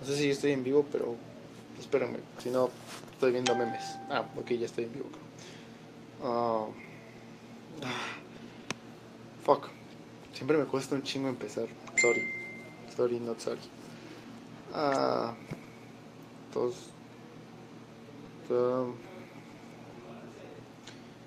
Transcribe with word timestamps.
No 0.00 0.06
sé 0.06 0.16
si 0.16 0.30
estoy 0.30 0.52
en 0.52 0.64
vivo, 0.64 0.84
pero 0.90 1.16
espérenme, 1.78 2.18
si 2.42 2.50
no 2.50 2.70
estoy 3.12 3.32
viendo 3.32 3.54
memes. 3.54 3.84
Ah, 4.10 4.24
ok, 4.36 4.50
ya 4.52 4.66
estoy 4.66 4.84
en 4.84 4.92
vivo. 4.92 5.06
Ah, 6.22 6.66
fuck. 9.44 9.68
Siempre 10.34 10.56
me 10.58 10.64
cuesta 10.64 10.94
un 10.94 11.02
chingo 11.02 11.28
empezar. 11.28 11.66
Sorry. 11.96 12.22
Sorry, 12.96 13.20
not 13.20 13.40
sorry. 13.40 13.60
Ah, 14.74 15.34
todos. 16.52 16.74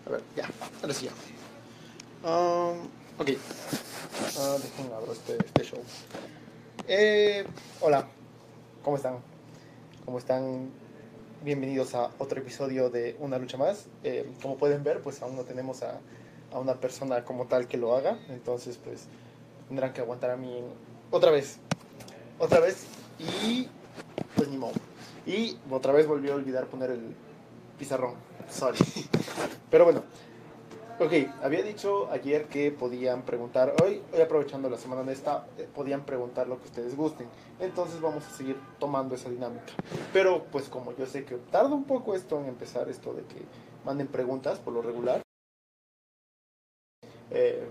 a 0.05 0.09
ver, 0.09 0.23
ya. 0.36 0.49
Ahora 0.81 0.94
sí 0.94 1.05
ya. 1.05 1.11
Um, 2.27 2.88
ok. 3.20 3.30
Uh, 4.11 4.59
dejen 4.59 4.91
abrir 4.93 5.11
este, 5.11 5.38
este 5.38 5.63
show. 5.63 5.79
Eh, 6.88 7.45
hola. 7.79 8.07
¿Cómo 8.83 8.97
están? 8.97 9.19
¿Cómo 10.03 10.17
están? 10.17 10.69
Bienvenidos 11.43 11.95
a 11.95 12.11
otro 12.17 12.39
episodio 12.39 12.89
de 12.89 13.16
Una 13.19 13.38
Lucha 13.38 13.57
Más. 13.57 13.88
Eh, 14.03 14.29
como 14.41 14.57
pueden 14.57 14.83
ver, 14.83 15.02
pues 15.02 15.21
aún 15.21 15.38
no 15.38 15.43
tenemos 15.43 15.81
a, 15.83 16.02
a, 16.52 16.59
una 16.59 16.75
persona 16.75 17.23
como 17.23 17.45
tal 17.45 17.67
que 17.67 17.77
lo 17.77 17.95
haga. 17.95 18.19
Entonces, 18.29 18.77
pues 18.83 19.05
tendrán 19.69 19.93
que 19.93 20.02
aguantar 20.02 20.31
a 20.31 20.35
mí 20.35 20.61
otra 21.09 21.31
vez. 21.31 21.57
Otra 22.38 22.59
vez. 22.59 22.85
Y 23.17 23.69
pues 24.35 24.49
ni 24.49 24.57
modo. 24.57 24.73
Y 25.25 25.57
otra 25.69 25.93
vez 25.93 26.05
volví 26.05 26.30
a 26.30 26.35
olvidar 26.35 26.67
poner 26.67 26.91
el 26.91 27.16
pizarrón. 27.80 28.16
Sorry. 28.49 28.80
Pero 29.71 29.86
bueno, 29.86 30.03
Ok, 31.02 31.13
había 31.41 31.63
dicho 31.63 32.11
ayer 32.11 32.45
que 32.45 32.69
podían 32.71 33.23
preguntar, 33.23 33.73
hoy, 33.81 34.03
hoy 34.13 34.21
aprovechando 34.21 34.69
la 34.69 34.77
semana 34.77 35.02
de 35.02 35.13
esta, 35.13 35.47
eh, 35.58 35.67
podían 35.73 36.05
preguntar 36.05 36.47
lo 36.47 36.59
que 36.59 36.66
ustedes 36.66 36.95
gusten. 36.95 37.25
Entonces 37.59 37.99
vamos 37.99 38.23
a 38.23 38.30
seguir 38.30 38.55
tomando 38.77 39.16
esa 39.16 39.27
dinámica. 39.27 39.73
Pero 40.13 40.43
pues 40.52 40.69
como 40.69 40.95
yo 40.95 41.08
sé 41.08 41.25
que 41.25 41.38
tarda 41.38 41.73
un 41.73 41.85
poco 41.85 42.13
esto 42.13 42.39
en 42.39 42.45
empezar 42.45 42.88
esto 42.88 43.16
de 43.16 43.23
que 43.23 43.41
manden 43.83 44.09
preguntas 44.09 44.59
por 44.59 44.73
lo 44.73 44.83
regular. 44.83 45.23
Eh, 47.31 47.67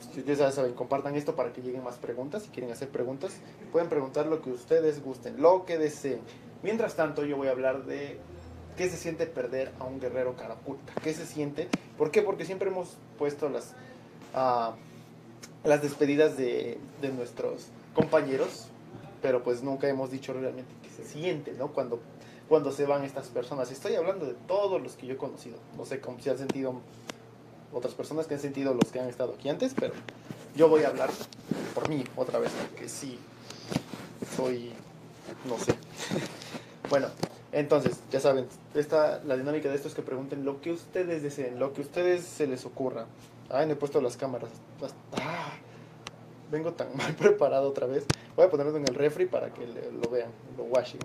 ustedes 0.00 0.38
ya 0.38 0.50
saben, 0.50 0.74
compartan 0.74 1.14
esto 1.14 1.36
para 1.36 1.52
que 1.52 1.62
lleguen 1.62 1.84
más 1.84 1.98
preguntas. 1.98 2.42
Si 2.42 2.48
quieren 2.48 2.72
hacer 2.72 2.88
preguntas, 2.88 3.36
pueden 3.70 3.88
preguntar 3.88 4.26
lo 4.26 4.42
que 4.42 4.50
ustedes 4.50 5.00
gusten, 5.00 5.40
lo 5.40 5.64
que 5.64 5.78
deseen. 5.78 6.22
Mientras 6.64 6.96
tanto, 6.96 7.24
yo 7.24 7.36
voy 7.36 7.46
a 7.46 7.52
hablar 7.52 7.84
de 7.84 8.18
¿Qué 8.78 8.88
se 8.88 8.96
siente 8.96 9.26
perder 9.26 9.72
a 9.80 9.84
un 9.84 9.98
guerrero 9.98 10.36
cara 10.36 10.54
oculta? 10.54 10.92
¿Qué 11.02 11.12
se 11.12 11.26
siente? 11.26 11.68
¿Por 11.98 12.12
qué? 12.12 12.22
Porque 12.22 12.44
siempre 12.44 12.68
hemos 12.68 12.96
puesto 13.18 13.48
las, 13.48 13.74
uh, 14.36 14.72
las 15.64 15.82
despedidas 15.82 16.36
de, 16.36 16.78
de, 17.02 17.08
nuestros 17.08 17.66
compañeros, 17.92 18.68
pero 19.20 19.42
pues 19.42 19.64
nunca 19.64 19.88
hemos 19.88 20.12
dicho 20.12 20.32
realmente 20.32 20.70
qué 20.84 20.90
se 20.90 21.04
siente, 21.10 21.54
¿no? 21.54 21.72
Cuando, 21.72 21.98
cuando 22.48 22.70
se 22.70 22.86
van 22.86 23.02
estas 23.02 23.26
personas. 23.26 23.72
Estoy 23.72 23.96
hablando 23.96 24.26
de 24.26 24.34
todos 24.46 24.80
los 24.80 24.94
que 24.94 25.08
yo 25.08 25.14
he 25.14 25.18
conocido. 25.18 25.56
No 25.76 25.84
sé 25.84 26.00
si 26.20 26.30
han 26.30 26.38
sentido 26.38 26.74
otras 27.72 27.94
personas 27.94 28.28
que 28.28 28.34
han 28.34 28.40
sentido 28.40 28.74
los 28.74 28.92
que 28.92 29.00
han 29.00 29.08
estado 29.08 29.34
aquí 29.34 29.48
antes, 29.48 29.74
pero 29.74 29.92
yo 30.54 30.68
voy 30.68 30.84
a 30.84 30.88
hablar 30.90 31.10
por 31.74 31.88
mí 31.88 32.04
otra 32.14 32.38
vez, 32.38 32.52
porque 32.52 32.88
sí, 32.88 33.18
soy, 34.36 34.70
no 35.48 35.58
sé. 35.58 35.74
bueno, 36.88 37.08
entonces, 37.52 37.98
ya 38.10 38.20
saben, 38.20 38.46
esta, 38.74 39.22
la 39.24 39.36
dinámica 39.36 39.70
de 39.70 39.76
esto 39.76 39.88
es 39.88 39.94
que 39.94 40.02
pregunten 40.02 40.44
lo 40.44 40.60
que 40.60 40.70
ustedes 40.70 41.22
deseen, 41.22 41.58
lo 41.58 41.72
que 41.72 41.80
ustedes 41.80 42.24
se 42.24 42.46
les 42.46 42.66
ocurra. 42.66 43.06
Ay, 43.48 43.66
no 43.66 43.72
he 43.72 43.76
puesto 43.76 44.00
las 44.02 44.18
cámaras. 44.18 44.50
Ah, 45.16 45.52
vengo 46.50 46.72
tan 46.72 46.88
mal 46.96 47.14
preparado 47.14 47.68
otra 47.68 47.86
vez. 47.86 48.04
Voy 48.36 48.46
a 48.46 48.50
ponerlo 48.50 48.76
en 48.76 48.86
el 48.86 48.94
refri 48.94 49.26
para 49.26 49.52
que 49.52 49.66
lo 49.66 50.10
vean, 50.10 50.30
lo 50.58 50.64
washing. 50.64 51.00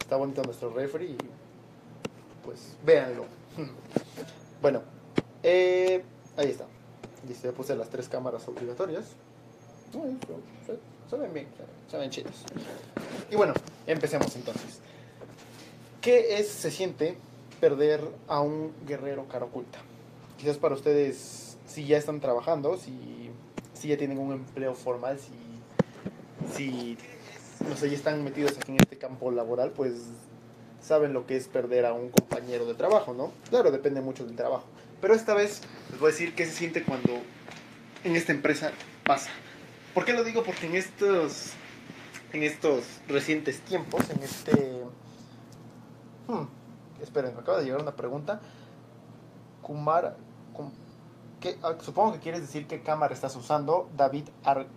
Está 0.00 0.16
bonito 0.16 0.42
nuestro 0.42 0.70
refri 0.70 1.06
y 1.06 1.18
pues 2.44 2.76
véanlo. 2.84 3.24
Bueno, 4.60 4.82
eh, 5.42 6.04
ahí 6.36 6.48
está. 6.48 6.66
Listo, 7.26 7.48
ya 7.48 7.54
puse 7.54 7.74
las 7.74 7.88
tres 7.88 8.10
cámaras 8.10 8.46
obligatorias. 8.46 9.06
Se, 9.90 10.78
se 11.08 11.16
ven 11.16 11.32
bien, 11.32 11.46
se 11.90 11.96
ven 11.96 12.10
chidos. 12.10 12.44
Y 13.30 13.36
bueno, 13.36 13.54
empecemos 13.86 14.36
entonces. 14.36 14.82
¿Qué 16.00 16.38
es, 16.38 16.48
se 16.48 16.70
siente 16.70 17.18
perder 17.60 18.00
a 18.26 18.40
un 18.40 18.72
guerrero 18.86 19.28
cara 19.28 19.44
oculta? 19.44 19.80
Quizás 20.38 20.56
para 20.56 20.74
ustedes, 20.74 21.58
si 21.66 21.84
ya 21.84 21.98
están 21.98 22.20
trabajando, 22.20 22.78
si, 22.78 23.30
si 23.74 23.88
ya 23.88 23.98
tienen 23.98 24.16
un 24.16 24.32
empleo 24.32 24.74
formal, 24.74 25.18
si, 25.18 26.56
si 26.56 26.96
no 27.68 27.76
sé, 27.76 27.90
ya 27.90 27.96
están 27.96 28.24
metidos 28.24 28.56
aquí 28.56 28.72
en 28.72 28.78
este 28.80 28.96
campo 28.96 29.30
laboral, 29.30 29.72
pues 29.72 29.92
saben 30.80 31.12
lo 31.12 31.26
que 31.26 31.36
es 31.36 31.48
perder 31.48 31.84
a 31.84 31.92
un 31.92 32.08
compañero 32.08 32.64
de 32.64 32.72
trabajo, 32.72 33.12
¿no? 33.12 33.30
Claro, 33.50 33.70
depende 33.70 34.00
mucho 34.00 34.24
del 34.24 34.36
trabajo. 34.36 34.64
Pero 35.02 35.12
esta 35.12 35.34
vez 35.34 35.60
les 35.90 36.00
voy 36.00 36.08
a 36.08 36.12
decir 36.12 36.34
qué 36.34 36.46
se 36.46 36.52
siente 36.52 36.82
cuando 36.82 37.20
en 38.04 38.16
esta 38.16 38.32
empresa 38.32 38.72
pasa. 39.04 39.30
¿Por 39.92 40.06
qué 40.06 40.14
lo 40.14 40.24
digo? 40.24 40.44
Porque 40.44 40.64
en 40.64 40.76
estos, 40.76 41.50
en 42.32 42.42
estos 42.42 42.84
recientes 43.06 43.60
tiempos, 43.60 44.08
en 44.08 44.22
este 44.22 44.80
Hmm. 46.30 46.46
Esperen, 47.02 47.34
me 47.34 47.40
acaba 47.40 47.58
de 47.58 47.64
llegar 47.64 47.80
una 47.80 47.90
pregunta. 47.90 48.40
Kumar, 49.62 50.16
ah, 51.62 51.74
supongo 51.80 52.12
que 52.12 52.20
quieres 52.20 52.40
decir 52.40 52.68
qué 52.68 52.82
cámara 52.82 53.12
estás 53.12 53.34
usando. 53.34 53.88
David 53.96 54.28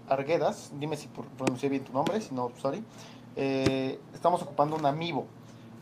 Arguedas, 0.09 0.71
dime 0.79 0.97
si 0.97 1.07
pronuncié 1.37 1.69
bien 1.69 1.83
tu 1.83 1.93
nombre, 1.93 2.19
si 2.21 2.33
no, 2.33 2.51
sorry. 2.57 2.83
Eh, 3.35 3.99
estamos 4.15 4.41
ocupando 4.41 4.75
un 4.75 4.85
amigo, 4.85 5.27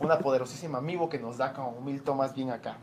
una 0.01 0.19
poderosísima 0.19 0.79
amigo 0.79 1.07
que 1.07 1.19
nos 1.19 1.37
da 1.37 1.53
como 1.53 1.79
mil 1.79 2.01
tomas 2.01 2.35
bien 2.35 2.49
acá. 2.49 2.77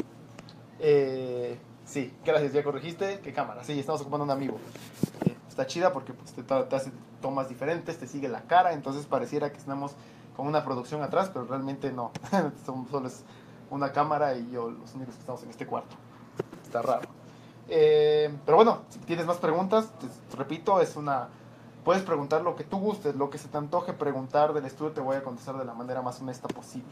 Eh, 0.78 1.58
sí, 1.84 2.14
gracias, 2.24 2.54
ya 2.54 2.64
corregiste. 2.64 3.20
¿Qué 3.20 3.34
cámara? 3.34 3.64
Sí, 3.64 3.78
estamos 3.78 4.00
ocupando 4.00 4.24
un 4.24 4.30
amigo. 4.30 4.56
Eh, 5.26 5.36
está 5.46 5.66
chida 5.66 5.92
porque 5.92 6.14
pues, 6.14 6.32
te, 6.32 6.42
te, 6.42 6.76
hace 6.76 6.90
tomas 7.20 7.50
diferentes, 7.50 7.98
te 7.98 8.06
sigue 8.06 8.28
la 8.28 8.42
cara, 8.42 8.72
entonces 8.72 9.04
pareciera 9.04 9.50
que 9.52 9.58
estamos 9.58 9.94
con 10.38 10.46
una 10.46 10.64
producción 10.64 11.02
atrás, 11.02 11.32
pero 11.32 11.46
realmente 11.46 11.90
no. 11.90 12.12
Solo 12.64 13.08
es 13.08 13.24
una 13.70 13.90
cámara 13.90 14.36
y 14.36 14.48
yo 14.52 14.70
los 14.70 14.94
únicos 14.94 15.16
que 15.16 15.20
estamos 15.20 15.42
en 15.42 15.50
este 15.50 15.66
cuarto. 15.66 15.96
Está 16.62 16.80
raro. 16.80 17.08
Eh, 17.68 18.32
pero 18.46 18.56
bueno, 18.56 18.82
si 18.88 19.00
tienes 19.00 19.26
más 19.26 19.38
preguntas, 19.38 19.90
te, 19.98 20.36
repito, 20.36 20.80
es 20.80 20.94
una... 20.94 21.26
Puedes 21.84 22.04
preguntar 22.04 22.42
lo 22.42 22.54
que 22.54 22.62
tú 22.62 22.78
gustes, 22.78 23.16
lo 23.16 23.30
que 23.30 23.38
se 23.38 23.48
te 23.48 23.58
antoje 23.58 23.92
preguntar 23.92 24.52
del 24.52 24.64
estudio, 24.64 24.92
te 24.92 25.00
voy 25.00 25.16
a 25.16 25.24
contestar 25.24 25.58
de 25.58 25.64
la 25.64 25.74
manera 25.74 26.02
más 26.02 26.20
honesta 26.20 26.46
posible. 26.46 26.86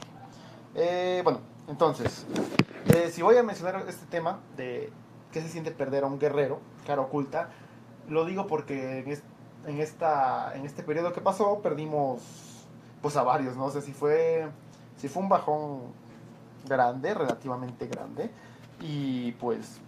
Eh, 0.75 1.21
bueno, 1.23 1.39
entonces, 1.69 2.27
eh, 2.97 3.11
si 3.13 3.23
voy 3.23 3.37
a 3.37 3.45
mencionar 3.45 3.84
este 3.87 4.07
tema 4.07 4.41
de 4.57 4.93
qué 5.31 5.41
se 5.41 5.49
siente 5.49 5.71
perder 5.71 6.03
a 6.03 6.09
un 6.09 6.19
guerrero, 6.19 6.59
cara 6.84 7.01
oculta, 7.01 7.51
lo 8.09 8.25
digo 8.25 8.49
porque 8.49 8.99
en, 8.99 9.23
en, 9.73 9.81
esta, 9.81 10.53
en 10.57 10.67
este 10.67 10.83
periodo 10.83 11.13
que 11.13 11.21
pasó 11.21 11.61
perdimos 11.63 12.56
pues 13.03 13.17
a 13.17 13.23
varios, 13.23 13.57
¿no? 13.57 13.71
sé 13.71 13.83
si 13.83 13.93
fue, 13.93 14.49
si 14.97 15.09
fue 15.09 15.23
un 15.23 15.29
bajón 15.29 15.81
grande, 16.69 17.15
relativamente 17.15 17.87
grande, 17.87 18.31
y 18.81 19.33
pues, 19.33 19.81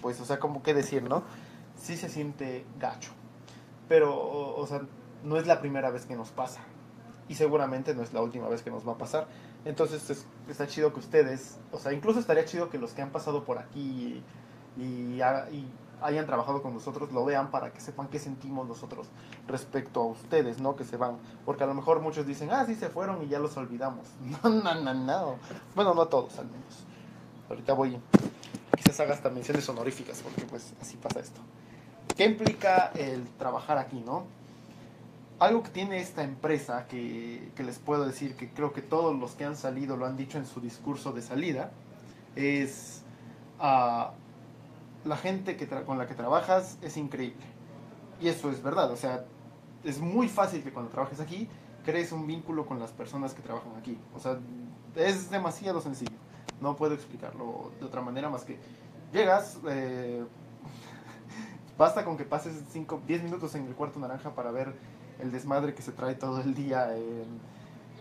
pues, 0.00 0.20
o 0.20 0.24
sea, 0.24 0.38
como 0.38 0.62
que 0.62 0.74
decir, 0.74 1.02
¿no? 1.02 1.22
Sí 1.76 1.96
se 1.96 2.08
siente 2.08 2.64
gacho, 2.78 3.12
pero, 3.88 4.56
o 4.56 4.66
sea, 4.66 4.82
no 5.24 5.36
es 5.36 5.46
la 5.46 5.60
primera 5.60 5.90
vez 5.90 6.06
que 6.06 6.16
nos 6.16 6.30
pasa, 6.30 6.60
y 7.28 7.34
seguramente 7.34 7.94
no 7.94 8.02
es 8.02 8.12
la 8.12 8.22
última 8.22 8.48
vez 8.48 8.62
que 8.62 8.70
nos 8.70 8.86
va 8.86 8.92
a 8.92 8.98
pasar. 8.98 9.26
Entonces 9.64 10.24
está 10.48 10.66
chido 10.66 10.92
que 10.92 11.00
ustedes, 11.00 11.58
o 11.72 11.78
sea, 11.78 11.92
incluso 11.92 12.20
estaría 12.20 12.44
chido 12.44 12.70
que 12.70 12.78
los 12.78 12.92
que 12.92 13.02
han 13.02 13.10
pasado 13.10 13.44
por 13.44 13.58
aquí 13.58 14.22
y, 14.76 14.82
y 14.82 15.20
hayan 16.02 16.26
trabajado 16.26 16.62
con 16.62 16.74
nosotros 16.74 17.12
lo 17.12 17.24
vean 17.24 17.50
para 17.50 17.72
que 17.72 17.80
sepan 17.80 18.08
qué 18.08 18.18
sentimos 18.18 18.66
nosotros 18.66 19.08
respecto 19.46 20.00
a 20.00 20.06
ustedes, 20.06 20.60
¿no? 20.60 20.76
Que 20.76 20.84
se 20.84 20.96
van. 20.96 21.18
Porque 21.44 21.64
a 21.64 21.66
lo 21.66 21.74
mejor 21.74 22.00
muchos 22.00 22.26
dicen, 22.26 22.50
ah, 22.50 22.64
sí 22.66 22.74
se 22.74 22.88
fueron 22.88 23.22
y 23.22 23.28
ya 23.28 23.38
los 23.38 23.56
olvidamos. 23.56 24.06
No, 24.42 24.50
no, 24.50 24.74
no, 24.74 24.94
no. 24.94 25.36
Bueno, 25.74 25.94
no 25.94 26.06
todos 26.06 26.38
al 26.38 26.46
menos. 26.46 26.84
Ahorita 27.48 27.72
voy, 27.72 27.98
quizás 28.76 29.00
haga 29.00 29.14
hasta 29.14 29.30
menciones 29.30 29.68
honoríficas 29.68 30.20
porque 30.22 30.42
pues 30.42 30.74
así 30.80 30.96
pasa 30.96 31.20
esto. 31.20 31.40
¿Qué 32.16 32.24
implica 32.24 32.92
el 32.94 33.26
trabajar 33.38 33.78
aquí, 33.78 34.00
no? 34.00 34.24
Algo 35.38 35.62
que 35.62 35.70
tiene 35.70 36.00
esta 36.00 36.24
empresa 36.24 36.86
que, 36.88 37.52
que 37.54 37.62
les 37.62 37.78
puedo 37.78 38.04
decir 38.04 38.36
que 38.36 38.50
creo 38.50 38.72
que 38.72 38.82
todos 38.82 39.18
los 39.18 39.32
que 39.32 39.44
han 39.44 39.56
salido 39.56 39.96
lo 39.96 40.04
han 40.04 40.16
dicho 40.16 40.36
en 40.36 40.46
su 40.46 40.60
discurso 40.60 41.12
de 41.12 41.22
salida 41.22 41.70
es... 42.36 43.02
Uh, 43.60 44.12
la 45.08 45.16
gente 45.16 45.56
que 45.56 45.66
con 45.66 45.98
la 45.98 46.06
que 46.06 46.14
trabajas 46.14 46.78
es 46.82 46.96
increíble. 46.96 47.44
Y 48.20 48.28
eso 48.28 48.50
es 48.50 48.62
verdad, 48.62 48.90
o 48.90 48.96
sea, 48.96 49.24
es 49.84 50.00
muy 50.00 50.28
fácil 50.28 50.62
que 50.62 50.72
cuando 50.72 50.90
trabajes 50.90 51.18
aquí 51.20 51.48
crees 51.84 52.12
un 52.12 52.26
vínculo 52.26 52.66
con 52.66 52.78
las 52.78 52.92
personas 52.92 53.32
que 53.32 53.40
trabajan 53.40 53.72
aquí. 53.78 53.96
O 54.14 54.18
sea, 54.18 54.38
es 54.94 55.30
demasiado 55.30 55.80
sencillo. 55.80 56.16
No 56.60 56.76
puedo 56.76 56.94
explicarlo 56.94 57.72
de 57.80 57.86
otra 57.86 58.02
manera 58.02 58.28
más 58.28 58.44
que 58.44 58.58
llegas, 59.12 59.58
eh, 59.68 60.24
Basta 61.78 62.04
con 62.04 62.16
que 62.16 62.24
pases 62.24 62.60
5, 62.70 63.02
10 63.06 63.22
minutos 63.22 63.54
en 63.54 63.66
el 63.66 63.74
cuarto 63.74 64.00
naranja 64.00 64.34
para 64.34 64.50
ver 64.50 64.74
el 65.20 65.30
desmadre 65.30 65.74
que 65.74 65.82
se 65.82 65.92
trae 65.92 66.16
todo 66.16 66.40
el 66.40 66.54
día 66.54 66.96
en, 66.96 67.40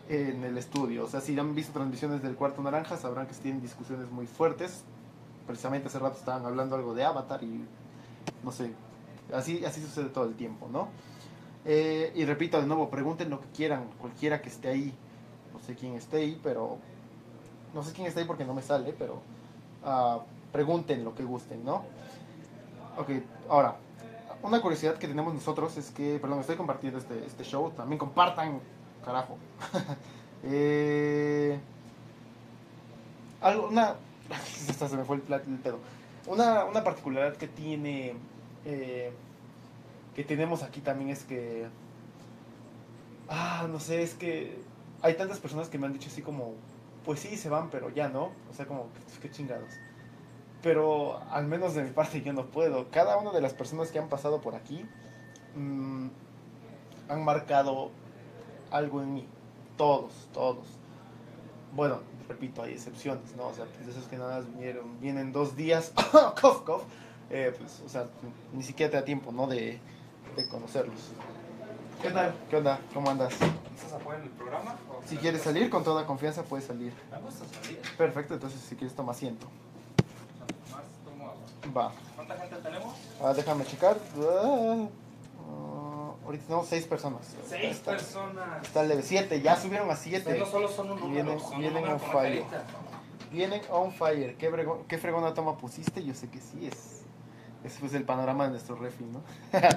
en 0.10 0.44
el 0.44 0.58
estudio. 0.58 1.06
O 1.06 1.08
sea, 1.08 1.22
si 1.22 1.38
han 1.38 1.54
visto 1.54 1.74
transmisiones 1.74 2.24
del 2.24 2.36
cuarto 2.36 2.64
naranja, 2.64 2.98
sabrán 2.98 3.28
que 3.28 3.36
tienen 3.36 3.62
discusiones 3.62 4.10
muy 4.10 4.26
fuertes. 4.26 4.84
Precisamente 5.48 5.88
hace 5.88 5.98
rato 5.98 6.18
estaban 6.18 6.46
hablando 6.46 6.76
algo 6.76 6.94
de 6.94 7.04
Avatar 7.06 7.42
y 7.44 7.66
no 8.44 8.52
sé, 8.52 8.74
así, 9.34 9.64
así 9.66 9.82
sucede 9.82 10.10
todo 10.10 10.26
el 10.26 10.36
tiempo, 10.36 10.68
¿no? 10.72 10.90
Eh, 11.66 12.12
y 12.16 12.26
repito 12.26 12.62
de 12.62 12.68
nuevo, 12.68 12.90
pregunten 12.90 13.30
lo 13.30 13.42
que 13.42 13.48
quieran, 13.48 13.90
cualquiera 14.00 14.42
que 14.42 14.50
esté 14.50 14.70
ahí. 14.70 14.94
No 15.54 15.60
sé 15.60 15.76
quién 15.76 15.96
esté 15.96 16.18
ahí, 16.18 16.40
pero... 16.44 16.78
No 17.74 17.84
sé 17.84 17.94
quién 17.94 18.08
está 18.08 18.20
ahí 18.20 18.26
porque 18.26 18.46
no 18.46 18.54
me 18.54 18.62
sale, 18.62 18.94
pero... 18.94 19.22
ah, 19.84 20.20
pregunten 20.52 21.04
lo 21.04 21.14
que 21.14 21.24
gusten, 21.24 21.64
¿no? 21.66 21.84
Ok, 22.98 23.10
ahora, 23.50 23.76
una 24.42 24.62
curiosidad 24.62 24.98
que 24.98 25.08
tenemos 25.08 25.34
nosotros 25.34 25.78
es 25.78 25.92
que, 25.92 26.20
perdón, 26.20 26.40
estoy 26.40 26.56
compartiendo 26.56 27.00
este, 27.00 27.26
este 27.26 27.44
show, 27.44 27.72
también 27.72 28.00
compartan, 28.00 28.60
carajo. 29.04 29.38
eh, 30.44 31.60
algo, 33.42 33.68
una, 33.68 33.96
hasta 34.70 34.88
se 34.90 34.98
me 34.98 35.04
fue 35.04 35.18
el, 35.18 35.22
pla- 35.22 35.38
el 35.46 35.58
pedo. 35.58 35.80
Una, 36.28 36.66
una 36.66 36.84
particularidad 36.84 37.38
que 37.38 37.48
tiene, 37.48 38.14
eh, 38.66 39.12
que 40.16 40.24
tenemos 40.24 40.64
aquí 40.64 40.82
también 40.82 41.10
es 41.12 41.24
que, 41.24 41.68
ah, 43.30 43.68
no 43.70 43.80
sé, 43.80 44.02
es 44.04 44.14
que 44.16 44.58
hay 45.02 45.16
tantas 45.16 45.40
personas 45.40 45.70
que 45.70 45.78
me 45.78 45.86
han 45.88 45.94
dicho 45.94 46.10
así 46.10 46.22
como, 46.22 46.54
pues 47.06 47.20
sí, 47.20 47.38
se 47.38 47.50
van, 47.50 47.70
pero 47.70 47.90
ya 47.90 48.10
no, 48.10 48.32
o 48.50 48.54
sea, 48.56 48.66
como, 48.66 48.88
qué 49.22 49.32
chingados 49.32 49.74
pero 50.62 51.22
al 51.32 51.46
menos 51.48 51.76
de 51.76 51.84
mi 51.84 51.92
parte 51.92 52.22
yo 52.22 52.34
no 52.34 52.48
puedo. 52.48 52.90
Cada 52.90 53.18
una 53.18 53.32
de 53.32 53.42
las 53.42 53.54
personas 53.54 53.92
que 53.92 54.00
han 54.00 54.10
pasado 54.10 54.42
por 54.42 54.56
aquí 54.56 54.86
mm, 55.56 56.08
han 57.10 57.24
marcado 57.24 57.92
algo 58.72 59.02
en 59.02 59.14
mí. 59.14 59.28
Todos, 59.78 60.12
todos. 60.34 60.66
Bueno, 61.74 62.00
repito, 62.28 62.64
hay 62.64 62.74
excepciones, 62.74 63.36
¿no? 63.36 63.48
O 63.48 63.54
sea, 63.54 63.66
pues, 63.66 63.86
de 63.86 63.92
esos 63.92 64.06
que 64.06 64.18
nada 64.18 64.38
más 64.40 64.54
vinieron, 64.54 65.00
vienen 65.00 65.32
dos 65.32 65.56
días, 65.56 65.92
cough, 66.42 66.64
cough, 66.64 66.84
eh, 67.30 67.56
pues, 67.58 67.82
o 67.86 67.90
sea, 67.90 68.08
ni 68.54 68.64
siquiera 68.64 68.92
te 68.92 68.98
da 68.98 69.06
tiempo, 69.06 69.32
¿no? 69.32 69.48
De, 69.48 69.80
de 70.36 70.50
conocerlos. 70.50 71.12
¿Qué 72.02 72.12
tal? 72.12 72.34
¿Qué 72.50 72.56
onda? 72.58 72.80
¿Cómo 72.94 73.10
andas? 73.10 73.34
¿Estás 73.34 73.94
apoyo 73.94 74.18
en 74.18 74.24
el 74.24 74.30
programa? 74.30 74.76
Si 75.06 75.18
quieres 75.18 75.42
salir, 75.42 75.70
con 75.70 75.84
toda 75.84 76.06
confianza 76.06 76.44
puedes 76.44 76.66
salir. 76.66 76.94
Me 77.12 77.18
gusta 77.20 77.46
salir. 77.62 77.82
Perfecto, 77.98 78.36
entonces 78.36 78.62
si 78.62 78.76
quieres 78.76 78.96
toma 78.96 79.14
asiento. 79.14 79.48
Más 80.72 80.84
tomo 81.06 81.30
agua. 81.30 81.44
Va. 81.76 81.92
¿Cuánta 82.16 82.38
gente 82.38 82.56
tenemos? 82.58 82.94
Ah, 83.22 83.34
déjame 83.34 83.66
checar. 83.66 83.98
Ah, 84.20 84.88
ahorita 86.28 86.44
tenemos 86.46 86.68
seis 86.68 86.86
personas. 86.86 87.22
Seis 87.48 87.78
está, 87.78 87.92
personas. 87.92 88.62
Está 88.64 88.84
leve. 88.84 89.02
Siete, 89.02 89.42
ya 89.42 89.56
subieron 89.56 89.90
a 89.90 89.96
siete. 89.96 90.38
no 90.38 90.46
solo 90.46 90.68
son 90.68 90.92
un 90.92 91.00
número, 91.00 91.24
Vienen- 91.26 91.40
son 91.40 91.60
vienen 91.60 91.88
on 91.88 92.00
fire. 92.00 92.44
Vienen 93.32 93.62
on 93.72 93.92
fire. 93.92 94.36
¿Qué, 94.38 94.50
brego- 94.52 94.86
qué 94.88 94.98
fregona 95.00 95.34
toma 95.34 95.58
pusiste? 95.58 96.04
Yo 96.06 96.14
sé 96.14 96.30
que 96.30 96.40
sí 96.40 96.68
es. 96.68 97.02
Ese 97.64 97.80
fue 97.80 97.98
el 97.98 98.06
panorama 98.06 98.44
de 98.46 98.52
nuestro 98.52 98.76
refri, 98.76 99.06
¿no? 99.06 99.22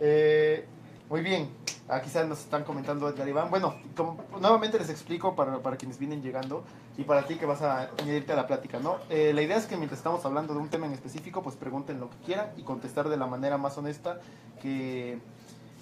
Eh, 0.00 0.66
muy 1.08 1.20
bien. 1.20 1.50
Ah, 1.88 2.00
quizás 2.00 2.26
nos 2.26 2.38
están 2.40 2.62
comentando 2.64 3.08
Edgar 3.08 3.28
Iván. 3.28 3.50
Bueno, 3.50 3.74
como, 3.96 4.16
nuevamente 4.40 4.78
les 4.78 4.88
explico 4.90 5.34
para, 5.34 5.58
para 5.58 5.76
quienes 5.76 5.98
vienen 5.98 6.22
llegando 6.22 6.62
y 6.96 7.02
para 7.02 7.26
ti 7.26 7.34
que 7.34 7.44
vas 7.46 7.62
a 7.62 7.90
añadirte 7.98 8.32
a 8.32 8.36
la 8.36 8.46
plática, 8.46 8.78
¿no? 8.78 8.98
Eh, 9.10 9.32
la 9.34 9.42
idea 9.42 9.56
es 9.56 9.66
que 9.66 9.76
mientras 9.76 9.98
estamos 9.98 10.24
hablando 10.24 10.54
de 10.54 10.60
un 10.60 10.68
tema 10.68 10.86
en 10.86 10.92
específico, 10.92 11.42
pues 11.42 11.56
pregunten 11.56 11.98
lo 12.00 12.08
que 12.10 12.16
quieran 12.24 12.52
y 12.56 12.62
contestar 12.62 13.08
de 13.08 13.16
la 13.16 13.26
manera 13.26 13.58
más 13.58 13.76
honesta 13.76 14.20
que, 14.62 15.18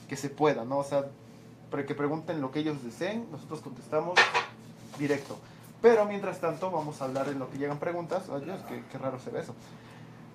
que 0.08 0.16
se 0.16 0.30
pueda, 0.30 0.64
¿no? 0.64 0.78
O 0.78 0.84
sea, 0.84 1.06
pre- 1.70 1.86
que 1.86 1.94
pregunten 1.94 2.40
lo 2.40 2.50
que 2.50 2.60
ellos 2.60 2.82
deseen, 2.82 3.26
nosotros 3.30 3.60
contestamos 3.60 4.18
directo. 4.98 5.38
Pero 5.82 6.06
mientras 6.06 6.40
tanto, 6.40 6.70
vamos 6.70 7.00
a 7.00 7.04
hablar 7.04 7.28
en 7.28 7.38
lo 7.38 7.50
que 7.50 7.58
llegan 7.58 7.78
preguntas. 7.78 8.24
Ay, 8.32 8.40
Dios, 8.44 8.60
qué, 8.68 8.82
qué 8.90 8.98
raro 8.98 9.20
se 9.20 9.30
ve 9.30 9.40
eso. 9.40 9.54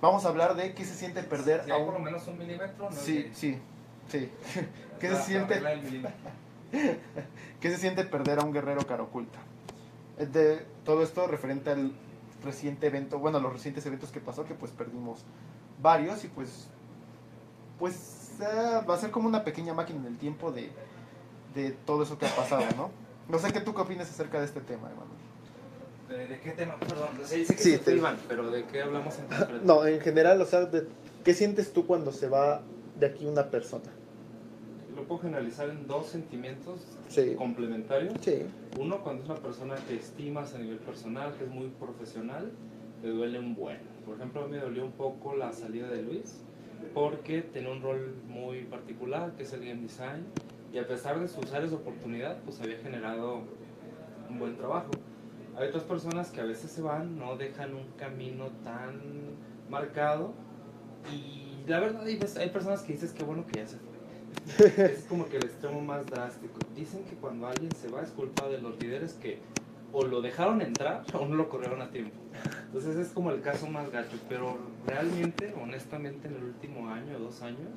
Vamos 0.01 0.25
a 0.25 0.29
hablar 0.29 0.55
de 0.55 0.73
qué 0.73 0.85
se 0.85 0.95
siente 0.95 1.23
perder 1.23 1.63
Si 1.65 1.71
a 1.71 1.75
hay 1.75 1.83
por 1.83 1.93
lo 1.93 1.97
un... 1.99 2.03
menos 2.05 2.27
un 2.27 2.37
milímetro, 2.37 2.89
no 2.89 2.95
Sí, 2.95 3.29
sí, 3.33 3.57
sí. 4.09 4.29
¿Qué 4.99 5.09
se 5.09 5.21
siente? 5.23 5.61
¿Qué 7.59 7.69
se 7.71 7.77
siente 7.77 8.03
perder 8.05 8.39
a 8.39 8.43
un 8.43 8.53
guerrero 8.53 8.85
cara 8.85 9.03
oculta? 9.03 9.39
Eh, 10.17 10.25
De 10.25 10.65
todo 10.85 11.03
esto 11.03 11.27
referente 11.27 11.71
al 11.71 11.91
reciente 12.43 12.87
evento, 12.87 13.19
bueno, 13.19 13.39
los 13.39 13.53
recientes 13.53 13.85
eventos 13.85 14.11
que 14.11 14.19
pasó, 14.19 14.43
que 14.45 14.53
pues 14.53 14.71
perdimos 14.71 15.19
varios 15.81 16.23
y 16.25 16.27
pues, 16.27 16.67
pues 17.79 18.22
eh, 18.39 18.81
va 18.89 18.95
a 18.95 18.97
ser 18.97 19.11
como 19.11 19.27
una 19.27 19.43
pequeña 19.43 19.73
máquina 19.73 19.99
en 20.01 20.05
el 20.07 20.17
tiempo 20.17 20.51
de, 20.51 20.69
de 21.55 21.71
todo 21.71 22.03
eso 22.03 22.17
que 22.17 22.25
ha 22.25 22.35
pasado, 22.35 22.63
¿no? 22.77 22.89
No 23.29 23.39
sé 23.39 23.51
qué 23.53 23.61
tú 23.61 23.73
qué 23.73 23.81
opinas 23.81 24.09
acerca 24.09 24.39
de 24.39 24.45
este 24.45 24.61
tema, 24.61 24.89
hermano. 24.89 25.11
¿De, 26.09 26.27
de 26.27 26.39
qué 26.41 26.51
tema? 26.51 26.75
Perdón, 26.77 27.09
se 27.25 27.37
dice 27.37 27.55
que 27.55 27.61
Sí, 27.63 27.71
se 27.71 27.77
te- 27.77 27.83
fue 27.85 27.93
Iván, 27.95 28.17
pero 28.27 28.51
¿de 28.51 28.65
qué 28.65 28.81
hablamos 28.81 29.17
en 29.19 29.25
concreto? 29.27 29.59
No, 29.63 29.85
en 29.85 29.99
general, 30.01 30.41
o 30.41 30.45
sea, 30.45 30.69
¿qué 31.23 31.33
sientes 31.33 31.71
tú 31.73 31.85
cuando 31.87 32.11
se 32.11 32.27
va 32.27 32.61
de 32.99 33.05
aquí 33.07 33.25
una 33.25 33.49
persona? 33.49 33.85
Lo 34.95 35.03
puedo 35.05 35.21
generalizar 35.21 35.69
en 35.69 35.87
dos 35.87 36.07
sentimientos 36.07 36.79
Sí. 37.09 37.33
complementarios. 37.35 38.13
Sí. 38.21 38.43
Uno, 38.79 39.01
cuando 39.03 39.23
es 39.23 39.29
una 39.29 39.39
persona 39.39 39.75
que 39.87 39.95
estimas 39.95 40.53
a 40.53 40.59
nivel 40.59 40.77
personal, 40.79 41.33
que 41.35 41.45
es 41.45 41.49
muy 41.49 41.67
profesional, 41.79 42.51
te 43.01 43.07
duele 43.09 43.39
un 43.39 43.55
buen. 43.55 43.79
Por 44.05 44.15
ejemplo, 44.15 44.41
a 44.43 44.45
mí 44.45 44.51
me 44.51 44.59
dolió 44.59 44.85
un 44.85 44.91
poco 44.91 45.35
la 45.35 45.51
salida 45.53 45.87
de 45.87 46.01
Luis, 46.03 46.41
porque 46.93 47.41
tenía 47.41 47.71
un 47.71 47.81
rol 47.81 48.15
muy 48.27 48.63
particular, 48.63 49.33
que 49.35 49.43
es 49.43 49.53
el 49.53 49.65
game 49.65 49.81
design, 49.81 50.25
y 50.71 50.79
a 50.79 50.87
pesar 50.87 51.19
de 51.19 51.27
sus 51.27 51.51
áreas 51.53 51.71
de 51.71 51.77
oportunidad, 51.77 52.37
pues 52.43 52.59
había 52.61 52.77
generado 52.77 53.41
un 54.29 54.39
buen 54.39 54.55
trabajo. 54.57 54.91
Hay 55.55 55.67
otras 55.67 55.83
personas 55.83 56.31
que 56.31 56.41
a 56.41 56.45
veces 56.45 56.71
se 56.71 56.81
van, 56.81 57.17
no 57.17 57.37
dejan 57.37 57.75
un 57.75 57.85
camino 57.97 58.47
tan 58.63 59.01
marcado, 59.69 60.33
y 61.11 61.67
la 61.67 61.79
verdad 61.79 62.03
hay, 62.05 62.49
personas 62.49 62.81
que 62.81 62.93
dices 62.93 63.11
que 63.11 63.23
bueno 63.23 63.45
que 63.45 63.59
ya 63.59 63.67
se 63.67 63.77
fue. 63.77 63.93
Es 64.85 65.05
como 65.05 65.27
que 65.27 65.37
el 65.37 65.45
extremo 65.45 65.81
más 65.81 66.05
drástico. 66.05 66.59
Dicen 66.75 67.03
que 67.05 67.15
cuando 67.15 67.47
alguien 67.47 67.71
se 67.71 67.89
va 67.89 68.01
es 68.01 68.09
culpa 68.09 68.47
de 68.49 68.59
los 68.59 68.81
líderes 68.81 69.13
que 69.13 69.39
o 69.91 70.03
lo 70.03 70.21
dejaron 70.21 70.61
entrar 70.61 71.03
o 71.13 71.25
no 71.25 71.35
lo 71.35 71.49
corrieron 71.49 71.81
a 71.81 71.91
tiempo. 71.91 72.15
Entonces 72.73 72.95
es 72.97 73.13
como 73.13 73.29
el 73.29 73.41
caso 73.41 73.67
más 73.67 73.91
gacho. 73.91 74.17
Pero 74.27 74.57
realmente, 74.87 75.53
honestamente, 75.61 76.27
en 76.27 76.37
el 76.37 76.43
último 76.45 76.89
año 76.89 77.17
o 77.17 77.19
dos 77.19 77.43
años, 77.43 77.69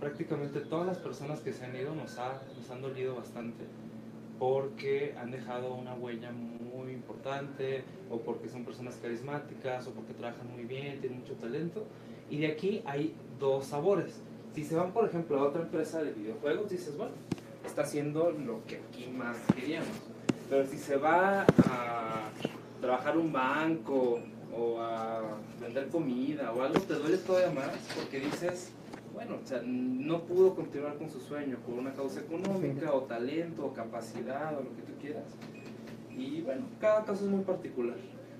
prácticamente 0.00 0.58
todas 0.58 0.88
las 0.88 0.98
personas 0.98 1.38
que 1.38 1.52
se 1.52 1.64
han 1.64 1.76
ido 1.76 1.94
nos, 1.94 2.18
ha, 2.18 2.42
nos 2.58 2.68
han 2.68 2.82
dolido 2.82 3.14
bastante 3.14 3.64
porque 4.40 5.14
han 5.16 5.30
dejado 5.30 5.72
una 5.74 5.94
huella 5.94 6.32
muy 6.32 6.92
importante 6.92 7.84
o 8.10 8.18
porque 8.18 8.48
son 8.48 8.64
personas 8.64 8.98
carismáticas 9.00 9.86
o 9.86 9.92
porque 9.92 10.14
trabajan 10.14 10.50
muy 10.52 10.64
bien, 10.64 11.00
tienen 11.00 11.20
mucho 11.20 11.34
talento. 11.34 11.84
Y 12.28 12.38
de 12.38 12.48
aquí 12.48 12.82
hay 12.86 13.14
dos 13.38 13.66
sabores. 13.66 14.20
Si 14.52 14.64
se 14.64 14.74
van, 14.74 14.92
por 14.92 15.06
ejemplo, 15.06 15.38
a 15.38 15.44
otra 15.44 15.62
empresa 15.62 16.02
de 16.02 16.12
videojuegos, 16.12 16.70
dices, 16.70 16.96
bueno, 16.96 17.14
está 17.64 17.82
haciendo 17.82 18.32
lo 18.32 18.64
que 18.66 18.78
aquí 18.78 19.06
más 19.06 19.36
queríamos. 19.54 19.88
Pero 20.50 20.66
si 20.66 20.76
se 20.76 20.96
va 20.96 21.42
a 21.42 22.30
trabajar 22.80 23.16
un 23.16 23.32
banco 23.32 24.20
o 24.56 24.80
a 24.80 25.22
vender 25.60 25.88
comida 25.88 26.52
o 26.52 26.62
algo, 26.62 26.80
te 26.80 26.94
duele 26.94 27.18
todavía 27.18 27.50
más 27.50 27.70
porque 27.94 28.20
dices, 28.20 28.70
bueno, 29.12 29.38
o 29.42 29.46
sea, 29.46 29.62
no 29.64 30.22
pudo 30.22 30.54
continuar 30.54 30.96
con 30.96 31.10
su 31.10 31.20
sueño 31.20 31.58
por 31.66 31.74
una 31.74 31.92
causa 31.92 32.20
económica 32.20 32.92
o 32.92 33.02
talento 33.02 33.66
o 33.66 33.72
capacidad 33.72 34.56
o 34.58 34.62
lo 34.62 34.76
que 34.76 34.82
tú 34.82 34.92
quieras. 35.00 35.24
Y 36.16 36.40
bueno, 36.42 36.66
cada 36.80 37.04
caso 37.04 37.24
es 37.24 37.30
muy 37.30 37.42
particular. 37.42 37.96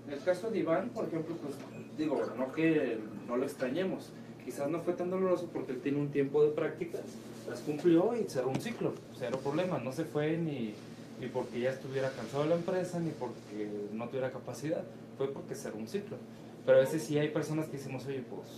En 0.06 0.12
el 0.12 0.22
caso 0.22 0.50
de 0.50 0.58
Iván, 0.58 0.90
por 0.90 1.06
ejemplo, 1.06 1.34
pues 1.36 1.54
digo, 1.98 2.22
no 2.36 2.52
que 2.52 2.98
no 3.26 3.36
lo 3.36 3.44
extrañemos, 3.44 4.12
quizás 4.44 4.70
no 4.70 4.80
fue 4.80 4.94
tan 4.94 5.10
doloroso 5.10 5.48
porque 5.52 5.72
él 5.72 5.80
tiene 5.80 5.98
un 5.98 6.10
tiempo 6.10 6.42
de 6.44 6.50
prácticas, 6.50 7.02
las 7.48 7.60
cumplió 7.60 8.14
y 8.14 8.28
cerró 8.28 8.50
un 8.50 8.60
ciclo, 8.60 8.92
cero 9.18 9.40
problema, 9.42 9.78
no 9.78 9.92
se 9.92 10.04
fue 10.04 10.36
ni, 10.36 10.74
ni 11.20 11.26
porque 11.28 11.60
ya 11.60 11.70
estuviera 11.70 12.10
cansado 12.10 12.44
la 12.46 12.54
empresa, 12.56 12.98
ni 13.00 13.10
porque 13.10 13.68
no 13.92 14.08
tuviera 14.08 14.30
capacidad, 14.30 14.82
fue 15.16 15.32
porque 15.32 15.54
cerró 15.54 15.76
un 15.78 15.88
ciclo. 15.88 16.16
Pero 16.64 16.78
a 16.78 16.80
veces 16.80 17.02
sí 17.04 17.18
hay 17.18 17.28
personas 17.28 17.66
que 17.66 17.76
decimos, 17.76 18.04
oye, 18.06 18.22
pues 18.28 18.48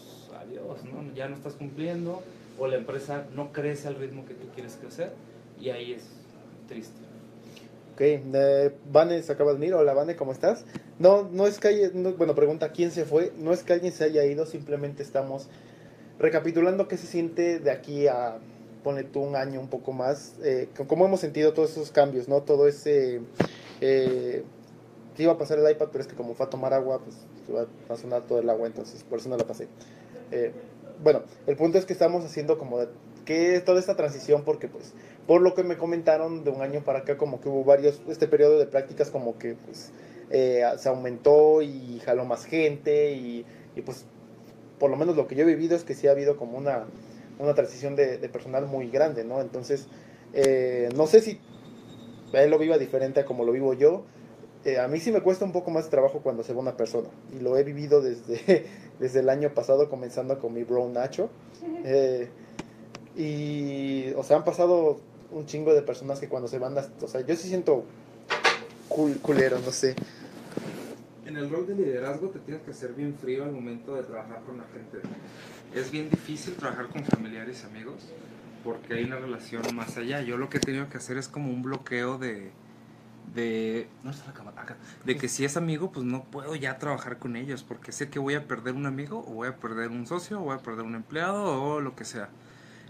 adiós, 0.40 0.84
¿no? 0.84 1.14
ya 1.14 1.28
no 1.28 1.36
estás 1.36 1.54
cumpliendo, 1.54 2.22
o 2.58 2.66
la 2.66 2.76
empresa 2.76 3.26
no 3.34 3.52
crece 3.52 3.88
al 3.88 3.96
ritmo 3.96 4.24
que 4.24 4.34
tú 4.34 4.48
quieres 4.54 4.76
crecer, 4.80 5.12
y 5.60 5.70
ahí 5.70 5.92
es 5.92 6.04
triste. 6.68 6.96
Ok, 7.94 8.00
eh, 8.02 8.74
Vane 8.92 9.22
se 9.22 9.32
acaba 9.32 9.50
de 9.50 9.56
unir. 9.56 9.74
Hola, 9.74 9.92
Vane, 9.92 10.14
¿cómo 10.14 10.30
estás? 10.30 10.64
No, 11.00 11.28
no 11.32 11.46
es 11.48 11.58
que 11.58 11.68
haya, 11.68 11.90
no- 11.94 12.12
bueno, 12.12 12.34
pregunta 12.34 12.70
quién 12.70 12.92
se 12.92 13.04
fue. 13.04 13.32
No 13.38 13.52
es 13.52 13.64
que 13.64 13.72
alguien 13.72 13.92
se 13.92 14.04
haya 14.04 14.24
ido, 14.24 14.46
simplemente 14.46 15.02
estamos 15.02 15.48
recapitulando 16.20 16.86
qué 16.88 16.96
se 16.96 17.06
siente 17.08 17.58
de 17.58 17.70
aquí 17.72 18.06
a, 18.06 18.38
ponle 18.88 19.04
tú 19.04 19.20
un 19.20 19.36
año, 19.36 19.60
un 19.60 19.68
poco 19.68 19.92
más. 19.92 20.36
Eh, 20.42 20.70
cómo 20.86 21.04
hemos 21.04 21.20
sentido 21.20 21.52
todos 21.52 21.72
esos 21.72 21.90
cambios, 21.90 22.26
¿no? 22.26 22.40
Todo 22.40 22.66
ese. 22.66 23.20
Eh, 23.82 24.44
que 25.14 25.24
iba 25.24 25.32
a 25.32 25.36
pasar 25.36 25.58
el 25.58 25.70
iPad, 25.70 25.88
pero 25.92 26.00
es 26.00 26.08
que 26.08 26.16
como 26.16 26.32
fue 26.32 26.46
a 26.46 26.48
tomar 26.48 26.72
agua, 26.72 27.02
pues 27.04 27.16
iba 27.50 27.66
a 27.90 27.96
sonar 27.98 28.22
todo 28.22 28.38
el 28.38 28.48
agua, 28.48 28.66
entonces 28.66 29.04
por 29.04 29.18
eso 29.18 29.28
no 29.28 29.36
la 29.36 29.46
pasé. 29.46 29.68
Eh, 30.32 30.52
bueno, 31.02 31.20
el 31.46 31.54
punto 31.54 31.76
es 31.76 31.84
que 31.84 31.92
estamos 31.92 32.24
haciendo 32.24 32.56
como 32.56 32.78
de, 32.78 32.88
que 33.26 33.60
toda 33.60 33.78
esta 33.78 33.94
transición 33.94 34.42
porque 34.42 34.68
pues 34.68 34.94
por 35.26 35.42
lo 35.42 35.54
que 35.54 35.64
me 35.64 35.76
comentaron 35.76 36.42
de 36.42 36.50
un 36.50 36.62
año 36.62 36.82
para 36.82 37.00
acá 37.00 37.18
como 37.18 37.42
que 37.42 37.50
hubo 37.50 37.64
varios, 37.64 38.00
este 38.08 38.26
periodo 38.26 38.58
de 38.58 38.64
prácticas 38.64 39.10
como 39.10 39.36
que 39.36 39.54
pues 39.66 39.92
eh, 40.30 40.62
se 40.78 40.88
aumentó 40.88 41.60
y 41.60 42.00
jaló 42.06 42.24
más 42.24 42.46
gente 42.46 43.12
y, 43.12 43.44
y, 43.76 43.82
pues 43.82 44.06
por 44.78 44.88
lo 44.88 44.96
menos 44.96 45.14
lo 45.14 45.28
que 45.28 45.34
yo 45.34 45.42
he 45.42 45.46
vivido 45.46 45.76
es 45.76 45.84
que 45.84 45.94
sí 45.94 46.06
ha 46.06 46.12
habido 46.12 46.38
como 46.38 46.56
una, 46.56 46.86
una 47.38 47.54
transición 47.54 47.96
de, 47.96 48.18
de 48.18 48.28
personal 48.28 48.66
muy 48.66 48.90
grande, 48.90 49.24
¿no? 49.24 49.40
Entonces, 49.40 49.86
eh, 50.32 50.88
no 50.96 51.06
sé 51.06 51.20
si 51.20 51.40
él 52.32 52.50
lo 52.50 52.58
viva 52.58 52.78
diferente 52.78 53.20
a 53.20 53.24
como 53.24 53.44
lo 53.44 53.52
vivo 53.52 53.74
yo. 53.74 54.04
Eh, 54.64 54.78
a 54.78 54.88
mí 54.88 54.98
sí 54.98 55.12
me 55.12 55.22
cuesta 55.22 55.44
un 55.44 55.52
poco 55.52 55.70
más 55.70 55.84
de 55.84 55.90
trabajo 55.90 56.20
cuando 56.20 56.42
se 56.42 56.52
va 56.52 56.60
una 56.60 56.76
persona. 56.76 57.08
Y 57.32 57.40
lo 57.40 57.56
he 57.56 57.64
vivido 57.64 58.02
desde, 58.02 58.66
desde 58.98 59.20
el 59.20 59.28
año 59.28 59.54
pasado, 59.54 59.88
comenzando 59.88 60.38
con 60.38 60.52
mi 60.52 60.64
bro 60.64 60.88
Nacho. 60.88 61.30
Eh, 61.84 62.28
y, 63.16 64.12
o 64.14 64.22
sea, 64.22 64.36
han 64.36 64.44
pasado 64.44 65.00
un 65.30 65.46
chingo 65.46 65.74
de 65.74 65.82
personas 65.82 66.20
que 66.20 66.28
cuando 66.28 66.48
se 66.48 66.58
van, 66.58 66.76
o 66.78 67.08
sea, 67.08 67.20
yo 67.20 67.36
sí 67.36 67.48
siento 67.48 67.84
cul 68.88 69.18
culero, 69.20 69.58
no 69.58 69.70
sé. 69.70 69.94
En 71.26 71.36
el 71.36 71.50
rol 71.50 71.66
de 71.66 71.74
liderazgo 71.74 72.28
te 72.28 72.38
tienes 72.38 72.62
que 72.62 72.72
ser 72.72 72.92
bien 72.94 73.14
frío 73.14 73.44
al 73.44 73.52
momento 73.52 73.94
de 73.94 74.02
trabajar 74.02 74.42
con 74.44 74.56
la 74.56 74.64
gente. 74.64 75.06
Es 75.74 75.90
bien 75.90 76.10
difícil 76.10 76.54
trabajar 76.54 76.88
con 76.88 77.04
familiares 77.04 77.64
y 77.64 77.66
amigos 77.66 78.08
porque 78.64 78.94
hay 78.94 79.04
una 79.04 79.16
relación 79.16 79.62
más 79.74 79.96
allá. 79.96 80.22
Yo 80.22 80.36
lo 80.36 80.48
que 80.48 80.58
he 80.58 80.60
tenido 80.60 80.88
que 80.88 80.96
hacer 80.96 81.18
es 81.18 81.28
como 81.28 81.50
un 81.50 81.62
bloqueo 81.62 82.18
de, 82.18 82.50
de, 83.34 83.88
no 84.02 84.10
está 84.10 84.26
la 84.26 84.32
cámara, 84.32 84.62
acá, 84.62 84.76
de 85.04 85.16
que 85.16 85.28
si 85.28 85.44
es 85.44 85.56
amigo, 85.56 85.92
pues 85.92 86.04
no 86.04 86.24
puedo 86.24 86.54
ya 86.54 86.78
trabajar 86.78 87.18
con 87.18 87.36
ellos, 87.36 87.62
porque 87.62 87.92
sé 87.92 88.08
que 88.10 88.18
voy 88.18 88.34
a 88.34 88.46
perder 88.46 88.74
un 88.74 88.86
amigo, 88.86 89.24
o 89.26 89.34
voy 89.34 89.48
a 89.48 89.56
perder 89.56 89.90
un 89.90 90.06
socio, 90.06 90.40
o 90.40 90.44
voy 90.44 90.56
a 90.56 90.58
perder 90.58 90.84
un 90.84 90.94
empleado, 90.94 91.62
o 91.62 91.80
lo 91.80 91.94
que 91.94 92.04
sea. 92.04 92.30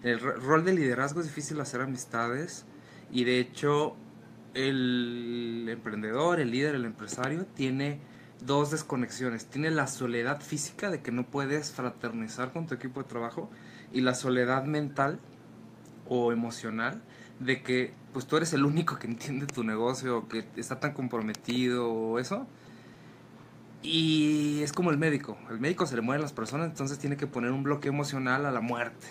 El 0.02 0.20
rol 0.20 0.64
de 0.64 0.72
liderazgo 0.74 1.20
es 1.20 1.26
difícil 1.26 1.60
hacer 1.60 1.80
amistades, 1.80 2.64
y 3.10 3.24
de 3.24 3.40
hecho, 3.40 3.96
el 4.54 5.66
emprendedor, 5.68 6.40
el 6.40 6.50
líder, 6.50 6.74
el 6.74 6.84
empresario, 6.84 7.46
tiene 7.46 8.00
dos 8.44 8.70
desconexiones. 8.70 9.46
Tiene 9.46 9.70
la 9.70 9.86
soledad 9.86 10.40
física 10.40 10.90
de 10.90 11.00
que 11.00 11.12
no 11.12 11.24
puedes 11.24 11.72
fraternizar 11.72 12.52
con 12.52 12.66
tu 12.66 12.74
equipo 12.74 13.02
de 13.02 13.08
trabajo, 13.08 13.50
y 13.92 14.00
la 14.02 14.14
soledad 14.14 14.64
mental 14.64 15.18
o 16.08 16.32
emocional 16.32 17.02
de 17.40 17.62
que 17.62 17.94
pues 18.12 18.26
tú 18.26 18.36
eres 18.36 18.52
el 18.52 18.64
único 18.64 18.98
que 18.98 19.06
entiende 19.06 19.46
tu 19.46 19.64
negocio, 19.64 20.28
que 20.28 20.46
está 20.56 20.80
tan 20.80 20.92
comprometido 20.92 21.90
o 21.90 22.18
eso. 22.18 22.46
Y 23.82 24.60
es 24.62 24.72
como 24.72 24.90
el 24.90 24.98
médico, 24.98 25.38
el 25.50 25.60
médico 25.60 25.86
se 25.86 25.94
le 25.94 26.02
mueren 26.02 26.22
las 26.22 26.32
personas, 26.32 26.68
entonces 26.68 26.98
tiene 26.98 27.16
que 27.16 27.26
poner 27.28 27.52
un 27.52 27.62
bloque 27.62 27.88
emocional 27.88 28.44
a 28.44 28.50
la 28.50 28.60
muerte. 28.60 29.06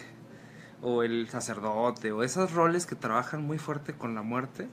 O 0.81 1.03
el 1.03 1.29
sacerdote, 1.29 2.12
o 2.12 2.22
esos 2.22 2.53
roles 2.53 2.86
que 2.86 2.96
trabajan 2.96 3.43
muy 3.43 3.57
fuerte 3.57 3.93
con 3.93 4.13
la 4.13 4.22
muerte, 4.22 4.67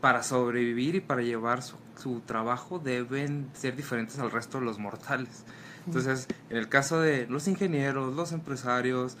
para 0.00 0.22
sobrevivir 0.22 0.94
y 0.94 1.00
para 1.00 1.22
llevar 1.22 1.62
su, 1.62 1.76
su 1.96 2.20
trabajo 2.20 2.78
deben 2.78 3.50
ser 3.54 3.76
diferentes 3.76 4.18
al 4.18 4.30
resto 4.30 4.58
de 4.58 4.64
los 4.64 4.78
mortales. 4.78 5.44
Entonces, 5.86 6.26
en 6.50 6.56
el 6.56 6.68
caso 6.68 7.00
de 7.00 7.26
los 7.28 7.46
ingenieros, 7.46 8.14
los 8.14 8.32
empresarios, 8.32 9.16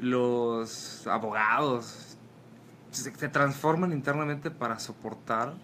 los 0.00 1.06
abogados 1.06 2.16
se, 2.90 3.14
se, 3.14 3.28
transforman 3.28 3.92
internamente 3.92 4.50
para 4.50 4.78
soportar 4.80 5.54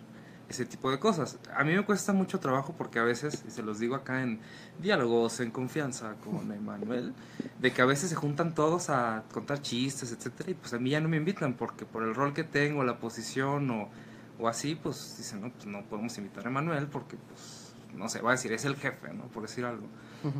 ese 0.48 0.64
tipo 0.64 0.90
de 0.90 0.98
cosas. 0.98 1.38
A 1.56 1.64
mí 1.64 1.74
me 1.74 1.84
cuesta 1.84 2.12
mucho 2.12 2.38
trabajo 2.38 2.74
porque 2.76 2.98
a 2.98 3.02
veces, 3.02 3.44
y 3.48 3.50
se 3.50 3.62
los 3.62 3.78
digo 3.78 3.94
acá 3.96 4.22
en 4.22 4.40
diálogos, 4.80 5.40
en 5.40 5.50
confianza 5.50 6.14
con 6.24 6.52
Emanuel, 6.52 7.14
de 7.58 7.72
que 7.72 7.82
a 7.82 7.86
veces 7.86 8.10
se 8.10 8.16
juntan 8.16 8.54
todos 8.54 8.90
a 8.90 9.24
contar 9.32 9.60
chistes, 9.62 10.12
etcétera, 10.12 10.50
y 10.50 10.54
pues 10.54 10.72
a 10.74 10.78
mí 10.78 10.90
ya 10.90 11.00
no 11.00 11.08
me 11.08 11.16
invitan 11.16 11.54
porque 11.54 11.84
por 11.84 12.02
el 12.02 12.14
rol 12.14 12.34
que 12.34 12.44
tengo, 12.44 12.84
la 12.84 12.98
posición 12.98 13.70
o, 13.70 13.88
o 14.38 14.48
así, 14.48 14.74
pues 14.74 15.16
dicen, 15.18 15.40
no, 15.40 15.52
pues 15.52 15.66
no 15.66 15.82
podemos 15.84 16.16
invitar 16.18 16.46
a 16.46 16.48
Emanuel 16.50 16.86
porque 16.86 17.16
pues 17.16 17.64
no 17.96 18.08
sé, 18.08 18.20
va 18.20 18.30
a 18.30 18.32
decir, 18.32 18.52
es 18.52 18.64
el 18.64 18.76
jefe, 18.76 19.12
¿no? 19.12 19.24
Por 19.28 19.42
decir 19.42 19.64
algo. 19.64 19.86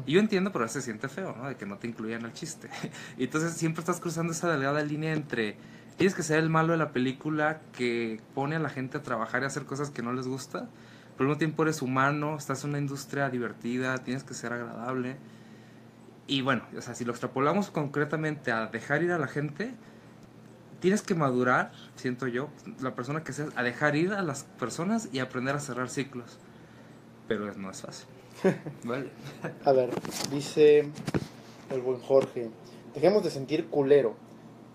Y 0.07 0.13
yo 0.13 0.21
entiendo, 0.21 0.51
pero 0.51 0.67
se 0.67 0.81
siente 0.81 1.09
feo, 1.09 1.35
¿no? 1.37 1.49
De 1.49 1.57
que 1.57 1.67
no 1.67 1.77
te 1.77 1.87
incluyan 1.87 2.25
el 2.25 2.33
chiste. 2.33 2.71
y 3.19 3.25
entonces 3.25 3.53
siempre 3.53 3.81
estás 3.81 4.01
cruzando 4.01 4.33
esa 4.33 4.51
delgada 4.51 4.83
línea 4.83 5.13
entre 5.13 5.57
tienes 5.97 6.15
que 6.15 6.23
ser 6.23 6.39
el 6.39 6.51
malo 6.51 6.73
de 6.73 6.79
la 6.79 6.93
película 6.93 7.61
que 7.73 8.21
pone 8.35 8.57
a 8.57 8.59
la 8.59 8.69
gente 8.69 8.99
a 8.99 9.03
trabajar 9.03 9.43
y 9.43 9.45
a 9.45 9.47
hacer 9.49 9.65
cosas 9.65 9.91
que 9.91 10.03
no 10.03 10.13
les 10.13 10.27
gusta, 10.27 10.69
pero 11.17 11.25
al 11.25 11.27
mismo 11.27 11.39
tiempo 11.39 11.63
eres 11.63 11.83
humano, 11.83 12.37
estás 12.37 12.65
en 12.65 12.71
una 12.71 12.79
industria 12.79 13.31
divertida, 13.31 13.99
tienes 13.99 14.25
que 14.25 14.35
ser 14.35 14.53
agradable. 14.53 15.17
Y 16.27 16.41
bueno, 16.41 16.63
o 16.77 16.81
sea, 16.81 16.95
si 16.95 17.05
lo 17.05 17.13
extrapolamos 17.13 17.71
concretamente 17.71 18.51
a 18.51 18.67
dejar 18.67 19.03
ir 19.03 19.13
a 19.13 19.19
la 19.19 19.29
gente, 19.29 19.75
tienes 20.85 21.01
que 21.01 21.15
madurar, 21.15 21.73
siento 21.97 22.27
yo, 22.27 22.51
la 22.83 22.95
persona 22.95 23.25
que 23.25 23.33
seas, 23.33 23.49
a 23.57 23.63
dejar 23.63 23.97
ir 23.97 24.13
a 24.13 24.21
las 24.21 24.45
personas 24.45 25.09
y 25.15 25.21
aprender 25.21 25.57
a 25.57 25.59
cerrar 25.59 25.89
ciclos 25.89 26.39
pero 27.27 27.55
no 27.55 27.71
es 27.71 27.81
fácil. 27.81 28.07
vale. 28.85 29.09
A 29.65 29.73
ver, 29.73 29.89
dice 30.31 30.91
el 31.71 31.81
buen 31.81 32.01
Jorge, 32.01 32.51
dejemos 32.95 33.25
de 33.25 33.31
sentir 33.31 33.69
culero. 33.69 34.15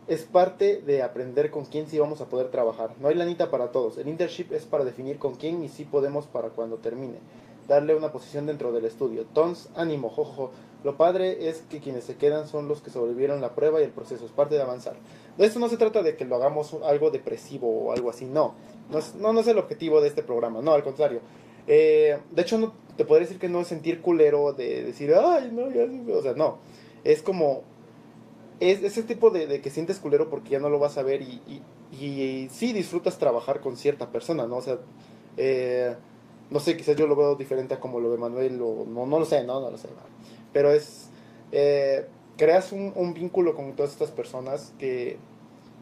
Es 0.07 0.23
parte 0.23 0.81
de 0.81 1.03
aprender 1.03 1.51
con 1.51 1.65
quién 1.65 1.87
sí 1.87 1.99
vamos 1.99 2.21
a 2.21 2.25
poder 2.25 2.49
trabajar. 2.49 2.95
No 2.99 3.09
hay 3.09 3.13
lanita 3.13 3.51
para 3.51 3.71
todos. 3.71 3.99
El 3.99 4.07
internship 4.07 4.51
es 4.51 4.65
para 4.65 4.83
definir 4.83 5.19
con 5.19 5.35
quién 5.35 5.61
y 5.61 5.69
sí 5.69 5.85
podemos 5.85 6.25
para 6.25 6.49
cuando 6.49 6.77
termine. 6.77 7.19
Darle 7.67 7.93
una 7.93 8.11
posición 8.11 8.47
dentro 8.47 8.71
del 8.71 8.85
estudio. 8.85 9.25
Tons, 9.25 9.69
ánimo, 9.75 10.09
jojo. 10.09 10.49
Lo 10.83 10.95
padre 10.95 11.49
es 11.49 11.63
que 11.69 11.79
quienes 11.79 12.05
se 12.05 12.15
quedan 12.15 12.47
son 12.47 12.67
los 12.67 12.81
que 12.81 12.89
sobrevivieron 12.89 13.41
la 13.41 13.53
prueba 13.53 13.81
y 13.81 13.83
el 13.83 13.91
proceso. 13.91 14.25
Es 14.25 14.31
parte 14.31 14.55
de 14.55 14.61
avanzar. 14.61 14.95
De 15.37 15.45
esto 15.45 15.59
no 15.59 15.67
se 15.67 15.77
trata 15.77 16.03
de 16.03 16.15
que 16.15 16.25
lo 16.25 16.35
hagamos 16.35 16.73
algo 16.85 17.11
depresivo 17.11 17.67
o 17.67 17.91
algo 17.91 18.09
así. 18.09 18.25
No. 18.25 18.55
No 18.89 18.99
es, 18.99 19.15
no, 19.15 19.33
no 19.33 19.41
es 19.41 19.47
el 19.47 19.57
objetivo 19.57 20.01
de 20.01 20.07
este 20.07 20.23
programa. 20.23 20.61
No, 20.61 20.73
al 20.73 20.83
contrario 20.83 21.21
eh, 21.71 22.17
de 22.31 22.41
hecho, 22.41 22.57
no, 22.57 22.73
te 22.97 23.05
podría 23.05 23.27
decir 23.27 23.39
que 23.39 23.47
no 23.47 23.61
es 23.61 23.67
sentir 23.67 24.01
culero 24.01 24.53
de 24.53 24.83
decir, 24.83 25.13
ay, 25.13 25.51
no, 25.53 25.69
ya, 25.69 25.85
o 26.15 26.21
sea, 26.23 26.33
no. 26.33 26.57
Es 27.03 27.21
como, 27.21 27.61
es 28.59 28.81
ese 28.81 29.03
tipo 29.03 29.29
de, 29.29 29.45
de, 29.45 29.61
que 29.61 29.69
sientes 29.69 29.99
culero 29.99 30.31
porque 30.31 30.49
ya 30.49 30.59
no 30.59 30.69
lo 30.69 30.79
vas 30.79 30.97
a 30.97 31.03
ver 31.03 31.21
y, 31.21 31.39
y, 31.47 31.61
y, 32.03 32.49
sí 32.49 32.73
disfrutas 32.73 33.19
trabajar 33.19 33.61
con 33.61 33.77
cierta 33.77 34.11
persona, 34.11 34.47
¿no? 34.47 34.57
O 34.57 34.61
sea, 34.63 34.79
eh, 35.37 35.95
no 36.49 36.59
sé, 36.59 36.75
quizás 36.75 36.95
yo 36.95 37.05
lo 37.05 37.15
veo 37.15 37.35
diferente 37.35 37.75
a 37.75 37.79
como 37.79 37.99
lo 37.99 38.09
ve 38.09 38.17
Manuel, 38.17 38.59
o 38.63 38.85
no, 38.87 39.05
no 39.05 39.19
lo 39.19 39.25
sé, 39.25 39.43
no, 39.43 39.61
no 39.61 39.69
lo 39.69 39.77
sé. 39.77 39.89
Pero 40.53 40.71
es, 40.71 41.09
eh, 41.51 42.07
creas 42.37 42.71
un, 42.71 42.93
un 42.95 43.13
vínculo 43.13 43.55
con 43.55 43.75
todas 43.75 43.91
estas 43.91 44.11
personas 44.11 44.73
que 44.77 45.17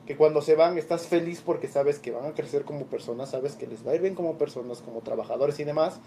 que 0.08 0.16
cuando 0.16 0.42
se 0.42 0.56
van 0.56 0.78
estás 0.78 1.06
feliz 1.06 1.44
porque 1.46 1.68
sabes 1.68 2.00
que 2.00 2.12
van 2.12 2.26
a 2.26 2.34
crecer 2.34 2.64
como 2.64 2.86
personas, 2.86 3.30
sabes 3.32 3.56
que 3.56 3.68
les 3.68 3.86
va 3.86 3.92
a 3.92 3.96
ir 3.96 4.02
bien 4.02 4.16
como 4.16 4.38
personas, 4.38 4.82
como 4.82 5.02
trabajadores 5.02 5.60
y 5.60 5.66
demás, 5.66 6.00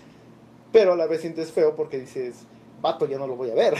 pero 0.73 0.95
a 0.95 0.97
la 0.97 1.07
vez 1.07 1.21
sientes 1.21 1.53
feo 1.53 1.77
porque 1.77 1.99
dices, 1.99 2.47
vato, 2.81 3.07
ya 3.07 3.19
no 3.19 3.27
lo 3.27 3.37
voy 3.37 3.51
a 3.51 3.55
ver, 3.55 3.75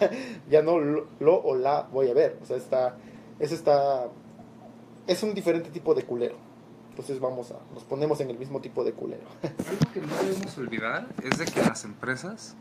ya 0.50 0.60
no 0.62 0.80
lo, 0.80 1.06
lo, 1.20 1.40
o 1.40 1.54
la 1.54 1.82
voy 1.82 2.10
a 2.10 2.14
ver, 2.14 2.36
o 2.42 2.46
sea, 2.46 2.56
está, 2.56 2.96
eso 3.38 3.54
está, 3.54 4.08
es 5.06 5.22
un 5.22 5.34
diferente 5.34 5.70
tipo 5.70 5.94
de 5.94 6.02
culero. 6.02 6.36
Entonces 6.90 7.20
vamos 7.20 7.52
a, 7.52 7.54
nos 7.72 7.84
ponemos 7.84 8.20
en 8.20 8.28
el 8.30 8.38
mismo 8.38 8.60
tipo 8.60 8.82
de 8.82 8.92
culero. 8.92 9.22
Algo 9.42 9.92
que 9.94 10.00
no 10.00 10.14
debemos 10.16 10.58
olvidar 10.58 11.06
es 11.22 11.38
de 11.38 11.44
que 11.44 11.62
las 11.62 11.84
empresas 11.84 12.56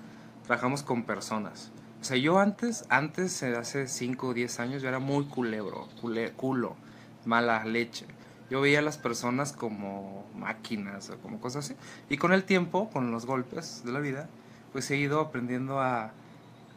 trabajamos 0.50 0.82
con 0.82 1.04
personas. 1.04 1.72
O 2.02 2.04
sea, 2.04 2.18
yo 2.18 2.40
antes, 2.40 2.84
antes, 2.90 3.44
hace 3.44 3.88
5 3.88 4.30
o 4.30 4.34
10 4.34 4.60
años, 4.60 4.82
yo 4.82 4.90
era 4.90 4.98
muy 4.98 5.26
culebro, 5.26 5.88
cule, 6.02 6.32
culo 6.32 6.76
mala 7.26 7.64
leche. 7.66 8.08
Yo 8.50 8.60
veía 8.60 8.80
a 8.80 8.82
las 8.82 8.98
personas 8.98 9.54
como 9.54 10.26
máquinas 10.36 11.12
o 11.12 11.20
como 11.20 11.40
cosas 11.40 11.66
así. 11.66 11.76
Y 12.10 12.18
con 12.18 12.34
el 12.34 12.46
tiempo, 12.46 12.90
con 12.90 13.12
los 13.12 13.28
golpes 13.28 13.84
de 13.86 13.92
la 13.92 14.00
vida, 14.00 14.28
pues 14.72 14.90
he 14.90 14.98
ido 14.98 15.20
aprendiendo 15.20 15.82
a 15.82 16.14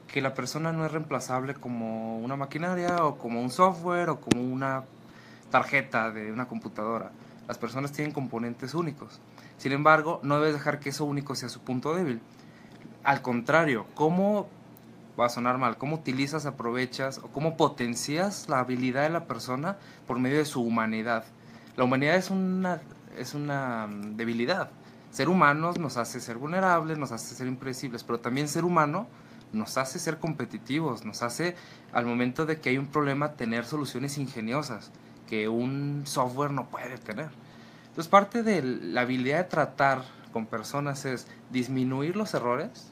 que 0.06 0.20
la 0.20 0.34
persona 0.34 0.70
no 0.72 0.84
es 0.84 0.92
reemplazable 0.92 1.54
como 1.54 2.18
una 2.18 2.36
maquinaria 2.36 3.06
o 3.06 3.16
como 3.16 3.40
un 3.40 3.48
software 3.48 4.10
o 4.10 4.20
como 4.20 4.42
una 4.42 4.84
tarjeta 5.50 6.10
de 6.10 6.30
una 6.30 6.46
computadora. 6.46 7.10
Las 7.48 7.56
personas 7.56 7.92
tienen 7.92 8.12
componentes 8.12 8.74
únicos. 8.74 9.18
Sin 9.56 9.72
embargo, 9.72 10.20
no 10.22 10.38
debes 10.40 10.52
dejar 10.52 10.78
que 10.78 10.90
eso 10.90 11.06
único 11.06 11.34
sea 11.34 11.48
su 11.48 11.60
punto 11.60 11.94
débil. 11.94 12.20
Al 13.04 13.22
contrario, 13.22 13.86
¿cómo 13.94 14.48
va 15.18 15.26
a 15.26 15.28
sonar 15.28 15.58
mal, 15.58 15.76
cómo 15.76 15.96
utilizas, 15.96 16.46
aprovechas 16.46 17.18
o 17.18 17.28
cómo 17.28 17.56
potencias 17.56 18.48
la 18.48 18.60
habilidad 18.60 19.02
de 19.02 19.10
la 19.10 19.26
persona 19.26 19.76
por 20.06 20.18
medio 20.18 20.38
de 20.38 20.44
su 20.44 20.62
humanidad. 20.62 21.24
La 21.76 21.84
humanidad 21.84 22.16
es 22.16 22.30
una, 22.30 22.80
es 23.16 23.34
una 23.34 23.86
mm, 23.86 24.16
debilidad. 24.16 24.70
Ser 25.10 25.28
humanos 25.28 25.78
nos 25.78 25.96
hace 25.98 26.20
ser 26.20 26.38
vulnerables, 26.38 26.98
nos 26.98 27.12
hace 27.12 27.34
ser 27.34 27.46
impredecibles, 27.46 28.02
pero 28.04 28.20
también 28.20 28.48
ser 28.48 28.64
humano 28.64 29.06
nos 29.52 29.76
hace 29.76 29.98
ser 29.98 30.18
competitivos, 30.18 31.04
nos 31.04 31.22
hace 31.22 31.54
al 31.92 32.06
momento 32.06 32.46
de 32.46 32.58
que 32.60 32.70
hay 32.70 32.78
un 32.78 32.86
problema 32.86 33.32
tener 33.32 33.66
soluciones 33.66 34.16
ingeniosas 34.16 34.90
que 35.28 35.48
un 35.48 36.02
software 36.06 36.50
no 36.50 36.68
puede 36.68 36.96
tener. 36.96 37.28
Entonces 37.88 38.08
parte 38.08 38.42
de 38.42 38.62
la 38.62 39.02
habilidad 39.02 39.38
de 39.38 39.44
tratar 39.44 40.02
con 40.32 40.46
personas 40.46 41.04
es 41.04 41.26
disminuir 41.50 42.16
los 42.16 42.32
errores, 42.32 42.91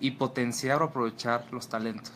y 0.00 0.12
potenciar 0.12 0.82
o 0.82 0.86
aprovechar 0.86 1.44
los 1.52 1.68
talentos. 1.68 2.12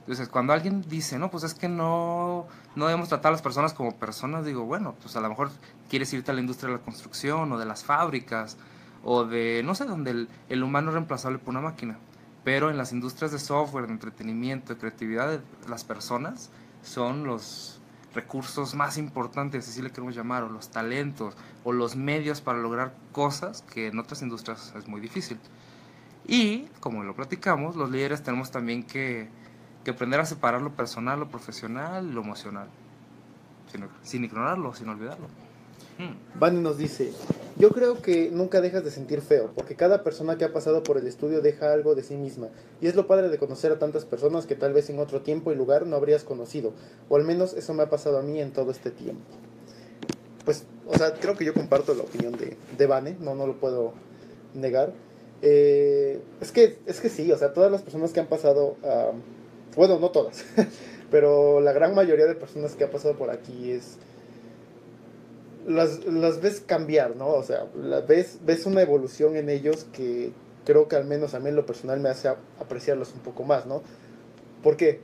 Entonces, 0.00 0.28
cuando 0.28 0.52
alguien 0.52 0.84
dice, 0.86 1.18
no, 1.18 1.30
pues 1.30 1.44
es 1.44 1.54
que 1.54 1.68
no, 1.68 2.46
no 2.76 2.86
debemos 2.86 3.08
tratar 3.08 3.30
a 3.30 3.32
las 3.32 3.42
personas 3.42 3.72
como 3.72 3.96
personas, 3.96 4.44
digo, 4.44 4.64
bueno, 4.64 4.94
pues 5.00 5.16
a 5.16 5.20
lo 5.20 5.30
mejor 5.30 5.50
quieres 5.88 6.12
irte 6.12 6.30
a 6.30 6.34
la 6.34 6.40
industria 6.40 6.70
de 6.70 6.76
la 6.76 6.84
construcción 6.84 7.50
o 7.52 7.58
de 7.58 7.64
las 7.64 7.84
fábricas 7.84 8.58
o 9.02 9.24
de, 9.24 9.62
no 9.64 9.74
sé, 9.74 9.86
donde 9.86 10.10
el, 10.10 10.28
el 10.50 10.62
humano 10.62 10.88
es 10.88 10.94
reemplazable 10.94 11.38
por 11.38 11.50
una 11.50 11.62
máquina. 11.62 11.96
Pero 12.44 12.70
en 12.70 12.76
las 12.76 12.92
industrias 12.92 13.32
de 13.32 13.38
software, 13.38 13.86
de 13.86 13.94
entretenimiento, 13.94 14.74
de 14.74 14.78
creatividad, 14.78 15.40
las 15.68 15.84
personas 15.84 16.50
son 16.82 17.24
los 17.24 17.80
recursos 18.14 18.74
más 18.74 18.98
importantes, 18.98 19.68
así 19.68 19.82
le 19.82 19.90
queremos 19.90 20.14
llamar, 20.14 20.44
o 20.44 20.48
los 20.48 20.70
talentos, 20.70 21.34
o 21.64 21.72
los 21.72 21.96
medios 21.96 22.40
para 22.40 22.58
lograr 22.58 22.94
cosas 23.12 23.62
que 23.62 23.88
en 23.88 23.98
otras 23.98 24.22
industrias 24.22 24.74
es 24.76 24.86
muy 24.86 25.00
difícil. 25.00 25.38
Y, 26.26 26.66
como 26.80 27.04
lo 27.04 27.14
platicamos, 27.14 27.76
los 27.76 27.90
líderes 27.90 28.22
tenemos 28.22 28.50
también 28.50 28.82
que, 28.82 29.28
que 29.84 29.90
aprender 29.90 30.20
a 30.20 30.26
separar 30.26 30.62
lo 30.62 30.74
personal, 30.74 31.20
lo 31.20 31.28
profesional 31.28 32.08
y 32.08 32.12
lo 32.12 32.22
emocional, 32.22 32.68
sin, 33.70 33.86
sin 34.02 34.24
ignorarlo, 34.24 34.74
sin 34.74 34.88
olvidarlo. 34.88 35.26
Hmm. 35.98 36.38
Vani 36.40 36.60
nos 36.60 36.76
dice, 36.76 37.12
yo 37.56 37.70
creo 37.70 38.02
que 38.02 38.30
nunca 38.32 38.60
dejas 38.60 38.82
de 38.82 38.90
sentir 38.90 39.20
feo, 39.20 39.52
porque 39.54 39.76
cada 39.76 40.02
persona 40.02 40.36
que 40.36 40.44
ha 40.44 40.52
pasado 40.52 40.82
por 40.82 40.98
el 40.98 41.06
estudio 41.06 41.40
deja 41.40 41.72
algo 41.72 41.94
de 41.94 42.02
sí 42.02 42.16
misma, 42.16 42.48
y 42.80 42.88
es 42.88 42.96
lo 42.96 43.06
padre 43.06 43.28
de 43.28 43.38
conocer 43.38 43.70
a 43.70 43.78
tantas 43.78 44.04
personas 44.04 44.46
que 44.46 44.56
tal 44.56 44.72
vez 44.72 44.90
en 44.90 44.98
otro 44.98 45.20
tiempo 45.20 45.52
y 45.52 45.54
lugar 45.54 45.86
no 45.86 45.94
habrías 45.94 46.24
conocido, 46.24 46.72
o 47.08 47.16
al 47.16 47.24
menos 47.24 47.52
eso 47.52 47.74
me 47.74 47.84
ha 47.84 47.90
pasado 47.90 48.18
a 48.18 48.22
mí 48.22 48.40
en 48.40 48.52
todo 48.52 48.72
este 48.72 48.90
tiempo. 48.90 49.22
Pues, 50.44 50.66
o 50.86 50.98
sea, 50.98 51.14
creo 51.14 51.36
que 51.36 51.44
yo 51.44 51.54
comparto 51.54 51.94
la 51.94 52.02
opinión 52.02 52.32
de, 52.32 52.56
de 52.76 52.86
Vane, 52.86 53.16
no, 53.20 53.34
no 53.34 53.46
lo 53.46 53.54
puedo 53.60 53.94
negar. 54.52 54.92
Eh, 55.46 56.22
es, 56.40 56.52
que, 56.52 56.78
es 56.86 57.02
que 57.02 57.10
sí, 57.10 57.30
o 57.30 57.36
sea, 57.36 57.52
todas 57.52 57.70
las 57.70 57.82
personas 57.82 58.12
que 58.12 58.20
han 58.20 58.28
pasado, 58.28 58.76
bueno, 59.76 59.98
no 59.98 60.10
todas, 60.10 60.42
pero 61.10 61.60
la 61.60 61.72
gran 61.72 61.94
mayoría 61.94 62.24
de 62.24 62.34
personas 62.34 62.74
que 62.74 62.84
han 62.84 62.90
pasado 62.90 63.18
por 63.18 63.28
aquí 63.28 63.70
es 63.70 63.98
las, 65.66 66.02
las 66.06 66.40
ves 66.40 66.62
cambiar, 66.62 67.16
¿no? 67.16 67.28
O 67.28 67.42
sea, 67.42 67.66
las 67.76 68.06
ves, 68.06 68.38
ves 68.42 68.64
una 68.64 68.80
evolución 68.80 69.36
en 69.36 69.50
ellos 69.50 69.84
que 69.92 70.32
creo 70.64 70.88
que 70.88 70.96
al 70.96 71.04
menos 71.04 71.34
a 71.34 71.40
mí 71.40 71.50
lo 71.50 71.66
personal 71.66 72.00
me 72.00 72.08
hace 72.08 72.28
apreciarlos 72.28 73.12
un 73.12 73.20
poco 73.20 73.44
más, 73.44 73.66
¿no? 73.66 73.82
¿Por 74.62 74.78
qué? 74.78 75.00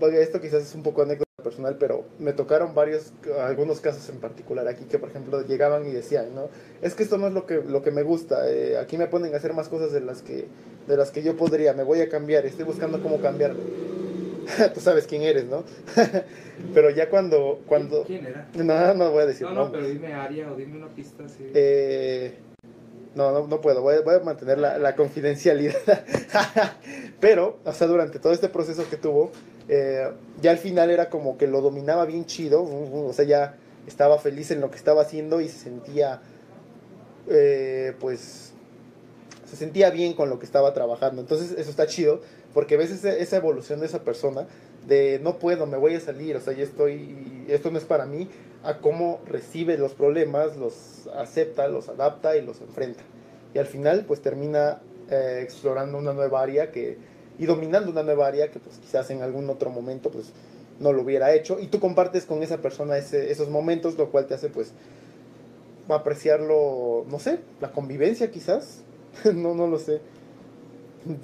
Esto 0.00 0.40
quizás 0.40 0.62
es 0.62 0.74
un 0.74 0.82
poco 0.82 1.02
anécdota 1.02 1.23
personal, 1.44 1.76
pero 1.78 2.04
me 2.18 2.32
tocaron 2.32 2.74
varios, 2.74 3.12
algunos 3.40 3.80
casos 3.80 4.08
en 4.08 4.18
particular 4.18 4.66
aquí 4.66 4.86
que, 4.86 4.98
por 4.98 5.10
ejemplo, 5.10 5.46
llegaban 5.46 5.86
y 5.86 5.92
decían, 5.92 6.34
¿no? 6.34 6.48
Es 6.82 6.96
que 6.96 7.04
esto 7.04 7.18
no 7.18 7.28
es 7.28 7.32
lo 7.32 7.46
que, 7.46 7.62
lo 7.62 7.82
que 7.82 7.92
me 7.92 8.02
gusta, 8.02 8.50
eh, 8.50 8.76
aquí 8.78 8.98
me 8.98 9.06
ponen 9.06 9.32
a 9.34 9.36
hacer 9.36 9.52
más 9.52 9.68
cosas 9.68 9.92
de 9.92 10.00
las 10.00 10.22
que, 10.22 10.46
de 10.88 10.96
las 10.96 11.12
que 11.12 11.22
yo 11.22 11.36
podría, 11.36 11.72
me 11.74 11.84
voy 11.84 12.00
a 12.00 12.08
cambiar, 12.08 12.44
estoy 12.46 12.64
buscando 12.64 13.00
cómo 13.00 13.20
cambiarme. 13.20 13.60
Tú 14.74 14.80
sabes 14.80 15.06
quién 15.06 15.22
eres, 15.22 15.44
¿no? 15.44 15.62
pero 16.74 16.90
ya 16.90 17.08
cuando, 17.08 17.60
cuando... 17.66 18.02
¿Quién 18.04 18.26
era? 18.26 18.48
No, 18.54 18.94
no 18.94 19.10
voy 19.12 19.22
a 19.22 19.26
decir 19.26 19.46
No, 19.46 19.54
no, 19.54 19.72
pero 19.72 19.86
dime 19.86 20.12
área 20.12 20.50
o 20.50 20.56
dime 20.56 20.78
una 20.78 20.88
pista 20.88 21.24
así. 21.24 21.50
Eh, 21.54 22.34
no, 23.14 23.30
no, 23.30 23.46
no 23.46 23.60
puedo, 23.60 23.80
voy 23.80 23.96
a, 23.96 24.00
voy 24.00 24.16
a 24.16 24.20
mantener 24.20 24.58
la, 24.58 24.78
la 24.78 24.96
confidencialidad. 24.96 25.76
Pero, 27.20 27.58
o 27.64 27.72
sea, 27.72 27.86
durante 27.86 28.18
todo 28.18 28.32
este 28.32 28.48
proceso 28.48 28.88
que 28.90 28.96
tuvo, 28.96 29.30
eh, 29.68 30.10
ya 30.40 30.50
al 30.50 30.58
final 30.58 30.90
era 30.90 31.08
como 31.10 31.36
que 31.38 31.46
lo 31.46 31.60
dominaba 31.60 32.04
bien 32.04 32.26
chido, 32.26 32.62
o 32.62 33.12
sea, 33.12 33.24
ya 33.24 33.56
estaba 33.86 34.18
feliz 34.18 34.50
en 34.50 34.60
lo 34.60 34.70
que 34.70 34.76
estaba 34.76 35.02
haciendo 35.02 35.40
y 35.40 35.48
se 35.48 35.58
sentía, 35.58 36.20
eh, 37.28 37.94
pues, 38.00 38.52
se 39.48 39.56
sentía 39.56 39.90
bien 39.90 40.14
con 40.14 40.28
lo 40.30 40.38
que 40.38 40.46
estaba 40.46 40.72
trabajando. 40.74 41.20
Entonces, 41.20 41.52
eso 41.58 41.70
está 41.70 41.86
chido, 41.86 42.20
porque 42.52 42.76
ves 42.76 42.90
ese- 42.90 43.20
esa 43.22 43.36
evolución 43.36 43.80
de 43.80 43.86
esa 43.86 44.02
persona, 44.02 44.46
de 44.86 45.18
no 45.22 45.38
puedo, 45.38 45.66
me 45.66 45.76
voy 45.78 45.94
a 45.94 46.00
salir, 46.00 46.36
o 46.36 46.40
sea, 46.40 46.52
ya 46.52 46.64
estoy, 46.64 47.44
esto 47.48 47.70
no 47.70 47.78
es 47.78 47.84
para 47.84 48.04
mí, 48.06 48.28
a 48.62 48.78
cómo 48.78 49.20
recibe 49.26 49.76
los 49.78 49.94
problemas, 49.94 50.56
los 50.56 51.08
acepta, 51.16 51.68
los 51.68 51.88
adapta 51.88 52.36
y 52.36 52.42
los 52.42 52.60
enfrenta. 52.60 53.02
Y 53.54 53.58
al 53.58 53.66
final, 53.66 54.04
pues 54.06 54.20
termina 54.20 54.80
eh, 55.10 55.40
explorando 55.42 55.98
una 55.98 56.12
nueva 56.12 56.42
área 56.42 56.70
que, 56.70 56.98
y 57.38 57.46
dominando 57.46 57.90
una 57.90 58.02
nueva 58.02 58.26
área 58.26 58.50
que 58.50 58.58
pues 58.60 58.76
quizás 58.78 59.10
en 59.10 59.22
algún 59.22 59.48
otro 59.50 59.70
momento 59.70 60.10
pues 60.10 60.32
no 60.80 60.92
lo 60.92 61.02
hubiera 61.02 61.32
hecho. 61.34 61.58
Y 61.60 61.66
tú 61.68 61.80
compartes 61.80 62.24
con 62.26 62.42
esa 62.42 62.58
persona 62.58 62.96
ese- 62.96 63.30
esos 63.30 63.48
momentos, 63.48 63.96
lo 63.96 64.10
cual 64.10 64.26
te 64.26 64.34
hace 64.34 64.48
pues 64.48 64.72
apreciarlo, 65.88 67.04
no 67.08 67.18
sé, 67.18 67.40
la 67.60 67.70
convivencia 67.72 68.30
quizás. 68.30 68.82
no, 69.34 69.54
no 69.54 69.66
lo 69.66 69.78
sé. 69.78 70.00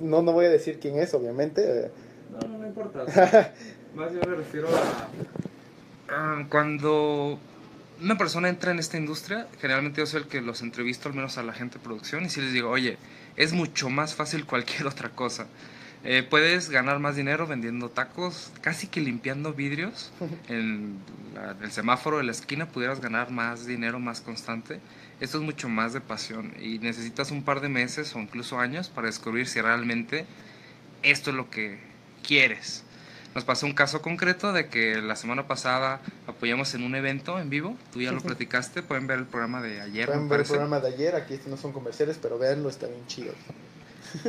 No, 0.01 0.23
no 0.23 0.33
voy 0.33 0.47
a 0.47 0.51
decir 0.51 0.79
quién 0.79 0.99
es, 0.99 1.15
obviamente. 1.15 1.91
No, 2.31 2.49
no, 2.49 2.59
no 2.59 2.67
importa. 2.67 3.05
más 3.95 4.13
yo 4.13 4.21
me 4.29 4.37
refiero 4.37 4.69
a... 4.69 6.47
Cuando 6.51 7.39
una 8.03 8.19
persona 8.19 8.49
entra 8.49 8.73
en 8.73 8.79
esta 8.79 8.97
industria, 8.99 9.47
generalmente 9.61 10.01
yo 10.01 10.07
soy 10.07 10.23
el 10.23 10.29
que 10.29 10.41
los 10.41 10.61
entrevisto, 10.61 11.09
al 11.09 11.15
menos 11.15 11.39
a 11.39 11.43
la 11.43 11.53
gente 11.53 11.79
de 11.79 11.85
producción, 11.85 12.25
y 12.25 12.29
si 12.29 12.41
les 12.41 12.53
digo, 12.53 12.69
oye, 12.71 12.99
es 13.37 13.53
mucho 13.53 13.89
más 13.91 14.15
fácil 14.15 14.45
cualquier 14.45 14.87
otra 14.87 15.11
cosa. 15.11 15.47
Eh, 16.03 16.23
puedes 16.23 16.71
ganar 16.71 16.99
más 16.99 17.15
dinero 17.17 17.47
vendiendo 17.47 17.91
tacos, 17.91 18.51
casi 18.63 18.87
que 18.87 19.01
limpiando 19.01 19.53
vidrios. 19.53 20.13
En 20.49 20.99
la- 21.35 21.57
el 21.63 21.71
semáforo 21.73 22.19
de 22.19 22.25
la 22.25 22.33
esquina 22.33 22.67
pudieras 22.67 23.01
ganar 23.01 23.31
más 23.31 23.67
dinero 23.67 23.99
más 24.01 24.21
constante. 24.21 24.81
Esto 25.21 25.39
es 25.39 25.45
mucho 25.45 25.69
más 25.69 25.93
de 25.93 26.01
pasión 26.01 26.55
y 26.61 26.79
necesitas 26.79 27.31
un 27.31 27.43
par 27.43 27.61
de 27.61 27.69
meses 27.69 28.15
o 28.17 28.19
incluso 28.21 28.59
años 28.59 28.89
para 28.89 29.07
descubrir 29.07 29.47
si 29.47 29.61
realmente 29.61 30.25
esto 31.03 31.31
es 31.31 31.37
lo 31.37 31.51
que 31.51 31.79
quieres. 32.27 32.85
Nos 33.35 33.45
pasó 33.45 33.67
un 33.67 33.75
caso 33.75 34.03
concreto 34.03 34.53
de 34.53 34.67
que 34.69 34.97
la 35.03 35.15
semana 35.15 35.47
pasada 35.47 36.01
apoyamos 36.27 36.75
en 36.75 36.83
un 36.83 36.95
evento 36.97 37.39
en 37.39 37.49
vivo, 37.49 37.77
tú 37.93 38.01
ya 38.01 38.11
lo 38.11 38.21
platicaste, 38.23 38.83
pueden 38.83 39.07
ver 39.07 39.19
el 39.21 39.27
programa 39.27 39.61
de 39.63 39.81
ayer, 39.81 40.07
Pueden 40.07 40.29
ver 40.29 40.41
el 40.41 40.47
programa 40.47 40.81
de 40.81 40.89
ayer, 40.89 41.15
aquí 41.15 41.39
no 41.47 41.57
son 41.57 41.73
comerciales, 41.73 42.19
pero 42.21 42.39
véanlo, 42.39 42.69
está 42.69 42.87
bien 42.89 43.07
chido. 43.07 43.33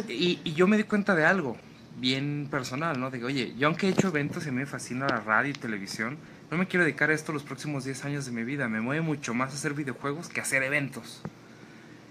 Y, 0.07 0.53
yo 0.53 0.67
me 0.67 0.77
di 0.77 0.83
cuenta 0.83 1.15
de 1.15 1.25
algo 1.25 1.57
bien 1.97 2.47
personal, 2.49 2.99
¿no? 2.99 3.11
Digo, 3.11 3.27
oye, 3.27 3.53
yo 3.57 3.67
aunque 3.67 3.87
he 3.87 3.89
hecho 3.91 4.07
eventos 4.07 4.45
y 4.45 4.49
a 4.49 4.51
mí 4.51 4.59
me 4.59 4.65
fascina 4.65 5.07
la 5.07 5.19
radio 5.19 5.51
y 5.51 5.53
televisión, 5.53 6.17
no 6.49 6.57
me 6.57 6.67
quiero 6.67 6.83
dedicar 6.83 7.09
a 7.09 7.13
esto 7.13 7.31
los 7.31 7.43
próximos 7.43 7.83
10 7.83 8.05
años 8.05 8.25
de 8.25 8.31
mi 8.31 8.43
vida. 8.43 8.67
Me 8.67 8.81
mueve 8.81 9.01
mucho 9.01 9.33
más 9.33 9.53
hacer 9.53 9.73
videojuegos 9.73 10.29
que 10.29 10.41
hacer 10.41 10.63
eventos. 10.63 11.21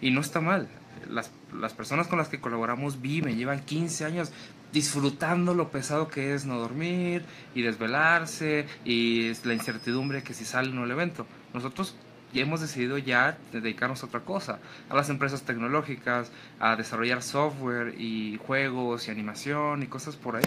Y 0.00 0.10
no 0.10 0.20
está 0.20 0.40
mal. 0.40 0.68
Las, 1.08 1.30
las 1.58 1.72
personas 1.74 2.08
con 2.08 2.18
las 2.18 2.28
que 2.28 2.40
colaboramos 2.40 3.00
viven, 3.00 3.36
llevan 3.36 3.60
15 3.60 4.04
años 4.04 4.32
disfrutando 4.72 5.54
lo 5.54 5.70
pesado 5.70 6.08
que 6.08 6.34
es 6.34 6.46
no 6.46 6.58
dormir 6.58 7.24
y 7.54 7.62
desvelarse 7.62 8.66
y 8.84 9.32
la 9.44 9.54
incertidumbre 9.54 10.22
que 10.22 10.34
si 10.34 10.44
sale 10.44 10.70
no 10.70 10.84
el 10.84 10.90
evento. 10.90 11.26
Nosotros 11.52 11.96
ya 12.32 12.42
hemos 12.42 12.60
decidido 12.60 12.98
ya 12.98 13.38
dedicarnos 13.52 14.02
a 14.02 14.06
otra 14.06 14.20
cosa, 14.20 14.58
a 14.88 14.94
las 14.94 15.10
empresas 15.10 15.42
tecnológicas, 15.42 16.30
a 16.58 16.76
desarrollar 16.76 17.22
software 17.22 17.94
y 17.98 18.38
juegos 18.46 19.08
y 19.08 19.10
animación 19.10 19.82
y 19.82 19.86
cosas 19.86 20.16
por 20.16 20.36
ahí. 20.36 20.44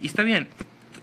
Y 0.00 0.06
está 0.06 0.22
bien, 0.22 0.48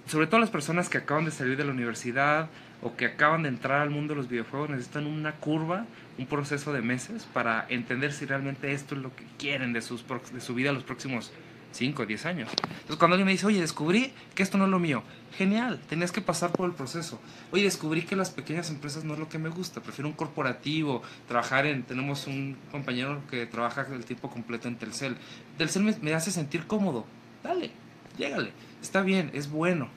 sobre 0.08 0.28
todo 0.28 0.40
las 0.40 0.50
personas 0.50 0.90
que 0.90 0.98
acaban 0.98 1.26
de 1.26 1.32
salir 1.32 1.58
de 1.58 1.66
la 1.66 1.72
universidad 1.72 2.50
o 2.82 2.96
que 2.96 3.06
acaban 3.06 3.44
de 3.44 3.50
entrar 3.50 3.82
al 3.82 3.90
mundo 3.90 4.14
de 4.14 4.18
los 4.18 4.30
videojuegos 4.30 4.70
necesitan 4.70 5.06
una 5.06 5.34
curva, 5.34 5.86
un 6.18 6.26
proceso 6.26 6.74
de 6.74 6.82
meses 6.82 7.28
para 7.34 7.66
entender 7.70 8.12
si 8.12 8.26
realmente 8.26 8.74
esto 8.74 8.96
es 8.96 9.02
lo 9.02 9.16
que 9.16 9.24
quieren 9.38 9.74
de, 9.74 9.82
sus, 9.82 10.06
de 10.34 10.42
su 10.42 10.54
vida 10.54 10.72
los 10.72 10.84
próximos 10.84 11.32
5 11.72 12.04
o 12.04 12.06
10 12.06 12.26
años. 12.26 12.50
Entonces 12.52 12.98
cuando 12.98 13.16
alguien 13.16 13.26
me 13.26 13.32
dice, 13.32 13.46
oye, 13.46 13.60
descubrí 13.60 14.14
que 14.36 14.44
esto 14.44 14.58
no 14.58 14.66
es 14.66 14.72
lo 14.72 14.80
mío, 14.80 15.04
genial, 15.38 15.80
tenías 15.90 16.12
que 16.12 16.22
pasar 16.22 16.52
por 16.52 16.68
el 16.68 16.76
proceso. 16.76 17.20
Oye, 17.52 17.64
descubrí 17.64 18.04
que 18.04 18.16
las 18.16 18.30
pequeñas 18.30 18.70
empresas 18.70 19.04
no 19.04 19.14
es 19.14 19.20
lo 19.20 19.30
que 19.30 19.40
me 19.40 19.50
gusta, 19.50 19.82
prefiero 19.82 20.08
un 20.10 20.16
corporativo, 20.16 21.02
trabajar 21.28 21.66
en, 21.66 21.84
tenemos 21.84 22.28
un 22.28 22.58
compañero 22.72 23.22
que 23.30 23.46
trabaja 23.46 23.86
el 23.92 24.06
tiempo 24.06 24.30
completo 24.30 24.68
en 24.68 24.76
Telcel. 24.76 25.18
Telcel 25.58 25.84
me, 25.84 25.96
me 26.02 26.14
hace 26.14 26.32
sentir 26.32 26.68
cómodo, 26.68 27.06
dale, 27.44 27.72
llégale, 28.18 28.52
está 28.82 29.02
bien, 29.02 29.32
es 29.34 29.50
bueno. 29.50 29.90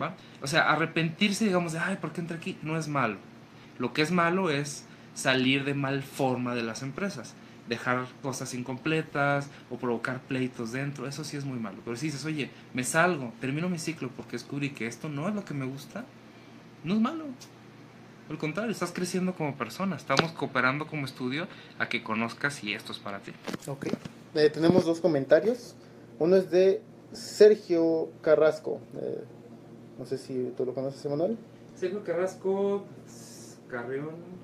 ¿va? 0.00 0.14
O 0.42 0.46
sea, 0.46 0.70
arrepentirse, 0.70 1.44
digamos, 1.44 1.72
de, 1.72 1.78
ay, 1.78 1.96
¿por 1.96 2.12
qué 2.12 2.20
entré 2.20 2.36
aquí? 2.36 2.58
No 2.62 2.78
es 2.78 2.88
malo. 2.88 3.16
Lo 3.78 3.92
que 3.92 4.02
es 4.02 4.10
malo 4.10 4.50
es 4.50 4.84
salir 5.14 5.64
de 5.64 5.74
mal 5.74 6.02
forma 6.02 6.54
de 6.54 6.62
las 6.62 6.82
empresas, 6.82 7.34
dejar 7.68 8.06
cosas 8.22 8.54
incompletas 8.54 9.48
o 9.70 9.76
provocar 9.76 10.20
pleitos 10.20 10.72
dentro, 10.72 11.06
eso 11.06 11.24
sí 11.24 11.36
es 11.36 11.44
muy 11.44 11.58
malo. 11.58 11.78
Pero 11.84 11.96
si 11.96 12.06
dices, 12.06 12.24
oye, 12.24 12.50
me 12.74 12.84
salgo, 12.84 13.32
termino 13.40 13.68
mi 13.68 13.78
ciclo 13.78 14.10
porque 14.16 14.32
descubrí 14.32 14.70
que 14.70 14.86
esto 14.86 15.08
no 15.08 15.28
es 15.28 15.34
lo 15.34 15.44
que 15.44 15.54
me 15.54 15.66
gusta, 15.66 16.04
no 16.84 16.94
es 16.94 17.00
malo. 17.00 17.24
Al 18.28 18.38
contrario, 18.38 18.72
estás 18.72 18.90
creciendo 18.90 19.34
como 19.34 19.56
persona, 19.56 19.96
estamos 19.96 20.32
cooperando 20.32 20.86
como 20.86 21.04
estudio 21.04 21.46
a 21.78 21.88
que 21.88 22.02
conozcas 22.02 22.54
si 22.54 22.72
esto 22.72 22.92
es 22.92 22.98
para 22.98 23.20
ti. 23.20 23.32
Ok. 23.68 23.86
Eh, 24.34 24.50
tenemos 24.50 24.84
dos 24.84 25.00
comentarios. 25.00 25.76
Uno 26.18 26.36
es 26.36 26.50
de 26.50 26.82
Sergio 27.12 28.10
Carrasco. 28.22 28.80
Eh, 29.00 29.24
no 29.98 30.04
sé 30.06 30.18
si 30.18 30.52
tú 30.56 30.64
lo 30.64 30.74
conoces, 30.74 31.04
Emanuel. 31.04 31.38
Sergio 31.76 32.02
Carrasco, 32.02 32.84
Carrión, 33.68 34.10
Carrasco. 34.10 34.35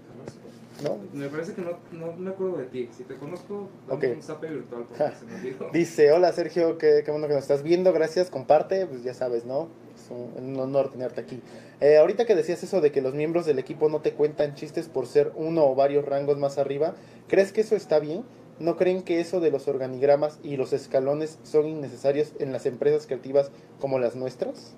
¿No? 0.83 0.99
Me 1.13 1.29
parece 1.29 1.55
que 1.55 1.63
no, 1.63 1.79
no 1.93 2.13
me 2.17 2.31
acuerdo 2.31 2.59
de 2.59 2.65
ti. 2.67 2.89
Si 2.97 3.05
te 3.05 3.17
conozco, 3.17 3.69
dame 3.89 4.09
Ok. 4.09 4.17
un 4.17 4.23
zape 4.23 4.49
virtual 4.49 4.85
porque 4.89 5.17
se 5.19 5.25
me 5.27 5.35
olvidó. 5.37 5.71
Dice, 5.73 6.13
hola 6.13 6.33
Sergio, 6.33 6.79
qué, 6.79 7.03
qué 7.05 7.11
bueno 7.11 7.29
que 7.29 7.35
nos 7.35 7.43
estás 7.43 7.63
viendo, 7.63 7.93
gracias, 7.93 8.31
comparte, 8.31 8.87
pues 8.87 9.03
ya 9.03 9.15
sabes, 9.15 9.45
¿no? 9.45 9.69
Es 9.95 10.11
un, 10.11 10.33
un 10.37 10.59
honor 10.61 10.91
tenerte 10.91 11.21
aquí. 11.21 11.41
Eh, 11.81 11.99
ahorita 11.99 12.25
que 12.27 12.35
decías 12.35 12.63
eso 12.63 12.81
de 12.81 12.93
que 12.93 13.03
los 13.03 13.15
miembros 13.15 13.47
del 13.47 13.59
equipo 13.59 13.89
no 13.89 14.01
te 14.01 14.13
cuentan 14.13 14.55
chistes 14.55 14.89
por 14.89 15.07
ser 15.07 15.33
uno 15.37 15.65
o 15.67 15.75
varios 15.75 16.05
rangos 16.05 16.39
más 16.39 16.59
arriba, 16.59 16.95
¿crees 17.29 17.53
que 17.53 17.61
eso 17.63 17.77
está 17.77 17.99
bien? 17.99 18.25
¿No 18.59 18.77
creen 18.77 19.03
que 19.03 19.21
eso 19.21 19.41
de 19.41 19.51
los 19.51 19.67
organigramas 19.67 20.39
y 20.43 20.57
los 20.57 20.73
escalones 20.73 21.39
son 21.43 21.67
innecesarios 21.67 22.33
en 22.39 22.53
las 22.53 22.67
empresas 22.67 23.07
creativas 23.07 23.51
como 23.81 23.99
las 23.99 24.15
nuestras? 24.15 24.75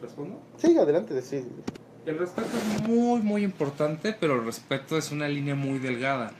¿Respondo? 0.00 0.38
Sí, 0.58 0.76
adelante, 0.76 1.20
sí. 1.22 1.44
El 2.06 2.18
respeto 2.18 2.50
es 2.56 2.82
muy, 2.82 3.22
muy 3.22 3.44
importante, 3.44 4.12
pero 4.12 4.34
el 4.34 4.44
respeto 4.44 4.98
es 4.98 5.10
una 5.10 5.28
línea 5.28 5.54
muy 5.54 5.78
delgada. 5.78 6.32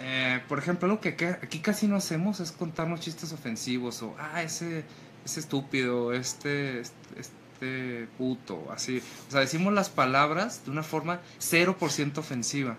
Eh, 0.00 0.40
por 0.48 0.58
ejemplo, 0.58 0.86
algo 0.86 1.00
que 1.00 1.08
aquí 1.42 1.58
casi 1.58 1.86
no 1.86 1.96
hacemos 1.96 2.40
es 2.40 2.52
contarnos 2.52 3.00
chistes 3.00 3.32
ofensivos 3.32 4.02
o, 4.02 4.14
ah, 4.18 4.42
ese, 4.42 4.84
ese 5.24 5.40
estúpido, 5.40 6.12
este, 6.12 6.80
este, 6.80 7.40
este 7.60 8.08
puto, 8.16 8.68
así. 8.72 9.02
O 9.28 9.30
sea, 9.30 9.40
decimos 9.40 9.72
las 9.72 9.90
palabras 9.90 10.64
de 10.64 10.70
una 10.70 10.82
forma 10.82 11.20
0% 11.40 12.18
ofensiva. 12.18 12.76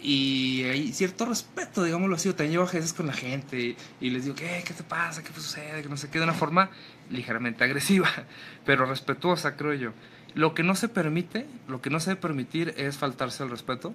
Y 0.00 0.62
hay 0.64 0.92
cierto 0.92 1.24
respeto, 1.26 1.82
digámoslo 1.82 2.16
así. 2.16 2.28
Yo 2.28 2.34
también 2.34 2.52
llevo 2.52 2.68
a 2.68 2.72
veces 2.72 2.92
con 2.92 3.06
la 3.06 3.14
gente 3.14 3.58
y, 3.58 3.76
y 4.00 4.10
les 4.10 4.24
digo, 4.24 4.36
¿qué? 4.36 4.62
¿Qué 4.64 4.74
te 4.74 4.82
pasa? 4.82 5.24
¿Qué 5.24 5.32
sucede? 5.32 5.82
Que 5.82 5.88
no 5.88 5.96
sé 5.96 6.08
qué, 6.10 6.18
de 6.18 6.24
una 6.24 6.34
forma 6.34 6.70
ligeramente 7.10 7.64
agresiva, 7.64 8.08
pero 8.66 8.84
respetuosa, 8.84 9.56
creo 9.56 9.74
yo. 9.74 9.92
Lo 10.38 10.54
que 10.54 10.62
no 10.62 10.76
se 10.76 10.88
permite, 10.88 11.48
lo 11.66 11.82
que 11.82 11.90
no 11.90 11.98
se 11.98 12.10
debe 12.10 12.20
permitir 12.20 12.72
es 12.76 12.96
faltarse 12.96 13.42
al 13.42 13.50
respeto 13.50 13.92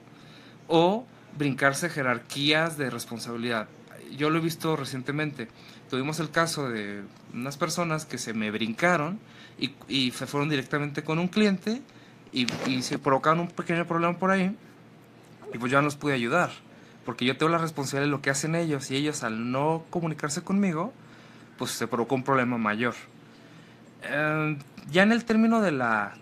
o 0.67 1.06
brincarse 1.38 1.89
jerarquías 1.89 2.77
de 2.77 2.89
responsabilidad. 2.89 3.69
Yo 4.17 4.29
lo 4.29 4.39
he 4.39 4.41
visto 4.41 4.75
recientemente. 4.75 5.47
Tuvimos 5.89 6.19
el 6.19 6.32
caso 6.32 6.67
de 6.67 7.03
unas 7.34 7.56
personas 7.56 8.06
que 8.06 8.17
se 8.17 8.34
me 8.34 8.51
brincaron 8.51 9.19
y, 9.88 10.12
se 10.12 10.27
fueron 10.27 10.49
directamente 10.49 11.01
con 11.01 11.17
un 11.17 11.29
cliente 11.29 11.82
y, 12.34 12.45
y 12.69 12.82
se 12.82 12.99
provocaron 12.99 13.39
un 13.39 13.47
pequeño 13.47 13.88
problema 13.88 14.19
por 14.19 14.29
ahí 14.29 14.53
y 15.53 15.58
pues 15.58 15.71
yo 15.71 15.77
no 15.77 15.86
los 15.86 15.95
pude 15.95 16.13
ayudar 16.13 16.51
porque 17.06 17.23
yo 17.23 17.38
tengo 17.38 17.53
la 17.53 17.58
responsabilidad 17.58 18.08
de 18.08 18.12
lo 18.12 18.21
que 18.21 18.32
hacen 18.32 18.56
ellos 18.56 18.91
y 18.91 18.97
ellos 18.97 19.23
al 19.23 19.49
no 19.49 19.86
comunicarse 19.89 20.41
conmigo 20.41 20.91
pues 21.58 21.71
se 21.71 21.88
provocó 21.88 22.15
un 22.15 22.23
problema 22.25 22.58
mayor. 22.58 22.95
Eh, 24.03 24.58
ya 24.91 25.03
en 25.03 25.13
el 25.13 25.23
término 25.23 25.62
de 25.62 25.71
la 25.71 26.17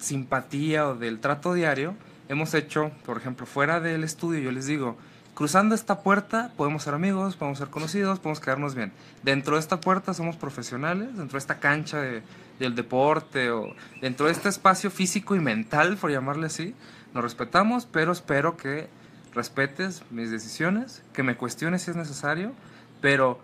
simpatía 0.00 0.88
o 0.88 0.94
del 0.96 1.20
trato 1.20 1.54
diario, 1.54 1.94
hemos 2.28 2.54
hecho, 2.54 2.90
por 3.04 3.16
ejemplo, 3.18 3.46
fuera 3.46 3.80
del 3.80 4.02
estudio, 4.04 4.40
yo 4.40 4.52
les 4.52 4.66
digo, 4.66 4.96
cruzando 5.34 5.74
esta 5.74 6.02
puerta 6.02 6.52
podemos 6.56 6.82
ser 6.82 6.94
amigos, 6.94 7.36
podemos 7.36 7.58
ser 7.58 7.68
conocidos, 7.68 8.18
podemos 8.18 8.40
quedarnos 8.40 8.74
bien. 8.74 8.92
Dentro 9.22 9.54
de 9.54 9.60
esta 9.60 9.80
puerta 9.80 10.14
somos 10.14 10.36
profesionales, 10.36 11.16
dentro 11.16 11.32
de 11.36 11.38
esta 11.38 11.58
cancha 11.60 12.00
de- 12.00 12.22
del 12.58 12.74
deporte 12.74 13.50
o 13.50 13.74
dentro 14.00 14.26
de 14.26 14.32
este 14.32 14.48
espacio 14.48 14.90
físico 14.90 15.34
y 15.34 15.40
mental, 15.40 15.96
por 15.96 16.10
llamarle 16.10 16.46
así, 16.46 16.74
nos 17.14 17.22
respetamos, 17.24 17.86
pero 17.86 18.12
espero 18.12 18.56
que 18.56 18.88
respetes 19.34 20.02
mis 20.10 20.30
decisiones, 20.30 21.02
que 21.12 21.22
me 21.22 21.36
cuestiones 21.36 21.82
si 21.82 21.90
es 21.90 21.96
necesario, 21.96 22.52
pero 23.00 23.38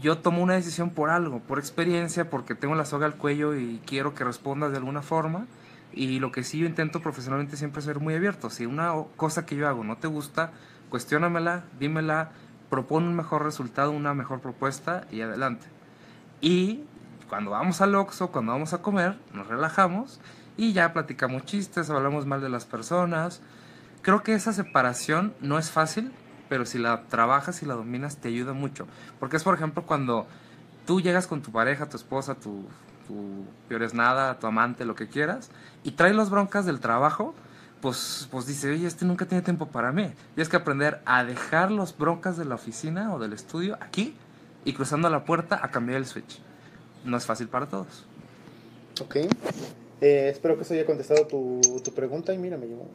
yo 0.00 0.18
tomo 0.18 0.42
una 0.42 0.54
decisión 0.54 0.90
por 0.90 1.10
algo, 1.10 1.40
por 1.40 1.58
experiencia, 1.58 2.30
porque 2.30 2.54
tengo 2.54 2.74
la 2.74 2.84
soga 2.84 3.06
al 3.06 3.16
cuello 3.16 3.54
y 3.56 3.80
quiero 3.86 4.14
que 4.14 4.24
respondas 4.24 4.70
de 4.72 4.78
alguna 4.78 5.02
forma. 5.02 5.46
Y 5.92 6.20
lo 6.20 6.32
que 6.32 6.44
sí 6.44 6.58
yo 6.58 6.66
intento 6.66 7.00
profesionalmente 7.00 7.56
siempre 7.56 7.82
ser 7.82 8.00
muy 8.00 8.14
abierto. 8.14 8.50
Si 8.50 8.66
una 8.66 8.92
cosa 9.16 9.46
que 9.46 9.56
yo 9.56 9.68
hago 9.68 9.84
no 9.84 9.96
te 9.96 10.06
gusta, 10.06 10.52
cuestiónamela, 10.88 11.64
dímela, 11.78 12.30
propone 12.68 13.08
un 13.08 13.16
mejor 13.16 13.44
resultado, 13.44 13.90
una 13.90 14.14
mejor 14.14 14.40
propuesta 14.40 15.06
y 15.10 15.20
adelante. 15.20 15.66
Y 16.40 16.84
cuando 17.28 17.50
vamos 17.50 17.80
al 17.80 17.94
Oxxo, 17.94 18.30
cuando 18.30 18.52
vamos 18.52 18.72
a 18.72 18.82
comer, 18.82 19.18
nos 19.32 19.46
relajamos 19.46 20.20
y 20.56 20.72
ya 20.72 20.92
platicamos 20.92 21.44
chistes, 21.44 21.90
hablamos 21.90 22.26
mal 22.26 22.40
de 22.40 22.48
las 22.48 22.64
personas. 22.64 23.40
Creo 24.02 24.22
que 24.22 24.34
esa 24.34 24.52
separación 24.52 25.34
no 25.40 25.58
es 25.58 25.70
fácil, 25.70 26.12
pero 26.48 26.66
si 26.66 26.78
la 26.78 27.04
trabajas 27.04 27.62
y 27.62 27.66
la 27.66 27.74
dominas 27.74 28.16
te 28.16 28.28
ayuda 28.28 28.52
mucho. 28.52 28.86
Porque 29.18 29.36
es, 29.36 29.44
por 29.44 29.54
ejemplo, 29.54 29.84
cuando 29.84 30.26
tú 30.86 31.00
llegas 31.00 31.26
con 31.26 31.42
tu 31.42 31.52
pareja, 31.52 31.88
tu 31.88 31.96
esposa, 31.96 32.34
tu, 32.34 32.66
tu 33.10 33.44
peores 33.68 33.92
nada, 33.92 34.38
tu 34.38 34.46
amante, 34.46 34.84
lo 34.84 34.94
que 34.94 35.08
quieras, 35.08 35.50
y 35.82 35.92
traes 35.92 36.14
las 36.14 36.30
broncas 36.30 36.64
del 36.64 36.80
trabajo, 36.80 37.34
pues, 37.80 38.28
pues 38.30 38.46
dice, 38.46 38.70
oye, 38.70 38.86
este 38.86 39.04
nunca 39.04 39.26
tiene 39.26 39.42
tiempo 39.42 39.66
para 39.66 39.90
mí. 39.90 40.12
Tienes 40.34 40.48
que 40.48 40.56
aprender 40.56 41.00
a 41.06 41.24
dejar 41.24 41.70
las 41.70 41.96
broncas 41.96 42.36
de 42.36 42.44
la 42.44 42.54
oficina 42.54 43.14
o 43.14 43.18
del 43.18 43.32
estudio 43.32 43.76
aquí 43.80 44.14
y 44.64 44.74
cruzando 44.74 45.08
la 45.10 45.24
puerta 45.24 45.58
a 45.62 45.70
cambiar 45.70 45.98
el 45.98 46.06
switch. 46.06 46.40
No 47.04 47.16
es 47.16 47.24
fácil 47.24 47.48
para 47.48 47.66
todos. 47.66 48.04
Ok. 49.00 49.16
Eh, 50.02 50.28
espero 50.30 50.56
que 50.56 50.62
eso 50.62 50.74
haya 50.74 50.86
contestado 50.86 51.26
tu, 51.26 51.60
tu 51.82 51.92
pregunta 51.92 52.32
y 52.34 52.38
mira, 52.38 52.56
me 52.58 52.66
llamó. 52.66 52.88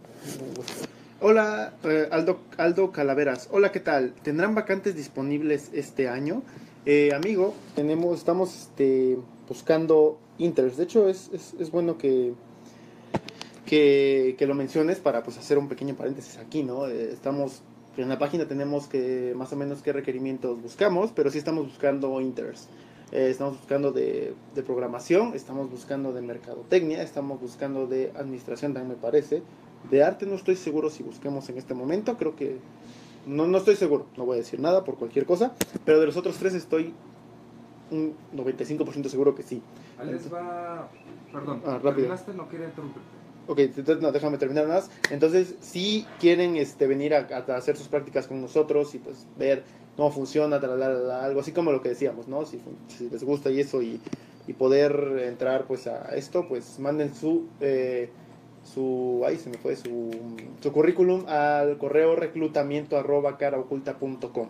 Hola, 1.20 1.74
eh, 1.84 2.08
Aldo, 2.12 2.42
Aldo 2.58 2.92
Calaveras. 2.92 3.50
Hola, 3.52 3.72
¿qué 3.72 3.80
tal? 3.80 4.14
¿Tendrán 4.22 4.54
vacantes 4.54 4.96
disponibles 4.96 5.72
este 5.74 6.08
año? 6.08 6.44
Eh, 6.86 7.12
amigo, 7.16 7.56
tenemos, 7.76 8.20
estamos 8.20 8.56
este, 8.56 9.18
buscando 9.48 10.18
inters. 10.38 10.78
De 10.78 10.84
hecho, 10.84 11.08
es, 11.08 11.30
es, 11.34 11.54
es 11.60 11.72
bueno 11.72 11.98
que, 11.98 12.34
que, 13.66 14.46
lo 14.48 14.54
menciones 14.54 15.00
para 15.00 15.24
pues, 15.24 15.38
hacer 15.38 15.58
un 15.58 15.68
pequeño 15.68 15.96
paréntesis 15.96 16.38
aquí, 16.38 16.64
¿no? 16.64 16.88
Eh, 16.88 17.12
estamos, 17.12 17.62
en 17.98 18.10
la 18.10 18.20
página 18.20 18.48
tenemos 18.48 18.88
que 18.88 19.34
más 19.36 19.52
o 19.54 19.56
menos 19.56 19.82
qué 19.82 19.94
requerimientos 19.94 20.62
buscamos, 20.62 21.12
pero 21.14 21.30
sí 21.30 21.38
estamos 21.38 21.66
buscando 21.66 22.20
inters. 22.22 22.68
Eh, 23.12 23.30
estamos 23.30 23.58
buscando 23.58 23.92
de, 23.92 24.34
de 24.56 24.64
programación, 24.64 25.34
estamos 25.36 25.70
buscando 25.70 26.12
de 26.12 26.22
mercadotecnia, 26.22 27.02
estamos 27.02 27.40
buscando 27.40 27.88
de 27.88 28.12
administración 28.16 28.74
también 28.74 28.98
me 28.98 29.02
parece. 29.02 29.44
De 29.90 30.04
arte 30.04 30.26
no 30.26 30.36
estoy 30.36 30.56
seguro 30.56 30.90
si 30.90 31.04
busquemos 31.04 31.48
en 31.50 31.58
este 31.58 31.76
momento, 31.76 32.18
creo 32.18 32.36
que 32.36 32.58
no, 33.28 33.48
no 33.48 33.58
estoy 33.58 33.76
seguro, 33.76 34.08
no 34.18 34.26
voy 34.26 34.36
a 34.36 34.38
decir 34.40 34.60
nada 34.60 34.84
por 34.84 34.96
cualquier 34.96 35.26
cosa, 35.26 35.54
pero 35.84 36.00
de 36.00 36.08
los 36.08 36.18
otros 36.18 36.38
tres 36.38 36.54
estoy 36.54 36.94
un 37.92 38.16
95% 38.36 39.08
seguro 39.10 39.36
que 39.36 39.44
sí. 39.44 39.62
Ahí 39.98 40.12
les 40.12 40.32
va... 40.34 40.90
Perdón, 41.32 41.62
Ah, 41.66 41.74
rápido. 41.76 41.96
¿terminaste? 41.96 42.34
No 42.34 42.48
quería 42.50 42.68
interrumpirte. 42.68 43.08
Ok, 43.48 43.60
entonces 43.60 44.02
no, 44.02 44.12
déjame 44.12 44.38
terminar 44.38 44.68
más. 44.68 44.90
Entonces, 45.12 45.56
si 45.62 46.06
quieren 46.20 46.56
este, 46.56 46.88
venir 46.88 47.14
a, 47.14 47.28
a 47.30 47.56
hacer 47.58 47.78
sus 47.78 47.88
prácticas 47.88 48.28
con 48.28 48.42
nosotros 48.42 48.96
y 48.96 49.00
pues 49.00 49.28
ver 49.38 49.64
cómo 49.96 50.12
funciona, 50.12 50.60
tralala, 50.60 51.24
algo 51.24 51.42
así 51.42 51.52
como 51.52 51.72
lo 51.72 51.82
que 51.82 51.90
decíamos, 51.90 52.28
¿no? 52.28 52.46
Si, 52.46 52.60
si 52.88 53.10
les 53.10 53.24
gusta 53.24 53.52
y 53.52 53.60
eso 53.60 53.82
y, 53.84 54.02
y 54.48 54.54
poder 54.54 55.24
entrar 55.28 55.66
pues 55.66 55.86
a 55.88 56.16
esto, 56.16 56.48
pues 56.48 56.80
manden 56.80 57.14
su, 57.14 57.46
eh, 57.62 58.10
su, 58.64 59.24
ahí 59.28 59.38
se 59.38 59.50
me 59.52 59.58
fue, 59.58 59.76
su, 59.76 60.10
su 60.62 60.72
currículum 60.72 61.26
al 61.28 61.78
correo 61.78 62.16
reclutamiento 62.16 62.98
arroba 62.98 63.38
caraoculta.com 63.38 64.48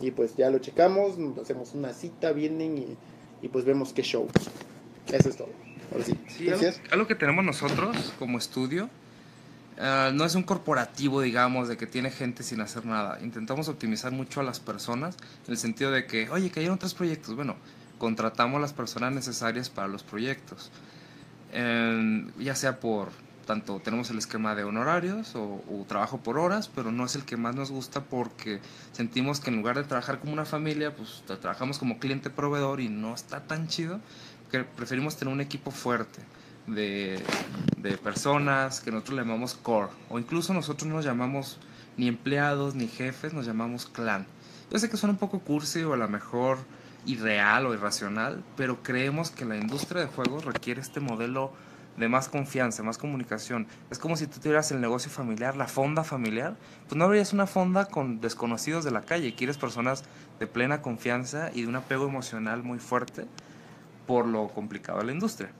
y 0.00 0.10
pues 0.10 0.36
ya 0.36 0.50
lo 0.50 0.58
checamos, 0.58 1.16
hacemos 1.40 1.74
una 1.74 1.92
cita, 1.92 2.32
vienen 2.32 2.78
y, 2.78 2.96
y 3.42 3.48
pues 3.48 3.64
vemos 3.64 3.92
qué 3.92 4.02
show. 4.02 4.26
Eso 5.08 5.28
es 5.28 5.36
todo. 5.36 5.48
Ahora 5.92 6.04
sí. 6.04 6.14
Sí, 6.28 6.48
algo, 6.48 6.60
Gracias. 6.60 6.82
algo 6.92 7.06
que 7.06 7.14
tenemos 7.14 7.44
nosotros 7.44 8.12
como 8.18 8.38
estudio 8.38 8.88
ah, 9.78 10.10
no 10.14 10.24
es 10.24 10.34
un 10.34 10.42
corporativo, 10.42 11.20
digamos, 11.20 11.68
de 11.68 11.76
que 11.76 11.86
tiene 11.86 12.10
gente 12.10 12.42
sin 12.42 12.60
hacer 12.60 12.86
nada. 12.86 13.18
Intentamos 13.22 13.68
optimizar 13.68 14.12
mucho 14.12 14.40
a 14.40 14.44
las 14.44 14.60
personas 14.60 15.16
en 15.46 15.52
el 15.52 15.58
sentido 15.58 15.90
de 15.90 16.06
que, 16.06 16.30
oye, 16.30 16.50
cayeron 16.50 16.78
tres 16.78 16.94
proyectos. 16.94 17.34
Bueno, 17.34 17.56
contratamos 17.98 18.60
las 18.60 18.72
personas 18.72 19.12
necesarias 19.12 19.68
para 19.68 19.88
los 19.88 20.02
proyectos. 20.02 20.70
Eh, 21.52 22.26
ya 22.38 22.54
sea 22.54 22.78
por, 22.78 23.08
tanto 23.46 23.80
tenemos 23.80 24.10
el 24.10 24.18
esquema 24.18 24.54
de 24.54 24.64
honorarios 24.64 25.34
o, 25.34 25.62
trabajo 25.88 26.18
por 26.18 26.38
horas, 26.38 26.68
pero 26.74 26.92
no 26.92 27.04
es 27.04 27.14
el 27.16 27.24
que 27.24 27.36
más 27.36 27.54
nos 27.54 27.70
gusta 27.70 28.04
porque 28.04 28.60
sentimos 28.92 29.40
que 29.40 29.50
en 29.50 29.56
lugar 29.56 29.76
de 29.76 29.84
trabajar 29.84 30.20
como 30.20 30.32
una 30.32 30.44
familia, 30.44 30.94
pues 30.94 31.22
tra- 31.26 31.38
trabajamos 31.38 31.78
como 31.78 31.98
cliente 31.98 32.30
proveedor 32.30 32.80
y 32.80 32.88
no 32.88 33.14
está 33.14 33.40
tan 33.40 33.66
chido 33.68 34.00
que 34.50 34.64
preferimos 34.64 35.16
tener 35.16 35.32
un 35.34 35.40
equipo 35.40 35.70
fuerte 35.70 36.20
de, 36.66 37.22
de 37.78 37.98
personas 37.98 38.80
que 38.80 38.90
nosotros 38.90 39.16
le 39.16 39.22
llamamos 39.24 39.54
core, 39.54 39.88
o 40.08 40.18
incluso 40.18 40.54
nosotros 40.54 40.88
no 40.88 40.96
nos 40.96 41.04
llamamos 41.04 41.58
ni 41.96 42.06
empleados 42.08 42.74
ni 42.74 42.86
jefes, 42.86 43.32
nos 43.32 43.46
llamamos 43.46 43.86
clan. 43.86 44.26
Yo 44.70 44.78
sé 44.78 44.88
que 44.88 44.96
suena 44.96 45.12
un 45.14 45.18
poco 45.18 45.40
cursi 45.40 45.82
o 45.82 45.94
a 45.94 45.96
lo 45.96 46.08
mejor 46.08 46.58
irreal 47.06 47.66
o 47.66 47.74
irracional, 47.74 48.44
pero 48.56 48.82
creemos 48.82 49.30
que 49.30 49.44
la 49.44 49.56
industria 49.56 50.02
de 50.02 50.06
juegos 50.06 50.44
requiere 50.44 50.80
este 50.80 51.00
modelo 51.00 51.52
de 52.00 52.08
más 52.08 52.28
confianza, 52.28 52.82
más 52.82 52.98
comunicación. 52.98 53.66
Es 53.90 53.98
como 53.98 54.16
si 54.16 54.26
tú 54.26 54.40
tuvieras 54.40 54.72
el 54.72 54.80
negocio 54.80 55.10
familiar, 55.10 55.56
la 55.56 55.68
fonda 55.68 56.02
familiar, 56.02 56.56
pues 56.88 56.96
no 56.96 57.04
habrías 57.04 57.32
una 57.32 57.46
fonda 57.46 57.84
con 57.84 58.20
desconocidos 58.20 58.84
de 58.84 58.90
la 58.90 59.02
calle, 59.02 59.34
quieres 59.34 59.58
personas 59.58 60.02
de 60.40 60.46
plena 60.46 60.82
confianza 60.82 61.50
y 61.54 61.62
de 61.62 61.68
un 61.68 61.76
apego 61.76 62.08
emocional 62.08 62.62
muy 62.62 62.78
fuerte 62.78 63.26
por 64.06 64.26
lo 64.26 64.48
complicado 64.48 64.98
de 64.98 65.04
la 65.04 65.12
industria. 65.12 65.50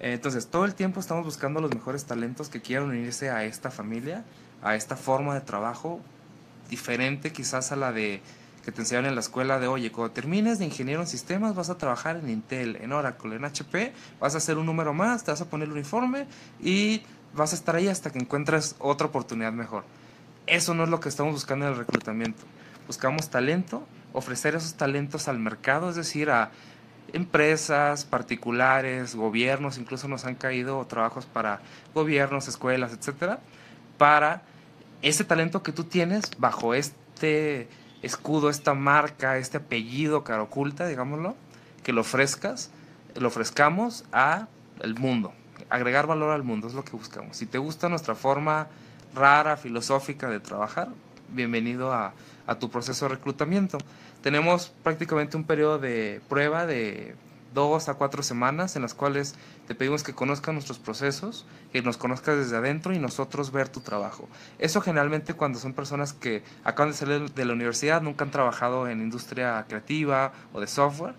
Eh, 0.00 0.14
Entonces, 0.14 0.48
todo 0.48 0.64
el 0.64 0.74
tiempo 0.74 1.00
estamos 1.00 1.24
buscando 1.24 1.60
los 1.60 1.72
mejores 1.72 2.06
talentos 2.06 2.48
que 2.48 2.60
quieran 2.60 2.88
unirse 2.88 3.30
a 3.30 3.44
esta 3.44 3.70
familia, 3.70 4.24
a 4.62 4.74
esta 4.74 4.96
forma 4.96 5.34
de 5.34 5.42
trabajo 5.42 6.00
diferente 6.70 7.32
quizás 7.32 7.72
a 7.72 7.76
la 7.76 7.92
de 7.92 8.20
que 8.68 8.72
te 8.72 8.82
enseñan 8.82 9.06
en 9.06 9.14
la 9.14 9.22
escuela 9.22 9.58
de, 9.58 9.66
oye, 9.66 9.90
cuando 9.90 10.12
termines 10.12 10.58
de 10.58 10.66
ingeniero 10.66 11.00
en 11.00 11.06
sistemas 11.06 11.54
vas 11.54 11.70
a 11.70 11.78
trabajar 11.78 12.16
en 12.16 12.28
Intel, 12.28 12.76
en 12.76 12.92
Oracle, 12.92 13.36
en 13.36 13.46
HP, 13.46 13.94
vas 14.20 14.34
a 14.34 14.38
hacer 14.38 14.58
un 14.58 14.66
número 14.66 14.92
más, 14.92 15.24
te 15.24 15.30
vas 15.30 15.40
a 15.40 15.46
poner 15.46 15.68
el 15.68 15.72
uniforme 15.72 16.26
y 16.60 17.00
vas 17.34 17.54
a 17.54 17.56
estar 17.56 17.76
ahí 17.76 17.88
hasta 17.88 18.10
que 18.10 18.18
encuentres 18.18 18.76
otra 18.78 19.06
oportunidad 19.06 19.52
mejor. 19.54 19.84
Eso 20.46 20.74
no 20.74 20.84
es 20.84 20.90
lo 20.90 21.00
que 21.00 21.08
estamos 21.08 21.32
buscando 21.32 21.64
en 21.64 21.72
el 21.72 21.78
reclutamiento. 21.78 22.42
Buscamos 22.86 23.30
talento, 23.30 23.86
ofrecer 24.12 24.54
esos 24.54 24.74
talentos 24.74 25.28
al 25.28 25.38
mercado, 25.38 25.88
es 25.88 25.96
decir, 25.96 26.28
a 26.28 26.50
empresas 27.14 28.04
particulares, 28.04 29.14
gobiernos, 29.14 29.78
incluso 29.78 30.08
nos 30.08 30.26
han 30.26 30.34
caído 30.34 30.84
trabajos 30.84 31.24
para 31.24 31.62
gobiernos, 31.94 32.48
escuelas, 32.48 32.92
etcétera, 32.92 33.40
para 33.96 34.42
ese 35.00 35.24
talento 35.24 35.62
que 35.62 35.72
tú 35.72 35.84
tienes 35.84 36.24
bajo 36.36 36.74
este 36.74 37.66
escudo, 38.02 38.50
esta 38.50 38.74
marca, 38.74 39.38
este 39.38 39.58
apellido 39.58 40.24
cara 40.24 40.42
oculta, 40.42 40.86
digámoslo, 40.86 41.34
que 41.82 41.92
lo 41.92 42.02
ofrezcas, 42.02 42.70
lo 43.16 43.28
ofrezcamos 43.28 44.04
a 44.12 44.48
el 44.80 44.94
mundo, 44.94 45.32
agregar 45.70 46.06
valor 46.06 46.30
al 46.30 46.44
mundo 46.44 46.68
es 46.68 46.74
lo 46.74 46.84
que 46.84 46.92
buscamos. 46.92 47.36
Si 47.36 47.46
te 47.46 47.58
gusta 47.58 47.88
nuestra 47.88 48.14
forma 48.14 48.68
rara, 49.14 49.56
filosófica 49.56 50.28
de 50.28 50.40
trabajar, 50.40 50.88
bienvenido 51.30 51.92
a, 51.92 52.12
a 52.46 52.54
tu 52.58 52.70
proceso 52.70 53.06
de 53.06 53.16
reclutamiento. 53.16 53.78
Tenemos 54.22 54.72
prácticamente 54.82 55.36
un 55.36 55.44
periodo 55.44 55.78
de 55.78 56.20
prueba 56.28 56.66
de 56.66 57.14
dos 57.54 57.88
a 57.88 57.94
cuatro 57.94 58.22
semanas 58.22 58.76
en 58.76 58.82
las 58.82 58.94
cuales 58.94 59.34
te 59.66 59.74
pedimos 59.74 60.02
que 60.02 60.14
conozcas 60.14 60.52
nuestros 60.54 60.78
procesos, 60.78 61.46
que 61.72 61.82
nos 61.82 61.96
conozcas 61.96 62.36
desde 62.36 62.56
adentro 62.56 62.94
y 62.94 62.98
nosotros 62.98 63.52
ver 63.52 63.68
tu 63.68 63.80
trabajo. 63.80 64.28
Eso 64.58 64.80
generalmente 64.80 65.34
cuando 65.34 65.58
son 65.58 65.74
personas 65.74 66.12
que 66.12 66.42
acaban 66.64 66.92
de 66.92 66.96
salir 66.96 67.32
de 67.32 67.44
la 67.44 67.52
universidad, 67.52 68.02
nunca 68.02 68.24
han 68.24 68.30
trabajado 68.30 68.88
en 68.88 69.00
industria 69.00 69.64
creativa 69.68 70.32
o 70.52 70.60
de 70.60 70.66
software. 70.66 71.14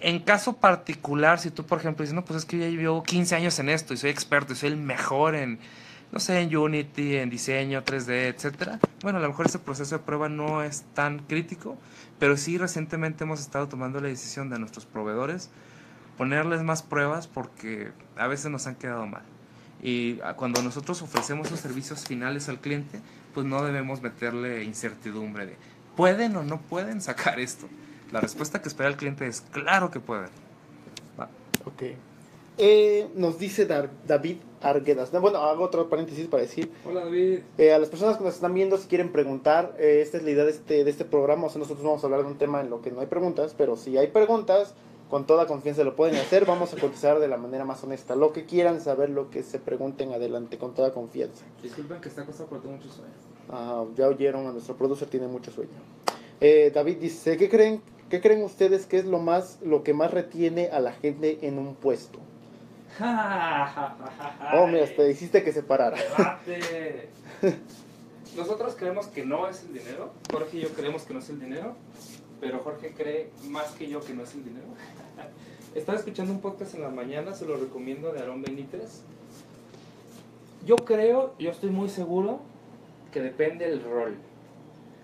En 0.00 0.18
caso 0.18 0.54
particular, 0.54 1.38
si 1.38 1.50
tú, 1.52 1.64
por 1.64 1.78
ejemplo, 1.78 2.02
dices, 2.02 2.14
no, 2.14 2.24
pues 2.24 2.38
es 2.40 2.44
que 2.44 2.58
yo 2.58 2.80
llevo 2.80 3.02
15 3.04 3.36
años 3.36 3.58
en 3.60 3.68
esto 3.68 3.94
y 3.94 3.96
soy 3.96 4.10
experto 4.10 4.52
y 4.52 4.56
soy 4.56 4.70
el 4.70 4.76
mejor 4.76 5.36
en, 5.36 5.60
no 6.10 6.18
sé, 6.18 6.40
en 6.40 6.56
Unity, 6.56 7.16
en 7.16 7.30
diseño, 7.30 7.84
3D, 7.84 8.34
etcétera. 8.34 8.80
Bueno, 9.02 9.18
a 9.18 9.22
lo 9.22 9.28
mejor 9.28 9.46
ese 9.46 9.60
proceso 9.60 9.96
de 9.96 10.04
prueba 10.04 10.28
no 10.28 10.62
es 10.62 10.82
tan 10.94 11.20
crítico, 11.20 11.78
pero 12.22 12.36
sí 12.36 12.56
recientemente 12.56 13.24
hemos 13.24 13.40
estado 13.40 13.66
tomando 13.66 14.00
la 14.00 14.06
decisión 14.06 14.48
de 14.48 14.56
nuestros 14.56 14.86
proveedores 14.86 15.50
ponerles 16.16 16.62
más 16.62 16.80
pruebas 16.80 17.26
porque 17.26 17.90
a 18.16 18.28
veces 18.28 18.48
nos 18.48 18.68
han 18.68 18.76
quedado 18.76 19.04
mal. 19.08 19.24
Y 19.82 20.18
cuando 20.36 20.62
nosotros 20.62 21.02
ofrecemos 21.02 21.50
los 21.50 21.58
servicios 21.58 22.06
finales 22.06 22.48
al 22.48 22.60
cliente, 22.60 23.00
pues 23.34 23.44
no 23.44 23.64
debemos 23.64 24.02
meterle 24.02 24.62
incertidumbre 24.62 25.46
de 25.46 25.56
pueden 25.96 26.36
o 26.36 26.44
no 26.44 26.60
pueden 26.60 27.00
sacar 27.00 27.40
esto. 27.40 27.66
La 28.12 28.20
respuesta 28.20 28.62
que 28.62 28.68
espera 28.68 28.88
el 28.88 28.96
cliente 28.96 29.26
es 29.26 29.40
claro 29.40 29.90
que 29.90 29.98
pueden. 29.98 30.30
Ok. 31.64 31.82
Eh, 32.56 33.10
nos 33.16 33.36
dice 33.36 33.66
David 33.66 34.36
Arguedas. 34.62 35.10
Bueno, 35.12 35.38
hago 35.38 35.64
otro 35.64 35.88
paréntesis 35.88 36.26
para 36.28 36.42
decir. 36.42 36.70
Hola 36.86 37.04
David. 37.04 37.40
eh, 37.58 37.72
a 37.72 37.78
las 37.78 37.88
personas 37.88 38.16
que 38.16 38.24
nos 38.24 38.34
están 38.34 38.54
viendo, 38.54 38.76
si 38.78 38.88
quieren 38.88 39.12
preguntar, 39.12 39.74
eh, 39.78 40.00
esta 40.02 40.16
es 40.18 40.22
la 40.22 40.30
idea 40.30 40.44
de 40.44 40.50
este, 40.50 40.84
de 40.84 40.90
este 40.90 41.04
programa. 41.04 41.46
O 41.46 41.50
sea, 41.50 41.58
nosotros 41.58 41.84
vamos 41.84 42.02
a 42.02 42.06
hablar 42.06 42.22
de 42.22 42.28
un 42.28 42.38
tema 42.38 42.60
en 42.60 42.70
lo 42.70 42.80
que 42.80 42.90
no 42.90 43.00
hay 43.00 43.06
preguntas, 43.06 43.54
pero 43.56 43.76
si 43.76 43.98
hay 43.98 44.08
preguntas, 44.08 44.74
con 45.10 45.26
toda 45.26 45.46
confianza 45.46 45.84
lo 45.84 45.94
pueden 45.94 46.16
hacer. 46.16 46.46
Vamos 46.46 46.72
a 46.72 46.78
contestar 46.78 47.18
de 47.18 47.28
la 47.28 47.36
manera 47.36 47.64
más 47.64 47.84
honesta. 47.84 48.16
Lo 48.16 48.32
que 48.32 48.46
quieran 48.46 48.80
saber, 48.80 49.10
lo 49.10 49.28
que 49.28 49.42
se 49.42 49.58
pregunten 49.58 50.12
adelante, 50.12 50.56
con 50.56 50.74
toda 50.74 50.92
confianza. 50.92 51.44
Disculpen 51.62 52.00
que 52.00 52.08
esta 52.08 52.24
cosa 52.24 52.46
tengo 52.46 52.76
mucho 52.76 52.88
sueño. 52.88 53.12
Ah, 53.50 53.84
ya 53.96 54.08
oyeron, 54.08 54.46
a 54.46 54.52
nuestro 54.52 54.76
producer 54.76 55.08
tiene 55.08 55.26
mucho 55.26 55.50
sueño. 55.50 55.70
Eh, 56.40 56.72
David 56.74 56.96
dice, 56.96 57.36
¿qué 57.36 57.48
creen, 57.48 57.82
¿qué 58.08 58.20
creen 58.20 58.42
ustedes 58.42 58.86
que 58.86 58.96
es 58.98 59.04
lo 59.04 59.18
más, 59.18 59.58
lo 59.62 59.82
que 59.82 59.92
más 59.92 60.10
retiene 60.12 60.68
a 60.68 60.80
la 60.80 60.92
gente 60.92 61.38
en 61.42 61.58
un 61.58 61.74
puesto? 61.74 62.18
Oh, 64.54 64.66
mira, 64.66 64.86
te 64.86 65.10
hiciste 65.10 65.42
que 65.42 65.52
se 65.52 65.62
parara. 65.62 65.96
Nosotros 68.36 68.74
creemos 68.78 69.06
que 69.06 69.24
no 69.24 69.48
es 69.48 69.62
el 69.62 69.74
dinero. 69.74 70.12
Jorge 70.30 70.58
y 70.58 70.60
yo 70.60 70.68
creemos 70.70 71.02
que 71.02 71.14
no 71.14 71.20
es 71.20 71.30
el 71.30 71.40
dinero. 71.40 71.74
Pero 72.40 72.58
Jorge 72.58 72.92
cree 72.92 73.30
más 73.48 73.70
que 73.72 73.88
yo 73.88 74.00
que 74.00 74.14
no 74.14 74.24
es 74.24 74.34
el 74.34 74.44
dinero. 74.44 74.66
Estaba 75.74 75.96
escuchando 75.96 76.32
un 76.32 76.40
podcast 76.40 76.74
en 76.74 76.82
la 76.82 76.90
mañana, 76.90 77.34
se 77.34 77.46
lo 77.46 77.56
recomiendo, 77.56 78.12
de 78.12 78.20
Aarón 78.20 78.42
Benítez. 78.42 79.02
Yo 80.66 80.76
creo, 80.76 81.34
yo 81.38 81.50
estoy 81.50 81.70
muy 81.70 81.88
seguro 81.88 82.40
que 83.10 83.20
depende 83.20 83.66
el 83.66 83.82
rol. 83.82 84.16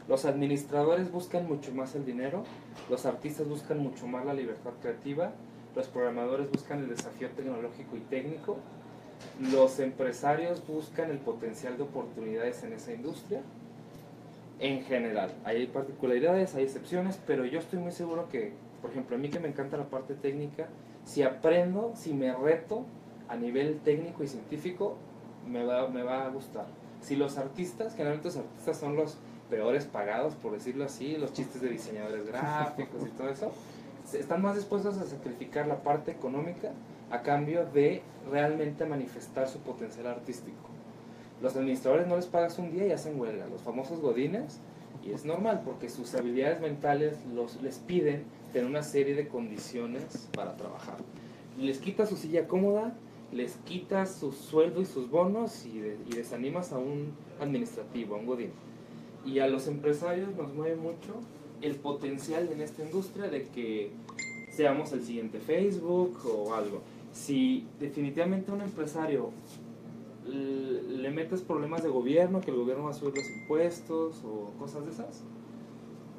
Los 0.08 0.24
administradores 0.24 1.10
buscan 1.10 1.46
mucho 1.46 1.72
más 1.72 1.94
el 1.94 2.04
dinero, 2.04 2.44
los 2.88 3.06
artistas 3.06 3.48
buscan 3.48 3.78
mucho 3.78 4.06
más 4.06 4.24
la 4.24 4.34
libertad 4.34 4.72
creativa, 4.80 5.32
los 5.78 5.86
programadores 5.86 6.50
buscan 6.50 6.80
el 6.80 6.88
desafío 6.88 7.30
tecnológico 7.30 7.96
y 7.96 8.00
técnico, 8.00 8.56
los 9.40 9.78
empresarios 9.78 10.66
buscan 10.66 11.08
el 11.08 11.18
potencial 11.18 11.76
de 11.76 11.84
oportunidades 11.84 12.64
en 12.64 12.72
esa 12.72 12.92
industria. 12.92 13.42
En 14.58 14.82
general, 14.82 15.32
hay 15.44 15.68
particularidades, 15.68 16.56
hay 16.56 16.64
excepciones, 16.64 17.20
pero 17.24 17.44
yo 17.44 17.60
estoy 17.60 17.78
muy 17.78 17.92
seguro 17.92 18.28
que, 18.28 18.52
por 18.82 18.90
ejemplo, 18.90 19.14
a 19.14 19.20
mí 19.20 19.30
que 19.30 19.38
me 19.38 19.46
encanta 19.46 19.76
la 19.76 19.88
parte 19.88 20.14
técnica, 20.14 20.66
si 21.04 21.22
aprendo, 21.22 21.92
si 21.94 22.12
me 22.12 22.34
reto 22.34 22.84
a 23.28 23.36
nivel 23.36 23.78
técnico 23.78 24.24
y 24.24 24.26
científico, 24.26 24.96
me 25.46 25.64
va, 25.64 25.86
me 25.88 26.02
va 26.02 26.26
a 26.26 26.28
gustar. 26.28 26.66
Si 27.02 27.14
los 27.14 27.38
artistas, 27.38 27.92
generalmente 27.92 28.28
los 28.28 28.36
artistas 28.36 28.76
son 28.76 28.96
los 28.96 29.16
peores 29.48 29.84
pagados, 29.84 30.34
por 30.34 30.52
decirlo 30.52 30.84
así, 30.84 31.16
los 31.16 31.32
chistes 31.32 31.62
de 31.62 31.68
diseñadores 31.68 32.26
gráficos 32.26 33.06
y 33.06 33.10
todo 33.10 33.28
eso, 33.28 33.52
están 34.14 34.42
más 34.42 34.56
dispuestos 34.56 34.98
a 34.98 35.06
sacrificar 35.06 35.66
la 35.66 35.82
parte 35.82 36.10
económica 36.10 36.72
a 37.10 37.22
cambio 37.22 37.64
de 37.66 38.02
realmente 38.30 38.84
manifestar 38.84 39.48
su 39.48 39.58
potencial 39.60 40.06
artístico. 40.06 40.68
Los 41.40 41.56
administradores 41.56 42.06
no 42.06 42.16
les 42.16 42.26
pagas 42.26 42.58
un 42.58 42.70
día 42.70 42.86
y 42.86 42.92
hacen 42.92 43.18
huelga, 43.20 43.46
los 43.46 43.62
famosos 43.62 44.00
godines, 44.00 44.58
y 45.04 45.12
es 45.12 45.24
normal 45.24 45.62
porque 45.64 45.88
sus 45.88 46.14
habilidades 46.14 46.60
mentales 46.60 47.16
los, 47.34 47.62
les 47.62 47.78
piden 47.78 48.24
tener 48.52 48.68
una 48.68 48.82
serie 48.82 49.14
de 49.14 49.28
condiciones 49.28 50.28
para 50.34 50.56
trabajar. 50.56 50.96
Les 51.56 51.78
quitas 51.78 52.08
su 52.08 52.16
silla 52.16 52.48
cómoda, 52.48 52.94
les 53.32 53.56
quitas 53.64 54.12
su 54.14 54.32
sueldo 54.32 54.80
y 54.80 54.86
sus 54.86 55.10
bonos 55.10 55.64
y, 55.66 55.78
de- 55.78 55.98
y 56.10 56.16
desanimas 56.16 56.72
a 56.72 56.78
un 56.78 57.12
administrativo, 57.40 58.14
a 58.16 58.18
un 58.18 58.26
godín. 58.26 58.50
Y 59.24 59.38
a 59.40 59.46
los 59.46 59.68
empresarios 59.68 60.34
nos 60.36 60.52
mueve 60.54 60.76
mucho 60.76 61.14
el 61.62 61.76
potencial 61.76 62.48
en 62.52 62.60
esta 62.60 62.84
industria 62.84 63.28
de 63.28 63.46
que 63.48 63.90
seamos 64.50 64.92
el 64.92 65.04
siguiente 65.04 65.40
Facebook 65.40 66.18
o 66.26 66.54
algo. 66.54 66.82
Si 67.12 67.66
definitivamente 67.80 68.52
un 68.52 68.60
empresario 68.60 69.30
le 70.26 71.10
metes 71.10 71.40
problemas 71.40 71.82
de 71.82 71.88
gobierno, 71.88 72.40
que 72.40 72.50
el 72.50 72.56
gobierno 72.56 72.84
va 72.84 72.90
a 72.90 72.94
subir 72.94 73.14
los 73.16 73.30
impuestos 73.30 74.22
o 74.24 74.52
cosas 74.58 74.84
de 74.84 74.92
esas, 74.92 75.22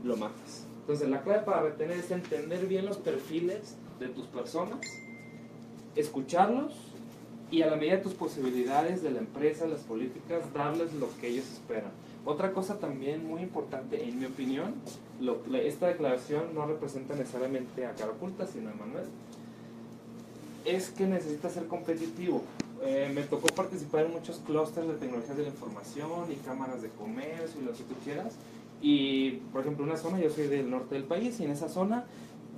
lo 0.03 0.17
matas. 0.17 0.65
Entonces 0.81 1.09
la 1.09 1.21
clave 1.21 1.43
para 1.43 1.61
retener 1.61 1.97
es 1.97 2.09
entender 2.09 2.65
bien 2.65 2.85
los 2.85 2.97
perfiles 2.97 3.77
de 3.99 4.07
tus 4.07 4.25
personas, 4.25 4.79
escucharlos 5.95 6.73
y 7.51 7.61
a 7.61 7.67
la 7.67 7.75
medida 7.75 7.97
de 7.97 8.01
tus 8.03 8.13
posibilidades 8.13 9.03
de 9.03 9.11
la 9.11 9.19
empresa, 9.19 9.67
las 9.67 9.81
políticas, 9.81 10.51
darles 10.53 10.93
lo 10.93 11.07
que 11.19 11.27
ellos 11.27 11.45
esperan. 11.51 11.91
Otra 12.25 12.51
cosa 12.51 12.79
también 12.79 13.25
muy 13.25 13.41
importante, 13.41 14.03
en 14.03 14.19
mi 14.19 14.25
opinión, 14.25 14.75
esta 15.63 15.87
declaración 15.87 16.53
no 16.53 16.65
representa 16.65 17.15
necesariamente 17.15 17.85
a 17.85 17.95
cara 17.95 18.11
oculta, 18.11 18.45
sino 18.45 18.69
a 18.69 18.73
Manuel, 18.73 19.05
es 20.65 20.89
que 20.89 21.07
necesitas 21.07 21.53
ser 21.53 21.67
competitivo. 21.67 22.43
Eh, 22.81 23.11
me 23.13 23.23
tocó 23.23 23.47
participar 23.47 24.05
en 24.05 24.13
muchos 24.13 24.37
clústeres 24.45 24.89
de 24.89 24.95
tecnologías 24.95 25.35
de 25.35 25.43
la 25.43 25.49
información 25.49 26.31
y 26.31 26.35
cámaras 26.35 26.81
de 26.81 26.89
comercio 26.89 27.61
y 27.61 27.65
lo 27.65 27.71
que 27.71 27.83
tú 27.83 27.95
quieras. 28.03 28.35
Y, 28.81 29.31
por 29.51 29.61
ejemplo, 29.61 29.83
una 29.83 29.97
zona, 29.97 30.19
yo 30.19 30.29
soy 30.29 30.47
del 30.47 30.69
norte 30.69 30.95
del 30.95 31.03
país, 31.03 31.39
y 31.39 31.45
en 31.45 31.51
esa 31.51 31.67
zona 31.67 32.05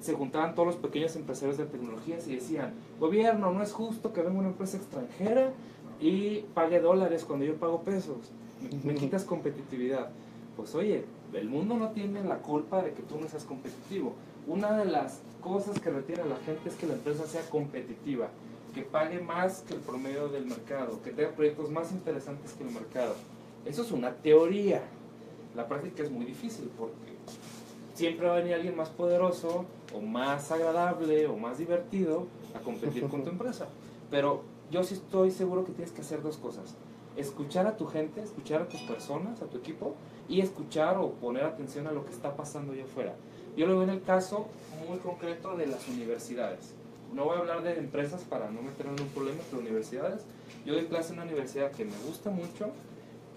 se 0.01 0.13
juntaban 0.13 0.55
todos 0.55 0.67
los 0.67 0.75
pequeños 0.75 1.15
empresarios 1.15 1.57
de 1.57 1.65
tecnologías 1.65 2.27
y 2.27 2.35
decían, 2.35 2.73
gobierno, 2.99 3.51
no 3.51 3.63
es 3.63 3.71
justo 3.71 4.13
que 4.13 4.21
venga 4.21 4.39
una 4.39 4.49
empresa 4.49 4.77
extranjera 4.77 5.51
y 5.99 6.39
pague 6.55 6.79
dólares 6.79 7.23
cuando 7.23 7.45
yo 7.45 7.55
pago 7.55 7.81
pesos. 7.83 8.17
Me, 8.83 8.95
quitas 8.95 9.23
competitividad. 9.23 10.09
Pues 10.55 10.75
oye, 10.75 11.05
el 11.33 11.49
mundo 11.49 11.75
no 11.75 11.89
tiene 11.91 12.23
la 12.23 12.37
culpa 12.37 12.81
de 12.81 12.93
que 12.93 13.01
tú 13.03 13.19
no 13.19 13.27
seas 13.27 13.43
competitivo. 13.43 14.13
Una 14.47 14.77
de 14.77 14.85
las 14.85 15.19
cosas 15.41 15.79
que 15.79 15.89
retiene 15.89 16.23
a 16.23 16.25
la 16.25 16.37
gente 16.37 16.69
es 16.69 16.75
que 16.75 16.87
la 16.87 16.93
empresa 16.93 17.25
sea 17.25 17.41
competitiva, 17.49 18.29
que 18.73 18.81
pague 18.81 19.19
más 19.19 19.61
que 19.67 19.75
el 19.75 19.79
promedio 19.79 20.27
del 20.29 20.45
mercado, 20.45 21.01
que 21.03 21.11
tenga 21.11 21.31
proyectos 21.31 21.69
más 21.69 21.91
interesantes 21.91 22.53
que 22.53 22.63
el 22.63 22.71
mercado. 22.71 23.15
Eso 23.65 23.81
es 23.81 23.91
una 23.91 24.13
teoría. 24.13 24.81
La 25.55 25.67
práctica 25.67 26.03
es 26.03 26.11
muy 26.11 26.25
difícil 26.25 26.69
porque 26.77 27.11
siempre 27.93 28.27
va 28.27 28.33
a 28.33 28.37
venir 28.37 28.53
alguien 28.53 28.75
más 28.75 28.89
poderoso 28.89 29.65
o 29.93 30.01
más 30.01 30.51
agradable 30.51 31.27
o 31.27 31.37
más 31.37 31.57
divertido 31.57 32.27
a 32.55 32.59
competir 32.59 33.07
con 33.07 33.23
tu 33.23 33.29
empresa. 33.31 33.67
Pero 34.09 34.43
yo 34.71 34.83
sí 34.83 34.95
estoy 34.95 35.31
seguro 35.31 35.65
que 35.65 35.71
tienes 35.71 35.91
que 35.91 36.01
hacer 36.01 36.21
dos 36.21 36.37
cosas. 36.37 36.75
Escuchar 37.17 37.67
a 37.67 37.77
tu 37.77 37.87
gente, 37.87 38.21
escuchar 38.21 38.61
a 38.61 38.67
tus 38.67 38.81
personas, 38.81 39.41
a 39.41 39.45
tu 39.45 39.57
equipo, 39.57 39.95
y 40.29 40.41
escuchar 40.41 40.97
o 40.97 41.11
poner 41.11 41.43
atención 41.43 41.87
a 41.87 41.91
lo 41.91 42.05
que 42.05 42.11
está 42.11 42.35
pasando 42.35 42.73
allá 42.73 42.85
afuera. 42.85 43.15
Yo 43.57 43.67
lo 43.67 43.73
veo 43.73 43.83
en 43.83 43.89
el 43.89 44.01
caso 44.03 44.47
muy 44.87 44.97
concreto 44.99 45.57
de 45.57 45.67
las 45.67 45.87
universidades. 45.89 46.73
No 47.13 47.25
voy 47.25 47.35
a 47.35 47.39
hablar 47.39 47.63
de 47.63 47.77
empresas 47.77 48.21
para 48.21 48.49
no 48.49 48.61
meterme 48.61 48.93
en 48.95 49.01
un 49.01 49.09
problema, 49.09 49.41
pero 49.49 49.61
universidades. 49.61 50.21
Yo 50.65 50.73
doy 50.73 50.85
clase 50.85 51.11
en 51.11 51.19
una 51.19 51.27
universidad 51.27 51.71
que 51.71 51.83
me 51.83 51.97
gusta 52.07 52.29
mucho, 52.29 52.69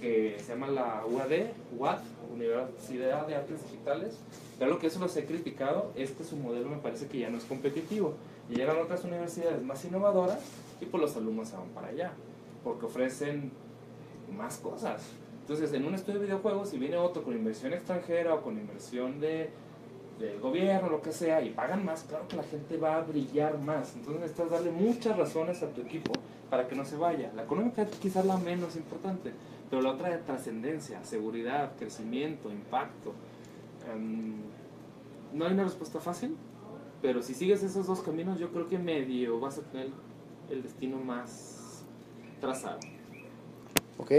que 0.01 0.37
se 0.39 0.53
llama 0.53 0.69
la 0.69 1.05
UAD, 1.07 1.51
UAD, 1.77 1.99
Universidad 2.33 3.27
de 3.27 3.35
Artes 3.35 3.63
Digitales. 3.65 4.19
Pero 4.59 4.71
lo 4.71 4.79
que 4.79 4.87
eso 4.87 5.01
los 5.01 5.17
he 5.17 5.27
criticado 5.27 5.91
es 5.97 6.13
que 6.13 6.23
su 6.23 6.37
modelo 6.37 6.69
me 6.69 6.77
parece 6.77 7.09
que 7.09 7.19
ya 7.19 7.31
no 7.31 7.39
es 7.39 7.45
competitivo. 7.45 8.15
Y 8.49 8.55
llegan 8.55 8.77
otras 8.79 9.03
universidades 9.05 9.61
más 9.63 9.85
innovadoras 9.85 10.39
y 10.81 10.85
pues 10.85 11.01
los 11.01 11.17
alumnos 11.17 11.49
se 11.49 11.57
van 11.57 11.69
para 11.71 11.89
allá, 11.89 12.13
porque 12.63 12.87
ofrecen 12.87 13.51
más 14.33 14.59
cosas. 14.59 15.03
Entonces, 15.41 15.73
en 15.73 15.85
un 15.85 15.95
estudio 15.95 16.21
de 16.21 16.27
videojuegos, 16.27 16.71
si 16.71 16.79
viene 16.79 16.97
otro 16.97 17.23
con 17.23 17.35
inversión 17.35 17.73
extranjera 17.73 18.35
o 18.35 18.43
con 18.43 18.59
inversión 18.59 19.21
de, 19.21 19.51
del 20.19 20.41
gobierno, 20.41 20.89
lo 20.89 21.03
que 21.03 21.13
sea, 21.13 21.43
y 21.43 21.51
pagan 21.51 21.85
más, 21.85 22.05
claro 22.05 22.27
que 22.29 22.37
la 22.37 22.45
gente 22.45 22.77
va 22.79 22.97
a 22.97 23.03
brillar 23.03 23.59
más. 23.59 23.95
Entonces, 23.95 24.23
necesitas 24.23 24.51
darle 24.51 24.71
muchas 24.71 25.17
razones 25.17 25.63
a 25.63 25.69
tu 25.69 25.83
equipo 25.83 26.13
para 26.49 26.67
que 26.67 26.75
no 26.75 26.85
se 26.85 26.97
vaya. 26.97 27.33
La 27.35 27.43
económica 27.43 27.83
es 27.83 27.91
quizás 27.99 28.25
la 28.25 28.39
menos 28.39 28.77
importante, 28.77 29.33
pero 29.69 29.83
la 29.83 29.91
otra 29.91 30.15
es 30.15 30.25
trascendencia, 30.25 31.05
seguridad, 31.05 31.73
crecimiento, 31.79 32.51
impacto. 32.51 33.13
Em, 33.93 34.37
no 35.33 35.47
hay 35.47 35.53
una 35.53 35.65
respuesta 35.65 36.01
fácil, 36.01 36.37
pero 37.03 37.23
si 37.23 37.35
sigues 37.35 37.63
esos 37.63 37.87
dos 37.87 38.01
caminos, 38.01 38.39
yo 38.39 38.51
creo 38.51 38.69
que 38.69 38.79
medio 38.79 39.39
vas 39.41 39.59
a 39.59 39.63
tener 39.63 39.89
el 40.49 40.63
destino 40.63 40.99
más 40.99 41.85
trazado. 42.41 42.79
Ok. 43.99 44.13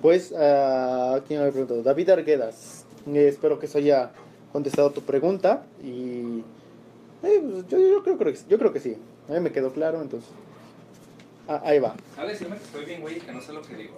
Pues, 0.00 0.32
uh, 0.32 1.20
¿quién 1.26 1.42
me 1.42 1.50
preguntado? 1.50 1.82
David 1.82 2.10
Arguedas. 2.10 2.84
Eh, 3.06 3.28
espero 3.28 3.58
que 3.58 3.66
eso 3.66 3.78
haya 3.78 4.12
contestado 4.52 4.90
tu 4.90 5.02
pregunta. 5.02 5.64
Y 5.82 6.42
eh, 7.22 7.42
pues, 7.42 7.66
yo, 7.68 7.78
yo, 7.78 8.02
creo, 8.02 8.18
creo 8.18 8.32
que, 8.32 8.38
yo 8.48 8.58
creo 8.58 8.72
que 8.72 8.80
sí. 8.80 8.96
A 9.28 9.32
mí 9.32 9.40
me 9.40 9.52
quedó 9.52 9.72
claro, 9.72 10.00
entonces. 10.00 10.30
Ah, 11.48 11.62
ahí 11.64 11.78
va. 11.78 11.94
Decirme 12.26 12.56
que 12.58 12.64
estoy 12.64 12.84
bien, 12.84 13.00
güey, 13.00 13.16
y 13.16 13.20
que 13.20 13.32
no 13.32 13.40
sé 13.40 13.52
lo 13.52 13.62
que 13.62 13.74
digo. 13.74 13.94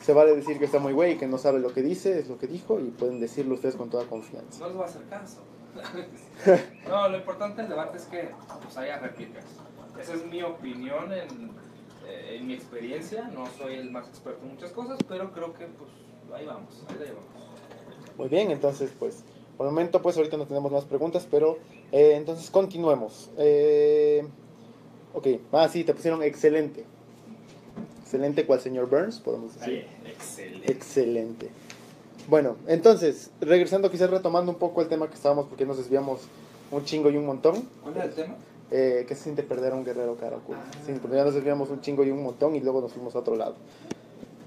Se 0.00 0.12
vale 0.12 0.34
decir 0.34 0.58
que 0.58 0.64
está 0.64 0.78
muy 0.78 0.92
güey 0.92 1.18
que 1.18 1.26
no 1.26 1.36
sabe 1.36 1.58
lo 1.58 1.74
que 1.74 1.82
dice, 1.82 2.18
es 2.18 2.28
lo 2.28 2.38
que 2.38 2.46
dijo, 2.46 2.80
y 2.80 2.84
pueden 2.84 3.20
decirlo 3.20 3.54
ustedes 3.54 3.76
con 3.76 3.90
toda 3.90 4.04
confianza. 4.04 4.60
No 4.60 4.66
les 4.66 4.76
voy 4.76 4.84
a 4.84 4.86
hacer 4.86 5.02
caso. 5.10 5.40
no, 6.88 7.08
lo 7.08 7.16
importante 7.16 7.62
del 7.62 7.70
debate 7.70 7.98
es 7.98 8.04
que 8.04 8.30
pues, 8.62 8.76
haya 8.76 8.98
réplicas. 8.98 9.44
Esa 10.00 10.14
es 10.14 10.24
mi 10.26 10.42
opinión 10.42 11.12
en, 11.12 11.50
eh, 12.10 12.36
en 12.36 12.46
mi 12.46 12.54
experiencia. 12.54 13.30
No 13.34 13.46
soy 13.58 13.74
el 13.74 13.90
más 13.90 14.08
experto 14.08 14.42
en 14.42 14.54
muchas 14.54 14.72
cosas, 14.72 14.98
pero 15.08 15.32
creo 15.32 15.52
que 15.54 15.66
pues 15.66 15.90
ahí 16.34 16.46
vamos, 16.46 16.84
ahí 16.88 16.96
la 16.98 17.04
llevamos. 17.06 17.28
Muy 18.16 18.28
bien, 18.28 18.50
entonces 18.50 18.90
pues 18.98 19.22
por 19.56 19.66
el 19.66 19.72
momento 19.72 20.02
pues 20.02 20.16
ahorita 20.16 20.36
no 20.36 20.46
tenemos 20.46 20.72
más 20.72 20.84
preguntas, 20.84 21.26
pero 21.30 21.58
eh, 21.92 22.14
entonces 22.16 22.50
continuemos. 22.50 23.30
Eh, 23.38 24.26
ok, 25.14 25.26
ah 25.52 25.68
sí, 25.68 25.84
te 25.84 25.94
pusieron 25.94 26.22
excelente. 26.22 26.84
Excelente 28.02 28.44
cual 28.44 28.60
señor 28.60 28.90
Burns, 28.90 29.20
podemos 29.20 29.54
decir. 29.54 29.86
Ay, 30.04 30.10
excelente. 30.10 30.72
Excelente. 30.72 31.50
Bueno, 32.28 32.56
entonces, 32.66 33.30
regresando 33.40 33.90
quizás 33.90 34.10
retomando 34.10 34.52
un 34.52 34.58
poco 34.58 34.82
el 34.82 34.88
tema 34.88 35.08
que 35.08 35.14
estábamos, 35.14 35.46
porque 35.46 35.66
nos 35.66 35.78
desviamos 35.78 36.20
un 36.70 36.84
chingo 36.84 37.10
y 37.10 37.16
un 37.16 37.26
montón. 37.26 37.68
¿Cuál 37.82 37.96
era 37.96 38.04
el 38.04 38.14
tema? 38.14 38.36
Eh, 38.70 39.04
¿Qué 39.08 39.14
se 39.14 39.24
siente 39.24 39.42
perder 39.42 39.72
a 39.72 39.76
un 39.76 39.84
guerrero 39.84 40.16
cara 40.16 40.36
oculta? 40.36 40.62
Ah. 40.66 40.78
Sí, 40.86 40.92
porque 41.00 41.16
ya 41.16 41.24
nos 41.24 41.34
desviamos 41.34 41.70
un 41.70 41.80
chingo 41.80 42.04
y 42.04 42.10
un 42.10 42.22
montón 42.22 42.54
y 42.54 42.60
luego 42.60 42.80
nos 42.80 42.92
fuimos 42.92 43.14
a 43.16 43.18
otro 43.20 43.36
lado. 43.36 43.56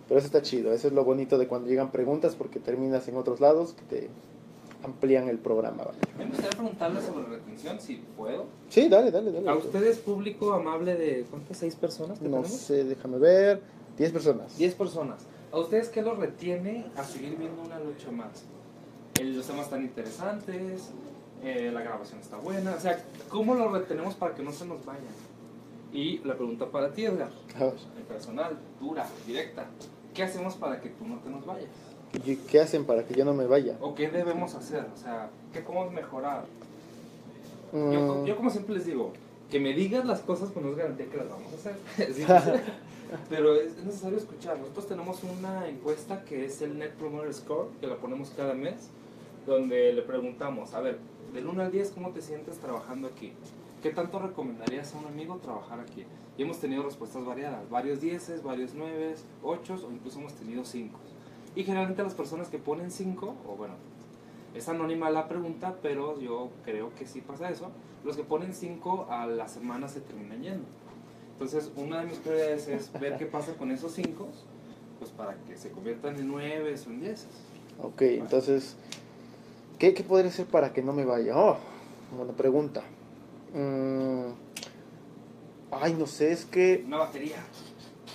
Pero 0.07 0.17
eso 0.17 0.27
está 0.27 0.41
chido, 0.41 0.71
eso 0.73 0.87
es 0.87 0.93
lo 0.93 1.03
bonito 1.03 1.37
de 1.37 1.47
cuando 1.47 1.67
llegan 1.69 1.91
preguntas 1.91 2.35
porque 2.35 2.59
terminas 2.59 3.07
en 3.07 3.17
otros 3.17 3.39
lados 3.39 3.73
que 3.73 3.83
te 3.83 4.09
amplían 4.83 5.29
el 5.29 5.39
programa. 5.39 5.83
¿vale? 5.83 5.97
Me 6.17 6.25
gustaría 6.25 6.51
preguntarle 6.51 7.01
sobre 7.01 7.25
retención, 7.27 7.79
si 7.79 7.95
puedo. 8.17 8.45
Sí, 8.69 8.89
dale, 8.89 9.11
dale, 9.11 9.31
dale. 9.31 9.49
¿A 9.49 9.55
ustedes, 9.55 9.97
público 9.99 10.53
amable 10.53 10.95
de 10.95 11.25
cuántas? 11.29 11.57
¿Seis 11.57 11.75
personas? 11.75 12.19
que 12.19 12.25
No 12.25 12.37
tenemos? 12.41 12.51
sé, 12.51 12.83
déjame 12.83 13.17
ver. 13.17 13.61
10 13.97 14.11
personas. 14.11 14.57
10 14.57 14.75
personas. 14.75 15.23
¿A 15.51 15.59
ustedes 15.59 15.89
qué 15.89 16.01
los 16.01 16.17
retiene 16.17 16.85
a 16.97 17.03
seguir 17.03 17.37
viendo 17.37 17.61
una 17.61 17.79
lucha 17.79 18.11
más? 18.11 18.43
Los 19.21 19.45
temas 19.45 19.69
tan 19.69 19.83
interesantes, 19.83 20.89
eh, 21.43 21.71
la 21.73 21.81
grabación 21.81 22.19
está 22.19 22.37
buena, 22.37 22.73
o 22.75 22.79
sea, 22.79 23.03
¿cómo 23.29 23.53
los 23.55 23.71
retenemos 23.71 24.15
para 24.15 24.33
que 24.33 24.43
no 24.43 24.51
se 24.51 24.65
nos 24.65 24.83
vayan? 24.85 25.03
Y 25.91 26.19
la 26.19 26.35
pregunta 26.35 26.67
para 26.71 26.91
ti, 26.91 27.05
Edgar, 27.05 27.29
el 27.59 28.03
personal, 28.03 28.57
dura, 28.79 29.07
directa, 29.27 29.65
¿qué 30.13 30.23
hacemos 30.23 30.55
para 30.55 30.81
que 30.81 30.89
tú 30.89 31.07
no 31.07 31.19
te 31.19 31.29
nos 31.29 31.45
vayas? 31.45 31.69
¿y 32.25 32.35
¿Qué 32.35 32.61
hacen 32.61 32.85
para 32.85 33.05
que 33.05 33.15
yo 33.15 33.25
no 33.25 33.33
me 33.33 33.45
vaya? 33.47 33.75
¿O 33.81 33.95
qué 33.95 34.09
debemos 34.09 34.53
hacer? 34.55 34.85
O 34.93 34.97
sea, 34.97 35.29
¿qué 35.51 35.61
podemos 35.61 35.91
mejorar? 35.91 36.45
Yo, 37.73 37.79
Mm, 37.79 38.25
yo 38.25 38.37
como 38.37 38.51
siempre 38.51 38.75
les 38.75 38.85
digo, 38.85 39.13
que 39.49 39.59
me 39.59 39.73
digas 39.73 40.05
las 40.05 40.19
cosas 40.21 40.49
pues 40.51 40.63
no 40.63 40.71
es 40.71 40.77
garantía 40.77 41.07
que 41.07 41.17
las 41.17 41.29
vamos 41.29 41.51
a 41.51 41.55
hacer. 41.55 41.75
Sí, 42.13 42.23
Pero 43.29 43.55
es 43.55 43.77
necesario 43.83 44.17
escuchar. 44.17 44.57
Nosotros 44.57 44.87
tenemos 44.87 45.19
una 45.23 45.67
encuesta 45.67 46.23
que 46.23 46.45
es 46.45 46.61
el 46.61 46.77
Net 46.79 46.93
Promoter 46.93 47.33
Score, 47.33 47.69
que 47.79 47.87
la 47.87 47.97
ponemos 47.97 48.31
cada 48.35 48.53
mes, 48.53 48.89
donde 49.45 49.93
le 49.93 50.01
preguntamos, 50.01 50.73
a 50.73 50.81
ver, 50.81 50.99
del 51.33 51.47
1 51.47 51.61
al 51.61 51.71
10, 51.71 51.91
¿cómo 51.91 52.11
te 52.11 52.21
sientes 52.21 52.59
trabajando 52.59 53.07
aquí? 53.07 53.33
¿Qué 53.81 53.89
tanto 53.89 54.19
recomendarías 54.19 54.93
a 54.93 54.99
un 54.99 55.05
amigo 55.05 55.37
trabajar 55.37 55.79
aquí? 55.79 56.05
Y 56.37 56.43
hemos 56.43 56.59
tenido 56.59 56.83
respuestas 56.83 57.25
variadas, 57.25 57.69
varios 57.69 58.01
10, 58.01 58.43
varios 58.43 58.73
9, 58.73 59.15
8 59.43 59.85
o 59.87 59.91
incluso 59.91 60.19
hemos 60.19 60.33
tenido 60.33 60.63
5. 60.63 60.97
Y 61.55 61.63
generalmente 61.63 62.01
las 62.01 62.13
personas 62.13 62.47
que 62.47 62.57
ponen 62.57 62.91
5, 62.91 63.35
o 63.47 63.55
bueno, 63.55 63.75
es 64.55 64.69
anónima 64.69 65.09
la 65.09 65.27
pregunta, 65.27 65.75
pero 65.81 66.19
yo 66.19 66.49
creo 66.63 66.93
que 66.95 67.05
sí 67.05 67.21
pasa 67.21 67.49
eso. 67.49 67.71
Los 68.03 68.15
que 68.15 68.23
ponen 68.23 68.53
5 68.53 69.07
a 69.09 69.27
la 69.27 69.47
semana 69.47 69.87
se 69.87 70.01
terminan 70.01 70.41
yendo. 70.41 70.65
Entonces, 71.33 71.71
una 71.75 72.01
de 72.01 72.07
mis 72.07 72.17
prioridades 72.17 72.67
es 72.67 72.91
ver 72.99 73.17
qué 73.17 73.25
pasa 73.25 73.53
con 73.55 73.71
esos 73.71 73.91
5, 73.93 74.27
pues 74.99 75.11
para 75.11 75.35
que 75.43 75.57
se 75.57 75.71
conviertan 75.71 76.17
en 76.17 76.27
9 76.27 76.75
o 76.75 76.89
en 76.89 77.01
10. 77.01 77.27
Ok, 77.81 78.01
entonces, 78.03 78.77
¿qué, 79.83 79.93
¿qué 79.93 80.03
podría 80.03 80.29
hacer 80.29 80.45
para 80.45 80.71
que 80.71 80.81
no 80.81 80.93
me 80.93 81.03
vaya? 81.03 81.37
Oh, 81.37 81.57
buena 82.15 82.31
pregunta. 82.31 82.83
Mm, 83.53 84.31
ay, 85.71 85.93
no 85.99 86.07
sé, 86.07 86.31
es 86.31 86.45
que 86.45 86.85
Una 86.87 86.99
batería. 86.99 87.35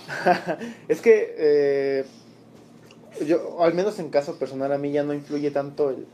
Es 0.87 0.99
que 0.99 1.35
eh, 1.37 2.05
yo, 3.23 3.61
al 3.63 3.75
menos 3.75 3.99
en 3.99 4.09
caso 4.09 4.39
personal, 4.39 4.71
a 4.71 4.79
mí 4.79 4.91
ya 4.91 5.03
no 5.03 5.13
influye 5.13 5.51
tanto 5.51 5.91
el... 5.91 6.07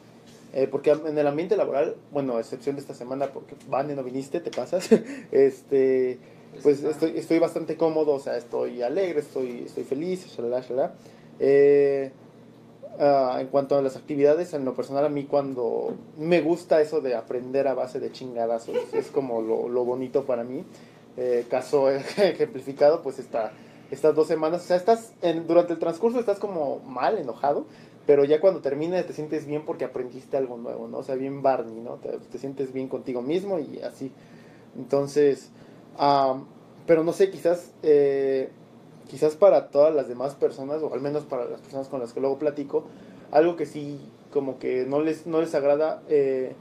eh, 0.52 0.68
porque 0.70 0.92
en 0.92 1.18
el 1.18 1.26
ambiente 1.26 1.56
laboral, 1.56 1.96
bueno, 2.12 2.36
a 2.36 2.42
excepción 2.42 2.76
de 2.76 2.82
esta 2.82 2.94
semana, 2.94 3.28
porque 3.28 3.56
Van 3.70 3.96
no 3.96 4.04
viniste, 4.04 4.42
te 4.42 4.52
pasas, 4.52 4.90
este, 5.32 6.20
pues 6.64 6.84
estoy, 6.84 7.14
estoy 7.16 7.40
bastante 7.40 7.78
cómodo, 7.78 8.12
o 8.12 8.20
sea, 8.20 8.36
estoy 8.36 8.82
alegre, 8.82 9.22
estoy, 9.22 9.64
estoy 9.68 9.86
feliz, 9.86 10.28
shalala, 10.36 10.60
shalala. 10.60 10.96
Eh, 11.40 12.12
ah, 13.00 13.38
en 13.40 13.48
cuanto 13.48 13.78
a 13.78 13.82
las 13.82 13.96
actividades, 13.96 14.54
en 14.54 14.66
lo 14.66 14.74
personal, 14.74 15.06
a 15.06 15.10
mí 15.10 15.26
cuando 15.26 15.96
me 16.18 16.42
gusta 16.42 16.82
eso 16.82 17.02
de 17.02 17.16
aprender 17.16 17.68
a 17.68 17.74
base 17.74 18.00
de 18.00 18.12
chingadazos, 18.12 18.76
es 18.94 19.08
como 19.08 19.42
lo, 19.42 19.70
lo 19.70 19.86
bonito 19.86 20.26
para 20.26 20.44
mí. 20.44 20.64
Eh, 21.18 21.46
caso 21.50 21.90
ejemplificado, 22.18 23.02
pues 23.02 23.20
está 23.20 23.54
estas 23.92 24.16
dos 24.16 24.28
semanas, 24.28 24.64
o 24.64 24.66
sea, 24.66 24.78
estás 24.78 25.14
en, 25.22 25.48
durante 25.48 25.74
el 25.74 25.80
transcurso 25.80 26.20
estás 26.20 26.40
como 26.40 26.80
mal, 26.80 27.18
enojado, 27.18 27.66
pero 28.06 28.26
ya 28.26 28.42
cuando 28.42 28.62
termina 28.62 29.02
te 29.04 29.14
sientes 29.14 29.46
bien 29.46 29.64
porque 29.64 29.86
aprendiste 29.86 30.38
algo 30.38 30.58
nuevo, 30.58 30.88
¿no? 30.88 30.98
O 30.98 31.04
sea, 31.04 31.16
bien 31.16 31.42
Barney, 31.42 31.80
¿no? 31.80 31.96
Te, 31.96 32.18
te 32.18 32.38
sientes 32.38 32.74
bien 32.74 32.88
contigo 32.88 33.22
mismo 33.22 33.60
y 33.60 33.80
así. 33.80 34.12
Entonces, 34.76 35.52
am, 35.98 36.46
pero 36.86 37.04
no 37.04 37.14
sé, 37.14 37.30
quizás, 37.32 37.72
eh, 37.84 38.50
quizás 39.10 39.36
para 39.36 39.70
todas 39.70 39.94
las 39.94 40.08
demás 40.08 40.36
personas, 40.36 40.82
o 40.82 40.94
al 40.94 41.02
menos 41.02 41.24
para 41.24 41.46
las 41.46 41.62
personas 41.62 41.88
con 41.88 42.00
las 42.00 42.14
que 42.14 42.20
luego 42.20 42.40
platico, 42.40 42.86
algo 43.32 43.56
que 43.56 43.66
sí 43.66 44.00
como 44.32 44.60
que 44.60 44.86
no 44.86 45.02
les, 45.02 45.26
no 45.28 45.40
les 45.42 45.56
agrada, 45.56 46.02
eh, 46.10 46.56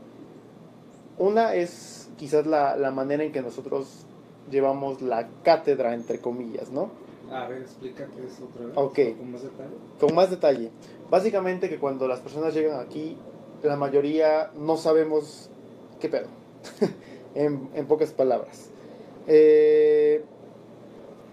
una 1.19 1.55
es 1.55 2.09
quizás 2.17 2.47
la, 2.47 2.77
la 2.77 2.91
manera 2.91 3.25
en 3.25 3.33
que 3.33 3.43
nosotros 3.43 4.07
llevamos 4.51 5.03
la 5.03 5.29
cátedra, 5.43 5.95
entre 5.95 6.21
comillas, 6.21 6.71
¿no? 6.71 6.91
A 7.31 7.49
ver, 7.49 7.63
explica 7.63 8.07
qué 8.07 8.27
es 8.27 8.41
otra 8.41 8.67
vez. 8.67 8.77
Ok. 8.77 9.19
Con 9.19 9.33
más 9.33 9.43
detalle. 9.43 9.75
Con 9.99 10.15
más 10.15 10.31
detalle. 10.31 10.71
Básicamente 11.11 11.69
que 11.69 11.79
cuando 11.79 12.07
las 12.07 12.21
personas 12.21 12.55
llegan 12.55 12.81
aquí, 12.81 13.17
la 13.63 13.77
mayoría 13.77 14.51
no 14.57 14.77
sabemos 14.77 15.51
qué 16.01 16.09
pedo. 16.09 16.27
en, 17.35 17.71
en 17.75 17.87
pocas 17.87 18.13
palabras. 18.13 18.71
Eh, 19.27 20.25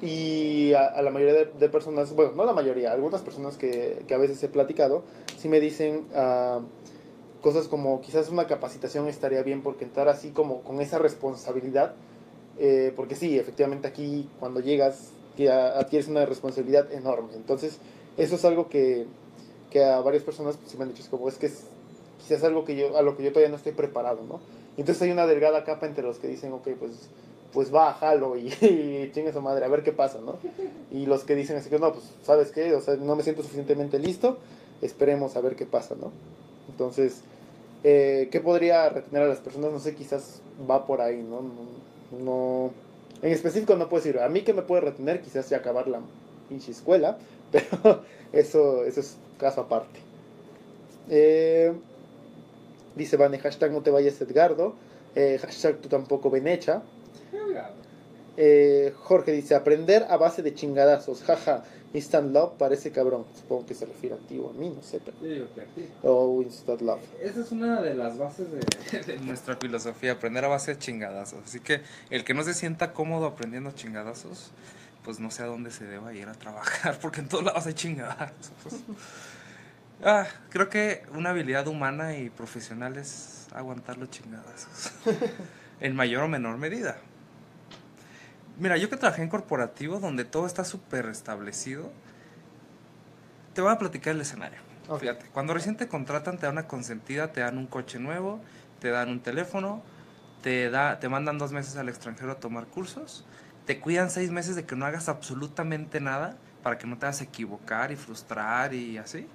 y 0.01 0.73
a, 0.73 1.01
la 1.01 1.11
mayoría 1.11 1.45
de, 1.45 1.69
personas, 1.69 2.13
bueno, 2.15 2.31
no 2.35 2.45
la 2.45 2.53
mayoría, 2.53 2.91
algunas 2.91 3.21
personas 3.21 3.57
que, 3.57 4.03
que 4.07 4.13
a 4.13 4.17
veces 4.17 4.41
he 4.43 4.47
platicado, 4.47 5.03
sí 5.37 5.47
me 5.47 5.59
dicen 5.59 6.07
ah, 6.15 6.61
cosas 7.41 7.67
como 7.67 8.01
quizás 8.01 8.29
una 8.29 8.47
capacitación 8.47 9.07
estaría 9.07 9.43
bien 9.43 9.61
porque 9.61 9.85
entrar 9.85 10.09
así 10.09 10.31
como 10.31 10.61
con 10.61 10.81
esa 10.81 10.99
responsabilidad 10.99 11.93
Eh, 12.59 12.91
porque 12.95 13.15
sí, 13.15 13.39
efectivamente 13.39 13.87
aquí 13.87 14.29
cuando 14.39 14.59
llegas 14.59 15.13
adquieres 15.49 16.07
una 16.07 16.25
responsabilidad 16.25 16.91
enorme. 16.91 17.33
Entonces, 17.35 17.79
eso 18.17 18.35
es 18.35 18.45
algo 18.45 18.67
que, 18.69 19.07
que 19.71 19.83
a 19.83 19.99
varias 20.01 20.23
personas 20.23 20.57
pues, 20.57 20.75
me 20.77 20.83
han 20.83 20.89
dicho, 20.89 21.01
es 21.01 21.09
como, 21.09 21.27
es 21.27 21.37
que 21.37 21.47
es 21.47 21.63
quizás 22.19 22.43
algo 22.43 22.63
que 22.65 22.75
yo, 22.75 22.97
a 22.97 23.01
lo 23.01 23.17
que 23.17 23.23
yo 23.23 23.31
todavía 23.31 23.49
no 23.49 23.55
estoy 23.55 23.71
preparado, 23.71 24.21
¿no? 24.27 24.39
Entonces 24.77 25.01
hay 25.01 25.11
una 25.11 25.25
delgada 25.25 25.63
capa 25.63 25.87
entre 25.87 26.03
los 26.03 26.19
que 26.19 26.27
dicen, 26.27 26.51
ok, 26.53 26.67
pues, 26.79 27.09
pues 27.53 27.73
va, 27.73 27.93
jalo 27.93 28.37
y, 28.37 28.47
y 28.61 29.11
chinga 29.13 29.33
su 29.33 29.41
madre, 29.41 29.65
a 29.65 29.69
ver 29.69 29.83
qué 29.83 29.91
pasa, 29.91 30.19
¿no? 30.23 30.37
Y 30.91 31.05
los 31.05 31.23
que 31.23 31.35
dicen 31.35 31.57
así 31.57 31.69
que, 31.69 31.79
no, 31.79 31.91
pues, 31.93 32.05
¿sabes 32.23 32.51
qué? 32.51 32.73
O 32.75 32.81
sea, 32.81 32.95
no 32.95 33.15
me 33.15 33.23
siento 33.23 33.41
suficientemente 33.41 33.99
listo, 33.99 34.37
esperemos 34.81 35.35
a 35.35 35.41
ver 35.41 35.55
qué 35.55 35.65
pasa, 35.65 35.95
¿no? 35.99 36.11
Entonces, 36.69 37.21
eh, 37.83 38.29
¿qué 38.31 38.39
podría 38.39 38.89
retener 38.89 39.23
a 39.23 39.27
las 39.27 39.39
personas? 39.39 39.71
No 39.71 39.79
sé, 39.79 39.95
quizás 39.95 40.41
va 40.69 40.85
por 40.85 41.01
ahí, 41.01 41.23
¿no? 41.23 41.41
No, 42.23 42.71
en 43.21 43.31
específico 43.31 43.75
no 43.75 43.89
puedo 43.89 44.03
decir, 44.03 44.19
a 44.19 44.29
mí 44.29 44.41
que 44.41 44.53
me 44.53 44.61
puede 44.61 44.81
retener, 44.81 45.21
quizás 45.21 45.49
ya 45.49 45.57
acabar 45.57 45.87
la 45.87 46.01
pinche 46.49 46.71
escuela, 46.71 47.17
pero 47.51 48.03
eso, 48.31 48.83
eso 48.85 48.99
es 48.99 49.17
caso 49.37 49.61
aparte. 49.61 49.99
Eh, 51.09 51.73
dice 52.95 53.17
Vane, 53.17 53.39
hashtag 53.39 53.71
no 53.71 53.81
te 53.81 53.91
vayas 53.91 54.21
Edgardo, 54.21 54.75
eh, 55.15 55.39
hashtag 55.41 55.77
tú 55.77 55.89
tampoco 55.89 56.29
Benecha. 56.29 56.83
Eh, 58.37 58.93
Jorge 58.97 59.31
dice, 59.33 59.55
aprender 59.55 60.05
a 60.09 60.17
base 60.17 60.41
de 60.41 60.53
chingadazos, 60.53 61.21
jaja, 61.23 61.63
instant 61.93 62.31
love 62.33 62.53
parece 62.57 62.91
cabrón. 62.91 63.25
Supongo 63.35 63.65
que 63.65 63.75
se 63.75 63.85
refiere 63.85 64.15
a 64.15 64.17
ti 64.19 64.39
o 64.39 64.49
a 64.49 64.53
mí, 64.53 64.69
no 64.69 64.81
sé. 64.81 65.01
Pero... 65.03 65.17
Yo 65.21 65.27
digo 65.27 65.47
que 65.53 65.61
a 65.61 65.65
ti. 65.65 65.87
O 66.03 66.41
instant 66.41 66.81
love. 66.81 67.01
Esa 67.21 67.41
es 67.41 67.51
una 67.51 67.81
de 67.81 67.93
las 67.93 68.17
bases 68.17 68.47
de, 68.51 68.99
de, 69.13 69.19
nuestra 69.19 69.57
filosofía, 69.57 70.13
aprender 70.13 70.45
a 70.45 70.47
base 70.47 70.75
de 70.75 70.79
chingadazos. 70.79 71.43
Así 71.45 71.59
que 71.59 71.81
el 72.09 72.23
que 72.23 72.33
no 72.33 72.43
se 72.43 72.53
sienta 72.53 72.93
cómodo 72.93 73.25
aprendiendo 73.25 73.71
chingadazos, 73.71 74.51
pues 75.03 75.19
no 75.19 75.29
sé 75.29 75.43
a 75.43 75.47
dónde 75.47 75.71
se 75.71 75.85
deba 75.85 76.13
ir 76.13 76.27
a 76.27 76.33
trabajar, 76.33 76.97
porque 77.01 77.21
en 77.21 77.27
todos 77.27 77.43
lados 77.43 77.65
hay 77.65 77.73
chingadazos. 77.73 78.51
Ah, 80.03 80.25
creo 80.49 80.67
que 80.67 81.03
una 81.13 81.29
habilidad 81.29 81.67
humana 81.67 82.17
y 82.17 82.31
profesional 82.31 82.97
es 82.97 83.45
aguantar 83.53 83.99
los 83.99 84.09
chingadazos. 84.09 84.93
en 85.79 85.95
mayor 85.95 86.23
o 86.23 86.27
menor 86.27 86.57
medida. 86.57 86.97
Mira, 88.57 88.77
yo 88.77 88.89
que 88.89 88.97
trabajé 88.97 89.23
en 89.23 89.29
corporativo 89.29 89.99
donde 89.99 90.25
todo 90.25 90.45
está 90.45 90.63
súper 90.63 91.07
establecido, 91.07 91.91
te 93.53 93.61
voy 93.61 93.71
a 93.71 93.77
platicar 93.77 94.15
el 94.15 94.21
escenario. 94.21 94.59
Fíjate, 94.99 95.27
cuando 95.27 95.53
recién 95.53 95.77
te 95.77 95.87
contratan, 95.87 96.37
te 96.37 96.45
dan 96.45 96.55
una 96.55 96.67
consentida, 96.67 97.31
te 97.31 97.41
dan 97.41 97.57
un 97.57 97.67
coche 97.67 97.97
nuevo, 97.97 98.41
te 98.79 98.89
dan 98.89 99.09
un 99.09 99.21
teléfono, 99.21 99.81
te, 100.41 100.69
da, 100.69 100.99
te 100.99 101.07
mandan 101.07 101.37
dos 101.37 101.51
meses 101.51 101.77
al 101.77 101.87
extranjero 101.87 102.31
a 102.31 102.35
tomar 102.35 102.65
cursos, 102.67 103.25
te 103.65 103.79
cuidan 103.79 104.09
seis 104.09 104.31
meses 104.31 104.55
de 104.55 104.65
que 104.65 104.75
no 104.75 104.85
hagas 104.85 105.07
absolutamente 105.07 106.01
nada 106.01 106.35
para 106.61 106.77
que 106.77 106.87
no 106.87 106.97
te 106.97 107.05
vas 107.05 107.21
a 107.21 107.23
equivocar 107.23 107.91
y 107.91 107.95
frustrar 107.95 108.73
y 108.73 108.97
así. 108.97 109.27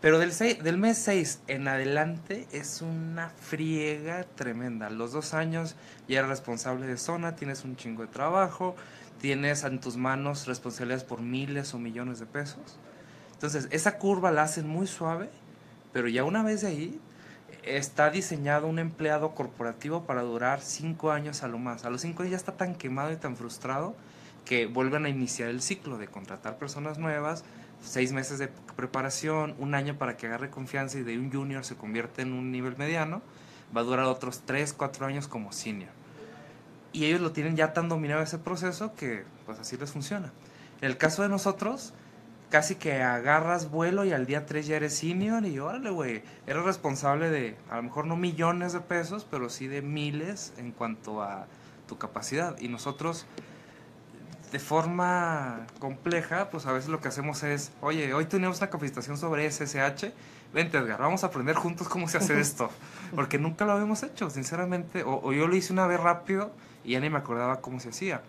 Pero 0.00 0.18
del, 0.18 0.78
mes 0.78 0.98
6 0.98 1.42
en 1.46 1.68
adelante 1.68 2.46
es 2.52 2.80
una 2.80 3.28
friega 3.28 4.24
tremenda. 4.24 4.88
Los 4.88 5.12
dos 5.12 5.34
años 5.34 5.76
ya 6.08 6.20
eres 6.20 6.30
responsable 6.30 6.86
de 6.86 6.96
zona, 6.96 7.36
tienes 7.36 7.64
un 7.64 7.76
chingo 7.76 8.02
de 8.02 8.08
trabajo, 8.08 8.76
tienes 9.20 9.62
en 9.64 9.78
tus 9.78 9.98
manos 9.98 10.46
responsabilidades 10.46 11.04
por 11.04 11.20
miles 11.20 11.74
o 11.74 11.78
millones 11.78 12.18
de 12.18 12.24
pesos. 12.24 12.78
Entonces, 13.34 13.68
esa 13.70 13.98
curva 13.98 14.30
la 14.30 14.44
hacen 14.44 14.66
muy 14.66 14.86
suave, 14.86 15.28
pero 15.92 16.08
ya 16.08 16.24
una 16.24 16.42
vez 16.42 16.62
de 16.62 16.68
ahí 16.68 17.00
está 17.62 18.10
diseñado 18.10 18.68
un 18.68 18.78
empleado 18.78 19.34
corporativo 19.34 20.04
para 20.04 20.22
durar 20.22 20.62
cinco 20.62 21.10
años 21.10 21.42
a 21.42 21.48
lo 21.48 21.58
más. 21.58 21.84
A 21.84 21.90
los 21.90 22.00
cinco 22.00 22.22
años 22.22 22.30
ya 22.30 22.36
está 22.38 22.56
tan 22.56 22.74
quemado 22.74 23.12
y 23.12 23.16
tan 23.16 23.36
frustrado 23.36 23.94
que 24.46 24.66
vuelven 24.66 25.04
a 25.04 25.10
iniciar 25.10 25.50
el 25.50 25.60
ciclo 25.60 25.98
de 25.98 26.08
contratar 26.08 26.56
personas 26.56 26.96
nuevas, 26.96 27.44
seis 27.82 28.12
meses 28.12 28.38
de 28.38 28.48
preparación, 28.76 29.54
un 29.58 29.74
año 29.74 29.98
para 29.98 30.16
que 30.16 30.26
agarre 30.26 30.50
confianza 30.50 30.98
y 30.98 31.02
de 31.02 31.18
un 31.18 31.32
junior 31.32 31.64
se 31.64 31.76
convierte 31.76 32.22
en 32.22 32.32
un 32.32 32.50
nivel 32.50 32.76
mediano, 32.76 33.22
va 33.74 33.80
a 33.80 33.84
durar 33.84 34.06
otros 34.06 34.42
tres, 34.44 34.72
cuatro 34.72 35.06
años 35.06 35.28
como 35.28 35.52
senior. 35.52 35.90
Y 36.92 37.04
ellos 37.04 37.20
lo 37.20 37.32
tienen 37.32 37.56
ya 37.56 37.72
tan 37.72 37.88
dominado 37.88 38.22
ese 38.22 38.38
proceso 38.38 38.94
que 38.94 39.24
pues 39.46 39.58
así 39.58 39.76
les 39.76 39.92
funciona. 39.92 40.32
En 40.80 40.90
el 40.90 40.96
caso 40.96 41.22
de 41.22 41.28
nosotros, 41.28 41.92
casi 42.50 42.74
que 42.74 43.02
agarras 43.02 43.70
vuelo 43.70 44.04
y 44.04 44.12
al 44.12 44.26
día 44.26 44.44
3 44.44 44.66
ya 44.66 44.76
eres 44.76 44.94
senior 44.94 45.44
y 45.46 45.58
órale, 45.58 45.90
güey, 45.90 46.22
eres 46.46 46.64
responsable 46.64 47.30
de 47.30 47.56
a 47.70 47.76
lo 47.76 47.84
mejor 47.84 48.06
no 48.06 48.16
millones 48.16 48.72
de 48.72 48.80
pesos, 48.80 49.26
pero 49.30 49.48
sí 49.48 49.68
de 49.68 49.82
miles 49.82 50.52
en 50.56 50.72
cuanto 50.72 51.22
a 51.22 51.46
tu 51.86 51.96
capacidad. 51.96 52.58
Y 52.58 52.68
nosotros 52.68 53.26
de 54.52 54.58
forma 54.58 55.66
compleja, 55.78 56.50
pues 56.50 56.66
a 56.66 56.72
veces 56.72 56.90
lo 56.90 57.00
que 57.00 57.08
hacemos 57.08 57.42
es, 57.42 57.72
oye, 57.80 58.12
hoy 58.14 58.24
tenemos 58.24 58.58
una 58.58 58.68
capacitación 58.68 59.16
sobre 59.16 59.48
SSH, 59.50 60.12
vente 60.52 60.78
Edgar, 60.78 61.00
vamos 61.00 61.22
a 61.22 61.28
aprender 61.28 61.54
juntos 61.54 61.88
cómo 61.88 62.08
se 62.08 62.18
hace 62.18 62.40
esto, 62.40 62.70
porque 63.14 63.38
nunca 63.38 63.64
lo 63.64 63.72
habíamos 63.72 64.02
hecho, 64.02 64.28
sinceramente, 64.28 65.04
o, 65.04 65.32
yo 65.32 65.46
lo 65.46 65.54
hice 65.54 65.72
una 65.72 65.86
vez 65.86 66.00
rápido 66.00 66.52
y 66.84 66.92
ya 66.92 67.00
ni 67.00 67.10
me 67.10 67.18
acordaba 67.18 67.60
cómo 67.60 67.78
se 67.78 67.90
hacía. 67.90 68.22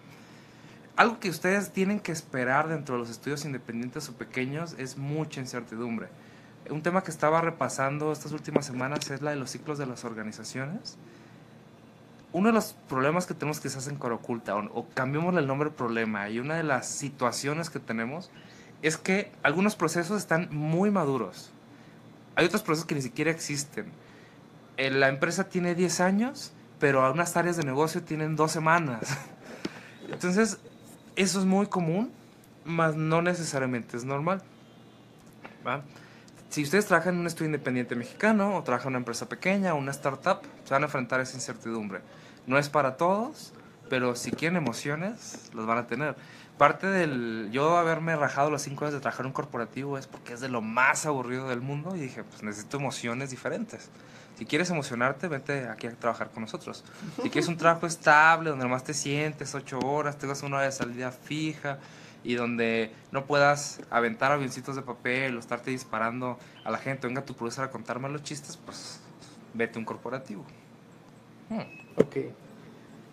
Algo 0.96 1.20
que 1.20 1.30
ustedes 1.30 1.72
tienen 1.72 2.00
que 2.00 2.12
esperar 2.12 2.68
dentro 2.68 2.96
de 2.96 3.00
los 3.00 3.10
estudios 3.10 3.46
independientes 3.46 4.08
o 4.10 4.14
pequeños 4.14 4.76
es 4.78 4.98
mucha 4.98 5.40
incertidumbre. 5.40 6.10
Un 6.70 6.84
tema 6.84 7.02
que 7.02 7.10
estaba 7.10 7.42
repasando 7.42 8.12
estas 8.12 8.34
últimas 8.34 8.66
semanas 8.66 9.10
es 9.10 9.22
la 9.22 9.32
de 9.32 9.38
los 9.38 9.50
ciclos 9.50 9.80
de 9.80 9.88
las 9.88 10.06
organizaciones 10.06 10.98
uno 12.34 12.48
de 12.48 12.54
los 12.54 12.74
problemas 12.88 13.26
que 13.26 13.34
tenemos 13.34 13.60
que 13.60 13.70
se 13.70 13.78
hacen 13.78 13.98
con 13.98 14.12
oculta, 14.12 14.56
o, 14.56 14.66
o 14.74 14.88
cambiemos 14.94 15.36
el 15.36 15.48
nombre 15.48 15.70
problema, 15.70 16.30
y 16.30 16.40
una 16.40 16.56
de 16.56 16.64
las 16.64 16.88
situaciones 16.88 17.70
que 17.70 17.80
tenemos 17.80 18.32
es 18.82 18.98
que 18.98 19.32
algunos 19.44 19.76
procesos 19.76 20.18
están 20.18 20.48
muy 20.52 20.92
maduros. 20.92 21.52
Hay 22.36 22.46
otros 22.46 22.62
procesos 22.62 22.88
que 22.88 22.96
ni 22.96 23.02
siquiera 23.02 23.32
existen. 23.32 23.92
Eh, 24.78 24.90
la 24.90 25.10
empresa 25.10 25.50
tiene 25.50 25.76
10 25.76 26.00
años, 26.00 26.54
pero 26.80 27.06
algunas 27.06 27.36
áreas 27.38 27.58
de 27.58 27.64
negocio 27.64 28.02
tienen 28.02 28.36
dos 28.36 28.52
semanas. 28.52 29.18
Entonces, 30.10 30.60
eso 31.16 31.40
es 31.40 31.46
muy 31.46 31.68
común, 31.68 32.12
mas 32.66 32.96
no 32.96 33.22
necesariamente 33.22 33.98
es 33.98 34.06
normal. 34.06 34.42
Si 36.50 36.64
ustedes 36.64 36.86
trabajan 36.86 37.16
en 37.16 37.22
un 37.22 37.28
estudio 37.28 37.48
independiente 37.48 37.96
mexicano 37.96 38.58
o 38.58 38.64
trabajan 38.64 38.88
en 38.88 38.92
una 38.94 38.98
empresa 39.00 39.30
pequeña 39.30 39.74
o 39.74 39.78
una 39.78 39.92
startup, 39.92 40.42
se 40.64 40.74
van 40.74 40.84
a 40.84 40.86
enfrentar 40.88 41.20
a 41.20 41.24
esa 41.24 41.36
incertidumbre. 41.36 42.02
No 42.48 42.58
es 42.58 42.70
para 42.70 42.98
todos, 42.98 43.54
pero 43.90 44.16
si 44.16 44.32
quieren 44.32 44.58
emociones, 44.58 45.50
los 45.54 45.66
van 45.66 45.78
a 45.78 45.88
tener. 45.88 46.16
Parte 46.58 46.88
del 46.88 47.50
yo 47.52 47.78
haberme 47.78 48.16
rajado 48.16 48.50
los 48.52 48.62
cinco 48.62 48.86
años 48.86 48.94
de 48.94 49.00
trabajar 49.00 49.26
en 49.26 49.28
un 49.28 49.34
corporativo 49.34 49.98
es 49.98 50.08
porque 50.08 50.34
es 50.34 50.42
de 50.42 50.50
lo 50.50 50.62
más 50.62 51.06
aburrido 51.06 51.50
del 51.50 51.62
mundo 51.62 51.96
y 51.96 52.00
dije, 52.00 52.24
pues 52.24 52.44
necesito 52.44 52.78
emociones 52.78 53.32
diferentes. 53.32 53.90
Si 54.38 54.46
quieres 54.46 54.70
emocionarte, 54.70 55.28
vete 55.28 55.68
aquí 55.68 55.88
a 55.88 55.92
trabajar 55.92 56.32
con 56.32 56.42
nosotros. 56.42 56.84
Si 57.22 57.30
quieres 57.30 57.48
un 57.48 57.58
trabajo 57.58 57.86
estable, 57.86 58.50
donde 58.50 58.66
nomás 58.66 58.84
te 58.84 58.94
sientes 58.94 59.54
ocho 59.56 59.80
horas, 59.80 60.18
tengas 60.18 60.42
una 60.42 60.58
hora 60.58 60.66
de 60.66 60.72
salida 60.72 61.12
fija 61.12 61.80
y 62.24 62.36
donde 62.36 62.92
no 63.12 63.26
puedas 63.26 63.82
aventar 63.90 64.32
avioncitos 64.32 64.76
de 64.76 64.84
papel 64.84 65.36
o 65.36 65.40
estarte 65.40 65.72
disparando 65.72 66.40
a 66.64 66.72
la 66.72 66.78
gente, 66.78 67.08
venga 67.08 67.26
tu 67.26 67.34
profesor 67.36 67.66
a 67.66 67.72
contarme 67.72 68.08
los 68.10 68.24
chistes, 68.24 68.58
pues 68.58 69.00
vete 69.54 69.78
a 69.78 69.80
un 69.80 69.86
corporativo. 69.86 70.46
Hmm. 71.50 71.81
Ok. 71.98 72.18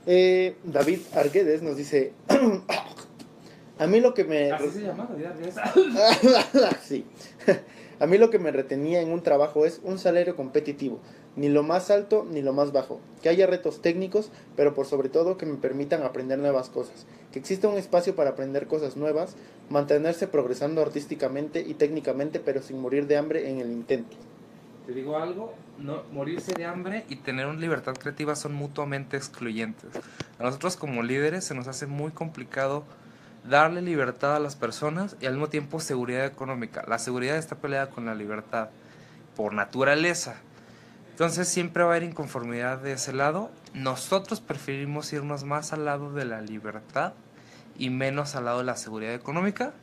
Eh, 0.06 0.56
David 0.64 1.00
Arguedes 1.14 1.62
nos 1.62 1.76
dice, 1.76 2.12
a 3.78 3.86
mí 3.86 4.00
lo 4.00 4.14
que 4.14 4.24
me... 4.24 4.52
Así 4.52 4.70
se 4.70 4.82
llama, 4.82 5.08
David 5.10 5.26
Arguedes. 5.26 5.54
sí. 6.82 7.04
A 8.00 8.06
mí 8.06 8.16
lo 8.16 8.30
que 8.30 8.38
me 8.38 8.52
retenía 8.52 9.00
en 9.00 9.10
un 9.10 9.22
trabajo 9.22 9.66
es 9.66 9.80
un 9.82 9.98
salario 9.98 10.36
competitivo, 10.36 11.00
ni 11.34 11.48
lo 11.48 11.64
más 11.64 11.90
alto 11.90 12.24
ni 12.30 12.42
lo 12.42 12.52
más 12.52 12.70
bajo, 12.70 13.00
que 13.22 13.28
haya 13.28 13.48
retos 13.48 13.82
técnicos, 13.82 14.30
pero 14.54 14.72
por 14.72 14.86
sobre 14.86 15.08
todo 15.08 15.36
que 15.36 15.46
me 15.46 15.56
permitan 15.56 16.04
aprender 16.04 16.38
nuevas 16.38 16.70
cosas, 16.70 17.06
que 17.32 17.40
exista 17.40 17.66
un 17.66 17.76
espacio 17.76 18.14
para 18.14 18.30
aprender 18.30 18.68
cosas 18.68 18.96
nuevas, 18.96 19.34
mantenerse 19.68 20.28
progresando 20.28 20.80
artísticamente 20.80 21.60
y 21.60 21.74
técnicamente, 21.74 22.38
pero 22.38 22.62
sin 22.62 22.80
morir 22.80 23.08
de 23.08 23.16
hambre 23.16 23.50
en 23.50 23.60
el 23.60 23.72
intento. 23.72 24.16
Te 24.88 24.94
digo 24.94 25.18
algo, 25.18 25.54
no, 25.76 26.02
morirse 26.12 26.54
de 26.54 26.64
hambre 26.64 27.04
y 27.10 27.16
tener 27.16 27.44
una 27.44 27.60
libertad 27.60 27.92
creativa 27.92 28.34
son 28.34 28.54
mutuamente 28.54 29.18
excluyentes. 29.18 29.90
A 30.38 30.44
nosotros 30.44 30.78
como 30.78 31.02
líderes 31.02 31.44
se 31.44 31.54
nos 31.54 31.68
hace 31.68 31.86
muy 31.86 32.10
complicado 32.10 32.84
darle 33.46 33.82
libertad 33.82 34.34
a 34.34 34.40
las 34.40 34.56
personas 34.56 35.14
y 35.20 35.26
al 35.26 35.34
mismo 35.34 35.50
tiempo 35.50 35.78
seguridad 35.78 36.24
económica. 36.24 36.86
La 36.88 36.98
seguridad 36.98 37.36
está 37.36 37.56
peleada 37.56 37.90
con 37.90 38.06
la 38.06 38.14
libertad 38.14 38.70
por 39.36 39.52
naturaleza. 39.52 40.36
Entonces 41.10 41.48
siempre 41.48 41.82
va 41.82 41.90
a 41.90 41.96
haber 41.96 42.08
inconformidad 42.08 42.78
de 42.78 42.92
ese 42.92 43.12
lado. 43.12 43.50
Nosotros 43.74 44.40
preferimos 44.40 45.12
irnos 45.12 45.44
más 45.44 45.74
al 45.74 45.84
lado 45.84 46.14
de 46.14 46.24
la 46.24 46.40
libertad 46.40 47.12
y 47.76 47.90
menos 47.90 48.36
al 48.36 48.46
lado 48.46 48.60
de 48.60 48.64
la 48.64 48.76
seguridad 48.76 49.12
económica 49.12 49.74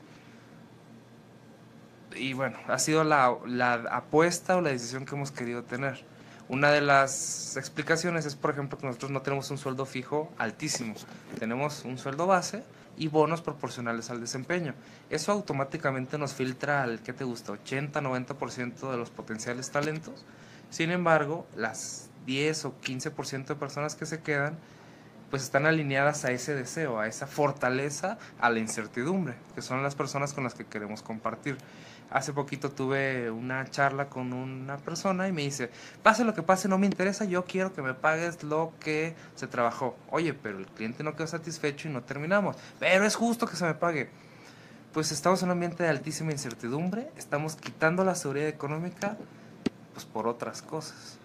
y 2.16 2.34
bueno, 2.34 2.58
ha 2.68 2.80
sido 2.80 3.04
la, 3.04 3.36
la, 3.46 3.74
apuesta 3.92 4.58
o 4.58 4.62
la 4.62 4.70
decisión 4.70 5.06
que 5.06 5.16
hemos 5.16 5.32
querido 5.32 5.64
tener. 5.64 6.04
Una 6.48 6.70
de 6.72 6.82
las 6.82 7.58
explicaciones 7.58 8.26
es, 8.26 8.36
por 8.36 8.52
ejemplo, 8.52 8.78
que 8.78 8.86
nosotros 8.86 9.12
no 9.12 9.22
tenemos 9.22 9.50
un 9.50 9.58
sueldo 9.58 9.86
fijo 9.86 10.32
altísimo. 10.38 10.94
Tenemos 11.40 11.84
un 11.86 11.98
sueldo 11.98 12.28
base 12.28 12.64
y 12.98 13.08
bonos 13.08 13.42
proporcionales 13.42 14.10
al 14.10 14.22
desempeño. 14.22 14.76
Eso 15.10 15.32
automáticamente 15.32 16.18
nos 16.18 16.34
filtra 16.34 16.84
al, 16.84 17.02
¿qué 17.02 17.14
te 17.14 17.24
gusta? 17.24 17.54
80-90% 17.54 18.92
de 18.92 18.98
los 18.98 19.10
potenciales 19.10 19.72
talentos. 19.72 20.24
Sin 20.70 20.92
embargo, 20.92 21.48
las 21.56 22.10
10 22.26 22.66
o 22.66 22.76
15% 22.82 23.46
de 23.48 23.56
personas 23.56 23.96
que 23.96 24.06
se 24.06 24.22
quedan, 24.22 24.58
pues 25.30 25.44
están 25.44 25.66
alineadas 25.66 26.26
a 26.26 26.32
ese 26.32 26.54
deseo, 26.54 27.00
a 27.00 27.08
esa 27.08 27.28
fortaleza, 27.28 28.18
a 28.40 28.50
la 28.50 28.60
incertidumbre, 28.60 29.36
que 29.54 29.62
son 29.62 29.84
las 29.84 29.96
personas 29.96 30.34
con 30.34 30.44
las 30.44 30.54
que 30.54 30.66
queremos 30.66 31.02
compartir. 31.02 31.58
Hace 32.12 32.34
poquito 32.34 32.72
tuve 32.72 33.32
una 33.32 33.66
charla 33.70 34.08
con 34.08 34.32
una 34.32 34.78
persona 34.78 35.28
y 35.28 35.32
me 35.32 35.42
dice, 35.42 35.70
pase 36.04 36.24
lo 36.24 36.34
que 36.34 36.44
pase, 36.44 36.68
no 36.68 36.78
me 36.78 36.86
interesa, 36.86 37.26
yo 37.26 37.46
quiero 37.46 37.74
que 37.74 37.82
me 37.82 37.94
pagues 37.94 38.44
lo 38.44 38.74
que 38.80 39.16
se 39.36 39.48
trabajó. 39.48 39.96
Oye, 40.12 40.34
pero 40.34 40.60
el 40.60 40.68
cliente 40.68 41.04
no 41.04 41.16
quedó 41.16 41.28
satisfecho 41.28 41.90
y 41.90 41.92
no 41.92 42.04
terminamos. 42.04 42.56
Pero 42.80 43.06
es 43.06 43.16
justo 43.16 43.48
que 43.48 43.56
se 43.56 43.66
me 43.66 43.74
pague. 43.74 44.10
Pues 44.94 45.12
estamos 45.12 45.42
en 45.42 45.48
un 45.48 45.54
ambiente 45.54 45.84
de 45.84 45.90
altísima 45.90 46.32
incertidumbre, 46.32 47.10
estamos 47.18 47.56
quitando 47.56 48.06
la 48.06 48.16
seguridad 48.16 48.48
económica 48.48 49.18
pues 49.94 50.06
por 50.06 50.28
otras 50.28 50.62
cosas. 50.62 51.18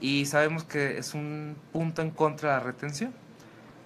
Y 0.00 0.26
sabemos 0.26 0.64
que 0.64 0.98
es 0.98 1.14
un 1.14 1.56
punto 1.72 2.02
en 2.02 2.10
contra 2.10 2.50
de 2.50 2.56
la 2.58 2.60
retención. 2.60 3.14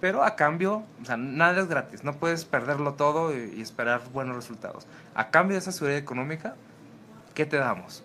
Pero 0.01 0.23
a 0.23 0.35
cambio, 0.35 0.83
o 0.99 1.05
sea, 1.05 1.15
nada 1.15 1.61
es 1.61 1.67
gratis, 1.67 2.03
no 2.03 2.13
puedes 2.13 2.43
perderlo 2.43 2.95
todo 2.95 3.37
y, 3.37 3.61
esperar 3.61 4.01
buenos 4.11 4.35
resultados. 4.35 4.87
A 5.13 5.29
cambio 5.29 5.53
de 5.53 5.59
esa 5.59 5.71
seguridad 5.71 5.99
económica, 5.99 6.55
¿qué 7.35 7.45
te 7.45 7.57
damos? 7.57 8.03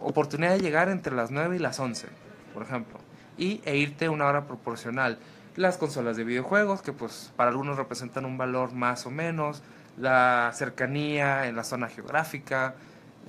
Oportunidad 0.00 0.50
de 0.50 0.60
llegar 0.60 0.88
entre 0.88 1.14
las 1.14 1.30
9 1.30 1.54
y 1.54 1.58
las 1.60 1.78
11, 1.78 2.08
por 2.52 2.64
ejemplo, 2.64 2.98
y, 3.38 3.62
e 3.64 3.76
irte 3.76 4.08
una 4.08 4.26
hora 4.26 4.46
proporcional. 4.48 5.18
Las 5.54 5.78
consolas 5.78 6.16
de 6.16 6.24
videojuegos, 6.24 6.82
que 6.82 6.92
pues 6.92 7.32
para 7.36 7.50
algunos 7.50 7.76
representan 7.76 8.24
un 8.24 8.36
valor 8.36 8.72
más 8.72 9.06
o 9.06 9.12
menos, 9.12 9.62
la 9.96 10.50
cercanía 10.52 11.46
en 11.46 11.54
la 11.54 11.62
zona 11.62 11.88
geográfica, 11.88 12.74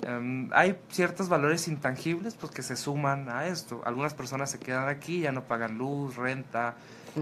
em, 0.02 0.50
hay 0.52 0.76
ciertos 0.90 1.28
valores 1.28 1.68
intangibles 1.68 2.34
pues, 2.34 2.52
que 2.52 2.62
se 2.62 2.76
suman 2.76 3.28
a 3.28 3.46
esto. 3.46 3.80
Algunas 3.84 4.12
personas 4.14 4.50
se 4.50 4.58
quedan 4.58 4.88
aquí, 4.88 5.20
ya 5.20 5.32
no 5.32 5.44
pagan 5.44 5.78
luz, 5.78 6.16
renta, 6.16 6.74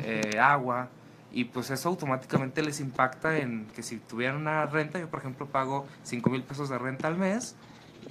eh, 0.05 0.39
agua, 0.39 0.89
y 1.33 1.45
pues 1.45 1.71
eso 1.71 1.91
automáticamente 1.91 2.63
les 2.63 2.81
impacta 2.81 3.37
en 3.39 3.67
que 3.75 3.83
si 3.83 3.99
tuvieran 3.99 4.37
una 4.37 4.65
renta, 4.67 4.99
yo 4.99 5.09
por 5.09 5.21
ejemplo 5.21 5.47
pago 5.47 5.87
5 6.05 6.31
mil 6.31 6.43
pesos 6.43 6.69
de 6.69 6.79
renta 6.79 7.09
al 7.09 7.19
mes 7.19 7.57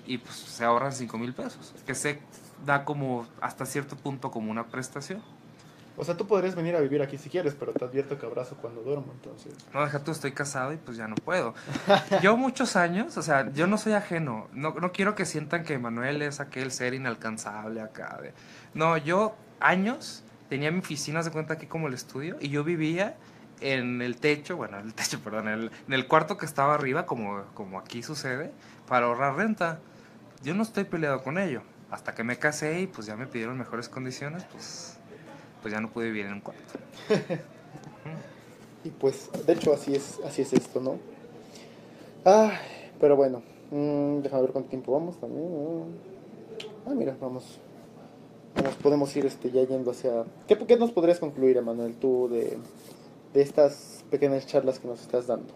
y 0.05 0.19
pues 0.19 0.35
se 0.35 0.63
ahorran 0.63 0.91
5 0.91 1.17
mil 1.17 1.33
pesos, 1.33 1.73
que 1.85 1.95
se 1.95 2.19
da 2.65 2.85
como 2.85 3.25
hasta 3.41 3.65
cierto 3.65 3.95
punto 3.95 4.29
como 4.31 4.51
una 4.51 4.67
prestación. 4.67 5.23
O 5.97 6.03
sea, 6.03 6.17
tú 6.17 6.27
podrías 6.27 6.55
venir 6.55 6.75
a 6.75 6.81
vivir 6.81 7.01
aquí 7.01 7.17
si 7.17 7.29
quieres, 7.29 7.55
pero 7.57 7.71
te 7.71 7.85
advierto 7.85 8.19
que 8.19 8.25
abrazo 8.25 8.57
cuando 8.61 8.81
duermo, 8.81 9.13
entonces. 9.13 9.53
No, 9.73 9.83
deja 9.83 10.03
tú, 10.03 10.11
estoy 10.11 10.33
casado 10.33 10.73
y 10.73 10.77
pues 10.77 10.97
ya 10.97 11.07
no 11.07 11.15
puedo. 11.15 11.53
yo 12.21 12.35
muchos 12.35 12.75
años, 12.75 13.15
o 13.17 13.21
sea, 13.21 13.49
yo 13.53 13.65
no 13.65 13.77
soy 13.77 13.93
ajeno. 13.93 14.49
No, 14.51 14.73
no 14.73 14.91
quiero 14.91 15.15
que 15.15 15.25
sientan 15.25 15.63
que 15.63 15.79
Manuel 15.79 16.21
es 16.21 16.41
aquel 16.41 16.71
ser 16.71 16.93
inalcanzable 16.93 17.81
acá. 17.81 18.19
De... 18.21 18.33
No, 18.73 18.97
yo 18.97 19.35
años 19.61 20.24
tenía 20.49 20.71
mi 20.71 20.79
oficina, 20.79 21.23
de 21.23 21.31
cuenta 21.31 21.53
aquí 21.53 21.65
como 21.65 21.87
el 21.87 21.93
estudio, 21.93 22.37
y 22.39 22.49
yo 22.49 22.63
vivía 22.63 23.17
en 23.61 24.01
el 24.01 24.17
techo, 24.17 24.57
bueno, 24.57 24.79
en 24.79 24.87
el 24.87 24.93
techo, 24.93 25.19
perdón, 25.23 25.47
en 25.47 25.93
el, 25.93 26.07
cuarto 26.07 26.37
que 26.37 26.45
estaba 26.45 26.73
arriba, 26.73 27.05
como, 27.05 27.43
como 27.53 27.79
aquí 27.79 28.03
sucede, 28.03 28.51
para 28.87 29.07
ahorrar 29.07 29.35
renta. 29.35 29.79
Yo 30.43 30.53
no 30.53 30.63
estoy 30.63 30.83
peleado 30.83 31.23
con 31.23 31.37
ello. 31.37 31.61
Hasta 31.91 32.13
que 32.13 32.23
me 32.23 32.37
casé 32.37 32.81
y 32.81 32.87
pues 32.87 33.07
ya 33.07 33.15
me 33.15 33.27
pidieron 33.27 33.57
mejores 33.57 33.89
condiciones, 33.89 34.43
pues, 34.51 34.97
pues 35.61 35.73
ya 35.73 35.79
no 35.79 35.89
pude 35.89 36.05
vivir 36.05 36.25
en 36.25 36.33
un 36.33 36.41
cuarto. 36.41 36.73
y 38.83 38.89
pues, 38.89 39.29
de 39.45 39.53
hecho, 39.53 39.73
así 39.73 39.95
es, 39.95 40.19
así 40.25 40.41
es 40.41 40.51
esto, 40.53 40.81
¿no? 40.81 40.97
Ah, 42.25 42.59
pero 42.99 43.15
bueno, 43.15 43.43
mm, 43.69 44.21
déjame 44.21 44.41
ver 44.41 44.51
cuánto 44.51 44.69
tiempo 44.69 44.91
vamos 44.91 45.19
también. 45.19 45.47
Ah, 46.87 46.93
mira, 46.95 47.15
vamos 47.21 47.59
podemos 48.81 49.15
ir 49.15 49.25
este, 49.25 49.51
ya 49.51 49.63
yendo 49.63 49.91
hacia... 49.91 50.23
¿Qué, 50.47 50.57
¿Qué, 50.57 50.77
nos 50.77 50.91
podrías 50.91 51.19
concluir, 51.19 51.57
Emanuel, 51.57 51.95
tú 51.95 52.29
de, 52.29 52.57
de 53.33 53.41
estas 53.41 54.03
pequeñas 54.09 54.47
charlas 54.47 54.79
que 54.79 54.87
nos 54.87 55.01
estás 55.01 55.27
dando? 55.27 55.53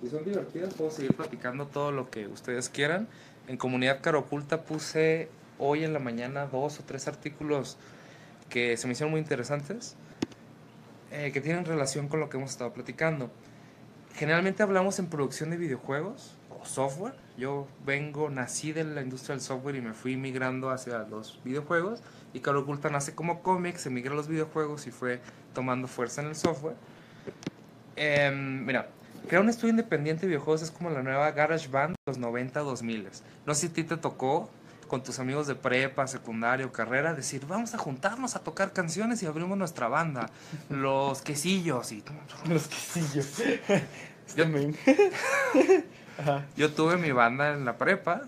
Si 0.00 0.08
son 0.08 0.24
divertidas, 0.24 0.74
puedo 0.74 0.90
seguir 0.90 1.14
platicando 1.14 1.66
todo 1.66 1.92
lo 1.92 2.10
que 2.10 2.26
ustedes 2.26 2.68
quieran. 2.68 3.08
En 3.46 3.56
Comunidad 3.56 4.00
Caroculta 4.00 4.62
puse 4.62 5.28
hoy 5.58 5.84
en 5.84 5.92
la 5.92 5.98
mañana 5.98 6.46
dos 6.46 6.80
o 6.80 6.82
tres 6.84 7.06
artículos 7.08 7.76
que 8.48 8.76
se 8.76 8.86
me 8.86 8.92
hicieron 8.92 9.12
muy 9.12 9.20
interesantes, 9.20 9.96
eh, 11.10 11.30
que 11.32 11.40
tienen 11.40 11.64
relación 11.64 12.08
con 12.08 12.20
lo 12.20 12.28
que 12.28 12.36
hemos 12.36 12.50
estado 12.50 12.72
platicando. 12.72 13.30
Generalmente 14.14 14.62
hablamos 14.62 14.98
en 14.98 15.06
producción 15.06 15.50
de 15.50 15.56
videojuegos, 15.56 16.36
software. 16.64 17.14
Yo 17.36 17.66
vengo, 17.84 18.30
nací 18.30 18.72
de 18.72 18.84
la 18.84 19.02
industria 19.02 19.34
del 19.34 19.42
software 19.42 19.76
y 19.76 19.80
me 19.80 19.94
fui 19.94 20.16
migrando 20.16 20.70
hacia 20.70 20.98
los 21.00 21.40
videojuegos. 21.44 22.02
Y 22.34 22.40
Caro 22.40 22.60
Oculta 22.60 22.88
nace 22.90 23.14
como 23.14 23.42
cómic, 23.42 23.76
se 23.76 23.90
migra 23.90 24.12
a 24.12 24.16
los 24.16 24.28
videojuegos 24.28 24.86
y 24.86 24.90
fue 24.90 25.20
tomando 25.54 25.88
fuerza 25.88 26.22
en 26.22 26.28
el 26.28 26.36
software. 26.36 26.76
Em, 27.96 28.64
mira, 28.64 28.88
crear 29.28 29.42
un 29.42 29.48
estudio 29.50 29.70
independiente 29.70 30.22
de 30.22 30.28
videojuegos 30.28 30.62
es 30.62 30.70
como 30.70 30.90
la 30.90 31.02
nueva 31.02 31.30
Garage 31.32 31.68
Band 31.68 31.94
de 32.06 32.12
los 32.12 32.18
90-2000. 32.18 33.06
No 33.46 33.54
sé 33.54 33.60
si 33.62 33.66
a 33.68 33.72
ti 33.72 33.84
te 33.84 33.96
tocó 33.96 34.50
con 34.88 35.02
tus 35.02 35.18
amigos 35.18 35.46
de 35.46 35.54
prepa, 35.54 36.06
secundario, 36.06 36.70
carrera, 36.70 37.14
decir, 37.14 37.46
vamos 37.46 37.74
a 37.74 37.78
juntarnos 37.78 38.36
a 38.36 38.40
tocar 38.40 38.74
canciones 38.74 39.22
y 39.22 39.26
abrimos 39.26 39.56
nuestra 39.56 39.88
banda. 39.88 40.28
Los 40.68 41.22
quesillos 41.22 41.92
y... 41.92 42.04
Los 42.46 42.68
quesillos. 42.68 43.42
Yo 44.36 44.44
tuve 46.74 46.96
mi 46.96 47.12
banda 47.12 47.52
en 47.52 47.64
la 47.64 47.76
prepa, 47.76 48.22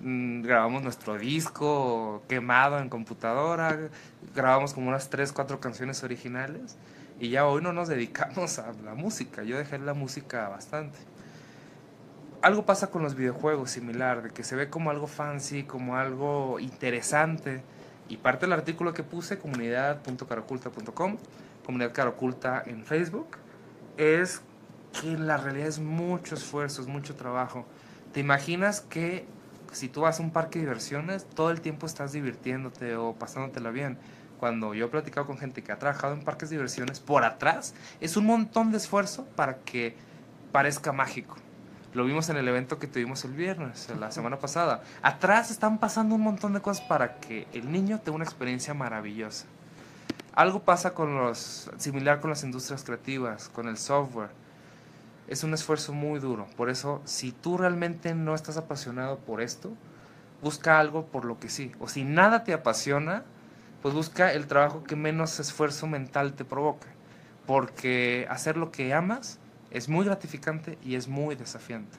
mm, 0.00 0.42
grabamos 0.42 0.82
nuestro 0.82 1.18
disco 1.18 2.22
quemado 2.28 2.78
en 2.78 2.88
computadora, 2.88 3.90
grabamos 4.34 4.74
como 4.74 4.88
unas 4.88 5.10
3, 5.10 5.32
4 5.32 5.60
canciones 5.60 6.02
originales 6.04 6.76
y 7.20 7.30
ya 7.30 7.46
hoy 7.46 7.62
no 7.62 7.72
nos 7.72 7.88
dedicamos 7.88 8.58
a 8.58 8.72
la 8.84 8.94
música, 8.94 9.42
yo 9.42 9.56
dejé 9.56 9.78
la 9.78 9.94
música 9.94 10.48
bastante. 10.48 10.98
Algo 12.42 12.66
pasa 12.66 12.90
con 12.90 13.02
los 13.02 13.14
videojuegos 13.14 13.70
similar, 13.70 14.22
de 14.22 14.30
que 14.30 14.44
se 14.44 14.54
ve 14.54 14.68
como 14.68 14.90
algo 14.90 15.06
fancy, 15.06 15.62
como 15.62 15.96
algo 15.96 16.60
interesante. 16.60 17.62
Y 18.06 18.18
parte 18.18 18.44
del 18.44 18.52
artículo 18.52 18.92
que 18.92 19.02
puse, 19.02 19.38
comunidad.caroculta.com, 19.38 21.16
comunidad 21.64 21.92
caroculta 21.94 22.62
en 22.66 22.84
Facebook, 22.84 23.38
es 23.96 24.42
que 25.00 25.18
la 25.18 25.36
realidad 25.36 25.68
es 25.68 25.78
mucho 25.78 26.34
esfuerzo, 26.34 26.82
es 26.82 26.88
mucho 26.88 27.14
trabajo. 27.14 27.66
¿Te 28.12 28.20
imaginas 28.20 28.80
que 28.80 29.26
si 29.72 29.88
tú 29.88 30.02
vas 30.02 30.20
a 30.20 30.22
un 30.22 30.30
parque 30.30 30.58
de 30.58 30.66
diversiones, 30.66 31.26
todo 31.34 31.50
el 31.50 31.60
tiempo 31.60 31.86
estás 31.86 32.12
divirtiéndote 32.12 32.96
o 32.96 33.14
pasándotela 33.14 33.70
bien? 33.70 33.98
Cuando 34.38 34.74
yo 34.74 34.86
he 34.86 34.88
platicado 34.88 35.26
con 35.26 35.38
gente 35.38 35.62
que 35.62 35.72
ha 35.72 35.78
trabajado 35.78 36.14
en 36.14 36.22
parques 36.22 36.50
de 36.50 36.56
diversiones, 36.56 37.00
por 37.00 37.24
atrás 37.24 37.74
es 38.00 38.16
un 38.16 38.26
montón 38.26 38.70
de 38.70 38.76
esfuerzo 38.76 39.24
para 39.36 39.58
que 39.58 39.96
parezca 40.52 40.92
mágico. 40.92 41.36
Lo 41.92 42.04
vimos 42.04 42.28
en 42.28 42.36
el 42.36 42.48
evento 42.48 42.78
que 42.78 42.88
tuvimos 42.88 43.24
el 43.24 43.32
viernes, 43.32 43.88
la 43.98 44.10
semana 44.10 44.38
pasada. 44.38 44.82
Atrás 45.00 45.50
están 45.50 45.78
pasando 45.78 46.16
un 46.16 46.22
montón 46.22 46.52
de 46.52 46.60
cosas 46.60 46.84
para 46.86 47.20
que 47.20 47.46
el 47.52 47.70
niño 47.70 48.00
tenga 48.00 48.16
una 48.16 48.24
experiencia 48.24 48.74
maravillosa. 48.74 49.46
Algo 50.34 50.64
pasa 50.64 50.94
con 50.94 51.16
los, 51.16 51.70
similar 51.78 52.20
con 52.20 52.30
las 52.30 52.42
industrias 52.42 52.82
creativas, 52.82 53.48
con 53.48 53.68
el 53.68 53.76
software 53.76 54.30
es 55.28 55.44
un 55.44 55.54
esfuerzo 55.54 55.92
muy 55.92 56.20
duro. 56.20 56.46
Por 56.56 56.70
eso, 56.70 57.00
si 57.04 57.32
tú 57.32 57.56
realmente 57.56 58.14
no 58.14 58.34
estás 58.34 58.56
apasionado 58.56 59.18
por 59.18 59.40
esto, 59.40 59.72
busca 60.42 60.78
algo 60.78 61.06
por 61.06 61.24
lo 61.24 61.38
que 61.38 61.48
sí. 61.48 61.72
O 61.80 61.88
si 61.88 62.04
nada 62.04 62.44
te 62.44 62.52
apasiona, 62.52 63.24
pues 63.82 63.94
busca 63.94 64.32
el 64.32 64.46
trabajo 64.46 64.84
que 64.84 64.96
menos 64.96 65.40
esfuerzo 65.40 65.86
mental 65.86 66.34
te 66.34 66.44
provoque. 66.44 66.88
Porque 67.46 68.26
hacer 68.30 68.56
lo 68.56 68.70
que 68.70 68.92
amas 68.94 69.38
es 69.70 69.88
muy 69.88 70.04
gratificante 70.04 70.78
y 70.84 70.94
es 70.94 71.08
muy 71.08 71.34
desafiante. 71.34 71.98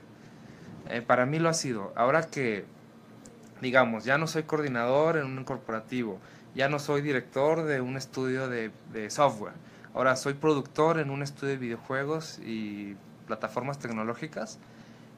Eh, 0.90 1.02
para 1.02 1.26
mí 1.26 1.40
lo 1.40 1.50
ha 1.50 1.54
sido. 1.54 1.92
Ahora 1.96 2.24
que, 2.24 2.66
digamos, 3.62 4.06
ya 4.06 4.18
no 4.18 4.28
soy 4.28 4.44
coordinador 4.44 5.18
en 5.18 5.26
un 5.26 5.44
corporativo, 5.44 6.20
ya 6.54 6.70
no 6.70 6.80
soy 6.80 7.02
director 7.02 7.64
de 7.64 7.82
un 7.82 7.98
estudio 7.98 8.48
de, 8.48 8.72
de 8.94 9.10
software, 9.10 9.54
ahora 9.94 10.16
soy 10.16 10.36
productor 10.36 11.00
en 11.00 11.10
un 11.10 11.22
estudio 11.22 11.54
de 11.54 11.58
videojuegos 11.58 12.40
y 12.40 12.96
plataformas 13.28 13.80
tecnológicas, 13.80 14.60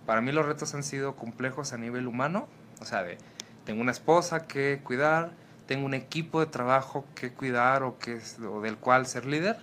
para 0.05 0.21
mí 0.21 0.31
los 0.31 0.45
retos 0.45 0.73
han 0.73 0.83
sido 0.83 1.15
complejos 1.15 1.73
a 1.73 1.77
nivel 1.77 2.07
humano, 2.07 2.47
o 2.79 2.85
sea, 2.85 3.03
de, 3.03 3.17
tengo 3.65 3.81
una 3.81 3.91
esposa 3.91 4.47
que 4.47 4.79
cuidar, 4.83 5.31
tengo 5.65 5.85
un 5.85 5.93
equipo 5.93 6.39
de 6.39 6.45
trabajo 6.45 7.05
que 7.15 7.33
cuidar 7.33 7.83
o, 7.83 7.97
que, 7.99 8.21
del 8.63 8.77
cual 8.77 9.05
ser 9.05 9.25
líder, 9.25 9.57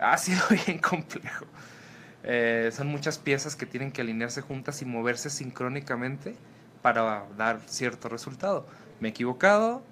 ha 0.00 0.18
sido 0.18 0.42
bien 0.66 0.78
complejo. 0.78 1.46
Eh, 2.24 2.70
son 2.72 2.88
muchas 2.88 3.18
piezas 3.18 3.54
que 3.54 3.66
tienen 3.66 3.92
que 3.92 4.00
alinearse 4.00 4.40
juntas 4.40 4.82
y 4.82 4.84
moverse 4.84 5.30
sincrónicamente 5.30 6.34
para 6.82 7.24
dar 7.36 7.60
cierto 7.66 8.08
resultado. 8.08 8.66
Me 9.00 9.08
he 9.08 9.10
equivocado, 9.10 9.82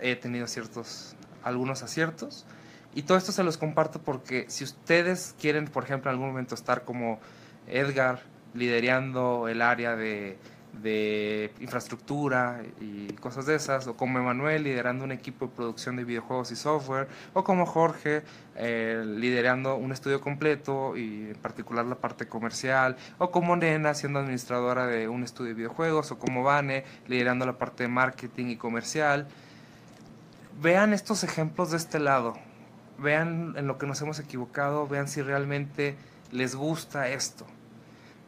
he 0.00 0.16
tenido 0.16 0.46
ciertos, 0.46 1.14
algunos 1.42 1.82
aciertos. 1.82 2.46
Y 2.94 3.02
todo 3.02 3.18
esto 3.18 3.32
se 3.32 3.44
los 3.44 3.58
comparto 3.58 4.00
porque 4.00 4.46
si 4.48 4.64
ustedes 4.64 5.34
quieren, 5.40 5.66
por 5.66 5.84
ejemplo, 5.84 6.10
en 6.10 6.14
algún 6.14 6.28
momento 6.30 6.54
estar 6.54 6.84
como 6.84 7.20
Edgar, 7.66 8.20
liderando 8.54 9.46
el 9.48 9.62
área 9.62 9.94
de 9.94 10.38
infraestructura 11.60 12.62
y 12.80 13.12
cosas 13.14 13.46
de 13.46 13.56
esas, 13.56 13.86
o 13.86 13.96
como 13.96 14.18
Emanuel 14.18 14.62
liderando 14.62 15.04
un 15.04 15.12
equipo 15.12 15.46
de 15.46 15.52
producción 15.52 15.96
de 15.96 16.04
videojuegos 16.04 16.50
y 16.52 16.56
software, 16.56 17.08
o 17.34 17.44
como 17.44 17.66
Jorge 17.66 18.22
eh, 18.56 19.02
liderando 19.04 19.76
un 19.76 19.92
estudio 19.92 20.20
completo 20.20 20.96
y 20.96 21.30
en 21.30 21.36
particular 21.36 21.84
la 21.84 21.96
parte 21.96 22.26
comercial, 22.26 22.96
o 23.18 23.30
como 23.30 23.56
Nena 23.56 23.94
siendo 23.94 24.20
administradora 24.20 24.86
de 24.86 25.08
un 25.08 25.24
estudio 25.24 25.50
de 25.50 25.54
videojuegos, 25.54 26.10
o 26.10 26.18
como 26.18 26.42
Vane 26.42 26.84
liderando 27.06 27.44
la 27.44 27.58
parte 27.58 27.84
de 27.84 27.88
marketing 27.88 28.46
y 28.46 28.56
comercial. 28.56 29.26
Vean 30.60 30.92
estos 30.92 31.22
ejemplos 31.22 31.70
de 31.70 31.76
este 31.76 32.00
lado, 32.00 32.34
vean 32.98 33.54
en 33.56 33.66
lo 33.66 33.78
que 33.78 33.86
nos 33.86 34.00
hemos 34.02 34.18
equivocado, 34.18 34.86
vean 34.86 35.08
si 35.08 35.22
realmente 35.22 35.96
les 36.32 36.54
gusta 36.54 37.08
esto. 37.08 37.46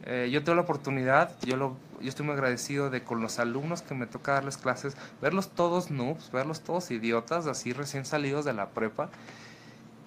Eh, 0.05 0.31
yo 0.33 0.43
tengo 0.43 0.57
la 0.57 0.63
oportunidad, 0.63 1.37
yo 1.43 1.57
lo 1.57 1.77
yo 2.01 2.09
estoy 2.09 2.25
muy 2.25 2.35
agradecido 2.35 2.91
de 2.91 3.03
con 3.03 3.21
los 3.21 3.39
alumnos 3.39 3.83
que 3.83 3.95
me 3.95 4.07
toca 4.07 4.33
darles 4.33 4.57
clases, 4.57 4.97
verlos 5.21 5.51
todos 5.51 5.91
noobs, 5.91 6.31
verlos 6.33 6.61
todos 6.61 6.91
idiotas, 6.91 7.47
así 7.47 7.73
recién 7.73 8.05
salidos 8.05 8.45
de 8.45 8.55
la 8.55 8.71
prepa. 8.71 9.11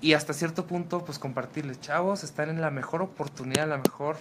Y 0.02 0.14
hasta 0.14 0.34
cierto 0.34 0.66
punto, 0.66 1.06
pues 1.06 1.20
compartirles, 1.20 1.80
chavos, 1.80 2.24
están 2.24 2.50
en 2.50 2.62
la 2.62 2.72
mejor 2.72 3.02
oportunidad, 3.02 3.70
la 3.70 3.78
mejor 3.78 4.18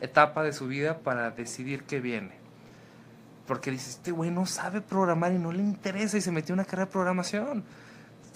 etapa 0.00 0.42
de 0.42 0.52
su 0.52 0.66
vida 0.66 0.98
para 0.98 1.30
decidir 1.30 1.82
qué 1.82 2.00
viene. 2.00 2.32
Porque 3.46 3.70
dices, 3.70 3.96
este 3.96 4.12
güey 4.12 4.30
no 4.30 4.46
sabe 4.46 4.80
programar 4.80 5.32
y 5.32 5.38
no 5.38 5.52
le 5.52 5.62
interesa 5.62 6.16
y 6.16 6.20
se 6.20 6.32
metió 6.32 6.52
en 6.52 6.60
una 6.60 6.64
carrera 6.64 6.86
de 6.86 6.92
programación. 6.92 7.64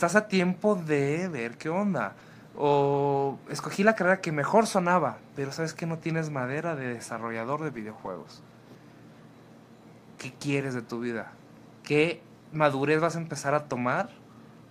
Estás 0.00 0.16
a 0.16 0.28
tiempo 0.28 0.76
de 0.76 1.28
ver 1.28 1.58
qué 1.58 1.68
onda. 1.68 2.14
O 2.56 3.38
escogí 3.50 3.84
la 3.84 3.94
carrera 3.94 4.22
que 4.22 4.32
mejor 4.32 4.66
sonaba, 4.66 5.18
pero 5.36 5.52
sabes 5.52 5.74
que 5.74 5.84
no 5.84 5.98
tienes 5.98 6.30
madera 6.30 6.74
de 6.74 6.94
desarrollador 6.94 7.62
de 7.62 7.68
videojuegos 7.68 8.42
qué 10.16 10.32
quieres 10.32 10.72
de 10.72 10.80
tu 10.80 11.00
vida, 11.00 11.32
qué 11.82 12.22
madurez 12.50 12.98
vas 12.98 13.14
a 13.14 13.18
empezar 13.18 13.52
a 13.52 13.68
tomar 13.68 14.08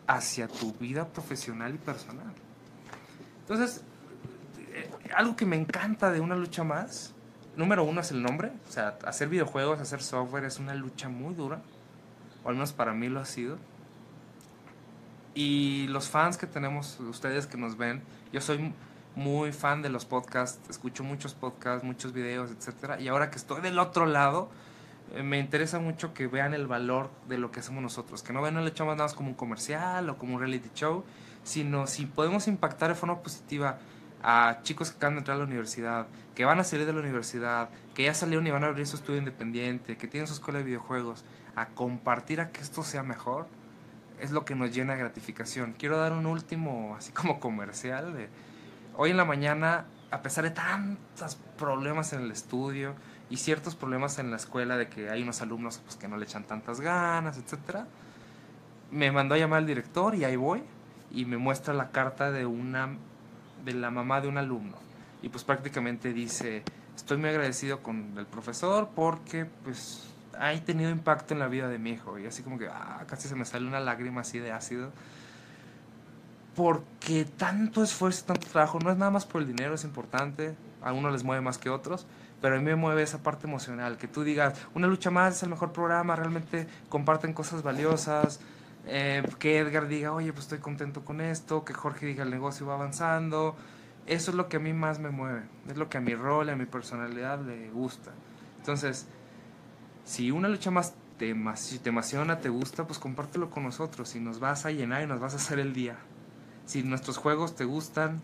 hacia 0.07 0.47
tu 0.47 0.73
vida 0.73 1.05
profesional 1.05 1.75
y 1.75 1.77
personal. 1.77 2.33
Entonces, 3.41 3.83
eh, 4.73 4.89
algo 5.15 5.35
que 5.35 5.45
me 5.45 5.57
encanta 5.57 6.11
de 6.11 6.21
una 6.21 6.35
lucha 6.35 6.63
más, 6.63 7.13
número 7.55 7.83
uno 7.83 8.01
es 8.01 8.09
el 8.09 8.23
nombre, 8.23 8.51
o 8.67 8.71
sea, 8.71 8.97
hacer 9.05 9.29
videojuegos, 9.29 9.79
hacer 9.79 10.01
software 10.01 10.45
es 10.45 10.57
una 10.57 10.73
lucha 10.73 11.07
muy 11.07 11.35
dura, 11.35 11.61
o 12.43 12.49
al 12.49 12.55
menos 12.55 12.73
para 12.73 12.95
mí 12.95 13.09
lo 13.09 13.19
ha 13.19 13.25
sido. 13.25 13.59
Y 15.41 15.87
los 15.87 16.09
fans 16.09 16.35
que 16.37 16.47
tenemos, 16.47 16.99
ustedes 16.99 17.47
que 17.47 17.55
nos 17.55 17.77
ven, 17.77 18.03
yo 18.33 18.41
soy 18.41 18.73
muy 19.15 19.53
fan 19.53 19.81
de 19.81 19.87
los 19.87 20.03
podcasts, 20.03 20.59
escucho 20.69 21.05
muchos 21.05 21.33
podcasts, 21.33 21.85
muchos 21.85 22.11
videos, 22.11 22.51
etc. 22.51 22.99
Y 22.99 23.07
ahora 23.07 23.31
que 23.31 23.37
estoy 23.37 23.61
del 23.61 23.79
otro 23.79 24.05
lado, 24.05 24.49
eh, 25.15 25.23
me 25.23 25.39
interesa 25.39 25.79
mucho 25.79 26.13
que 26.13 26.27
vean 26.27 26.53
el 26.53 26.67
valor 26.67 27.09
de 27.29 27.37
lo 27.37 27.51
que 27.51 27.61
hacemos 27.61 27.81
nosotros, 27.81 28.21
que 28.21 28.33
no 28.33 28.41
vean 28.41 28.57
el 28.57 28.67
hecho 28.67 28.83
nada 28.83 28.97
más 28.97 29.13
como 29.13 29.29
un 29.29 29.35
comercial 29.35 30.09
o 30.09 30.17
como 30.17 30.35
un 30.35 30.41
reality 30.41 30.71
show, 30.75 31.05
sino 31.45 31.87
si 31.87 32.05
podemos 32.05 32.49
impactar 32.49 32.89
de 32.89 32.95
forma 32.95 33.23
positiva 33.23 33.79
a 34.21 34.59
chicos 34.63 34.91
que 34.91 34.97
acaban 34.97 35.13
de 35.13 35.19
entrar 35.19 35.35
a 35.35 35.39
la 35.39 35.45
universidad, 35.45 36.07
que 36.35 36.43
van 36.43 36.59
a 36.59 36.65
salir 36.65 36.85
de 36.85 36.91
la 36.91 36.99
universidad, 36.99 37.69
que 37.95 38.03
ya 38.03 38.13
salieron 38.13 38.45
y 38.45 38.51
van 38.51 38.65
a 38.65 38.67
abrir 38.67 38.85
su 38.85 38.97
estudio 38.97 39.19
independiente, 39.19 39.95
que 39.95 40.09
tienen 40.09 40.27
su 40.27 40.33
escuela 40.33 40.59
de 40.59 40.65
videojuegos, 40.65 41.23
a 41.55 41.67
compartir 41.67 42.41
a 42.41 42.51
que 42.51 42.59
esto 42.59 42.83
sea 42.83 43.03
mejor, 43.03 43.47
es 44.19 44.31
lo 44.31 44.45
que 44.45 44.55
nos 44.55 44.73
llena 44.73 44.93
de 44.93 44.99
gratificación. 44.99 45.73
Quiero 45.77 45.97
dar 45.97 46.13
un 46.13 46.25
último, 46.25 46.95
así 46.97 47.11
como 47.11 47.39
comercial, 47.39 48.29
hoy 48.95 49.11
en 49.11 49.17
la 49.17 49.25
mañana, 49.25 49.85
a 50.11 50.21
pesar 50.21 50.43
de 50.43 50.51
tantos 50.51 51.37
problemas 51.57 52.13
en 52.13 52.21
el 52.21 52.31
estudio, 52.31 52.95
y 53.29 53.37
ciertos 53.37 53.75
problemas 53.75 54.19
en 54.19 54.31
la 54.31 54.37
escuela 54.37 54.77
de 54.77 54.89
que 54.89 55.09
hay 55.09 55.21
unos 55.21 55.41
alumnos 55.41 55.79
pues, 55.83 55.95
que 55.95 56.07
no 56.07 56.17
le 56.17 56.25
echan 56.25 56.43
tantas 56.43 56.81
ganas, 56.81 57.37
etcétera. 57.37 57.87
Me 58.91 59.11
mandó 59.11 59.35
a 59.35 59.37
llamar 59.37 59.59
al 59.59 59.67
director 59.67 60.15
y 60.15 60.23
ahí 60.23 60.35
voy 60.35 60.63
y 61.11 61.25
me 61.25 61.37
muestra 61.37 61.73
la 61.73 61.91
carta 61.91 62.31
de 62.31 62.45
una 62.45 62.97
de 63.63 63.73
la 63.73 63.91
mamá 63.91 64.21
de 64.21 64.27
un 64.27 64.37
alumno 64.37 64.77
y 65.21 65.29
pues 65.29 65.43
prácticamente 65.43 66.13
dice 66.13 66.63
estoy 66.95 67.17
muy 67.17 67.29
agradecido 67.29 67.83
con 67.83 68.17
el 68.17 68.25
profesor 68.25 68.89
porque 68.95 69.45
pues 69.45 70.08
ha 70.39 70.53
tenido 70.61 70.89
impacto 70.89 71.33
en 71.33 71.39
la 71.39 71.47
vida 71.47 71.67
de 71.67 71.77
mi 71.77 71.91
hijo 71.91 72.17
y 72.17 72.25
así 72.25 72.41
como 72.43 72.57
que 72.57 72.67
ah, 72.67 73.03
casi 73.07 73.27
se 73.27 73.35
me 73.35 73.45
sale 73.45 73.67
una 73.67 73.79
lágrima 73.79 74.21
así 74.21 74.39
de 74.39 74.51
ácido. 74.51 74.91
Porque 76.55 77.25
tanto 77.25 77.83
esfuerzo 77.83 78.25
tanto 78.25 78.47
trabajo 78.47 78.79
no 78.79 78.91
es 78.91 78.97
nada 78.97 79.11
más 79.11 79.25
por 79.25 79.41
el 79.41 79.47
dinero 79.47 79.75
es 79.75 79.83
importante. 79.83 80.55
A 80.81 80.93
uno 80.93 81.11
les 81.11 81.23
mueve 81.23 81.41
más 81.41 81.57
que 81.57 81.69
otros 81.69 82.07
pero 82.41 82.55
a 82.55 82.59
mí 82.59 82.65
me 82.65 82.75
mueve 82.75 83.03
esa 83.03 83.21
parte 83.21 83.47
emocional, 83.47 83.97
que 83.97 84.07
tú 84.07 84.23
digas, 84.23 84.53
una 84.73 84.87
lucha 84.87 85.11
más 85.11 85.35
es 85.35 85.43
el 85.43 85.49
mejor 85.49 85.71
programa, 85.71 86.15
realmente 86.15 86.67
comparten 86.87 87.33
cosas 87.33 87.63
valiosas, 87.63 88.39
eh, 88.85 89.23
que 89.39 89.59
Edgar 89.59 89.87
diga, 89.87 90.13
oye, 90.13 90.31
pues 90.31 90.45
estoy 90.45 90.59
contento 90.59 91.03
con 91.03 91.21
esto, 91.21 91.65
que 91.65 91.73
Jorge 91.73 92.05
diga, 92.05 92.23
el 92.23 92.31
negocio 92.31 92.65
va 92.65 92.75
avanzando, 92.75 93.55
eso 94.05 94.31
es 94.31 94.37
lo 94.37 94.47
que 94.47 94.57
a 94.57 94.59
mí 94.59 94.73
más 94.73 94.99
me 94.99 95.09
mueve, 95.09 95.43
es 95.67 95.77
lo 95.77 95.89
que 95.89 95.97
a 95.97 96.01
mi 96.01 96.15
rol, 96.15 96.49
a 96.49 96.55
mi 96.55 96.65
personalidad 96.65 97.41
le 97.41 97.69
gusta. 97.71 98.11
Entonces, 98.57 99.07
si 100.09 100.31
una 100.31 100.47
lucha 100.47 100.71
más 100.71 100.95
te, 101.19 101.35
te 101.83 101.89
emociona, 101.89 102.39
te 102.39 102.49
gusta, 102.49 102.87
pues 102.87 102.97
compártelo 102.97 103.51
con 103.51 103.61
nosotros 103.61 104.15
y 104.15 104.19
nos 104.19 104.39
vas 104.39 104.65
a 104.65 104.71
llenar 104.71 105.03
y 105.03 105.05
nos 105.05 105.19
vas 105.19 105.33
a 105.33 105.37
hacer 105.37 105.59
el 105.59 105.71
día. 105.71 105.97
Si 106.65 106.81
nuestros 106.81 107.17
juegos 107.17 107.55
te 107.55 107.63
gustan, 107.63 108.19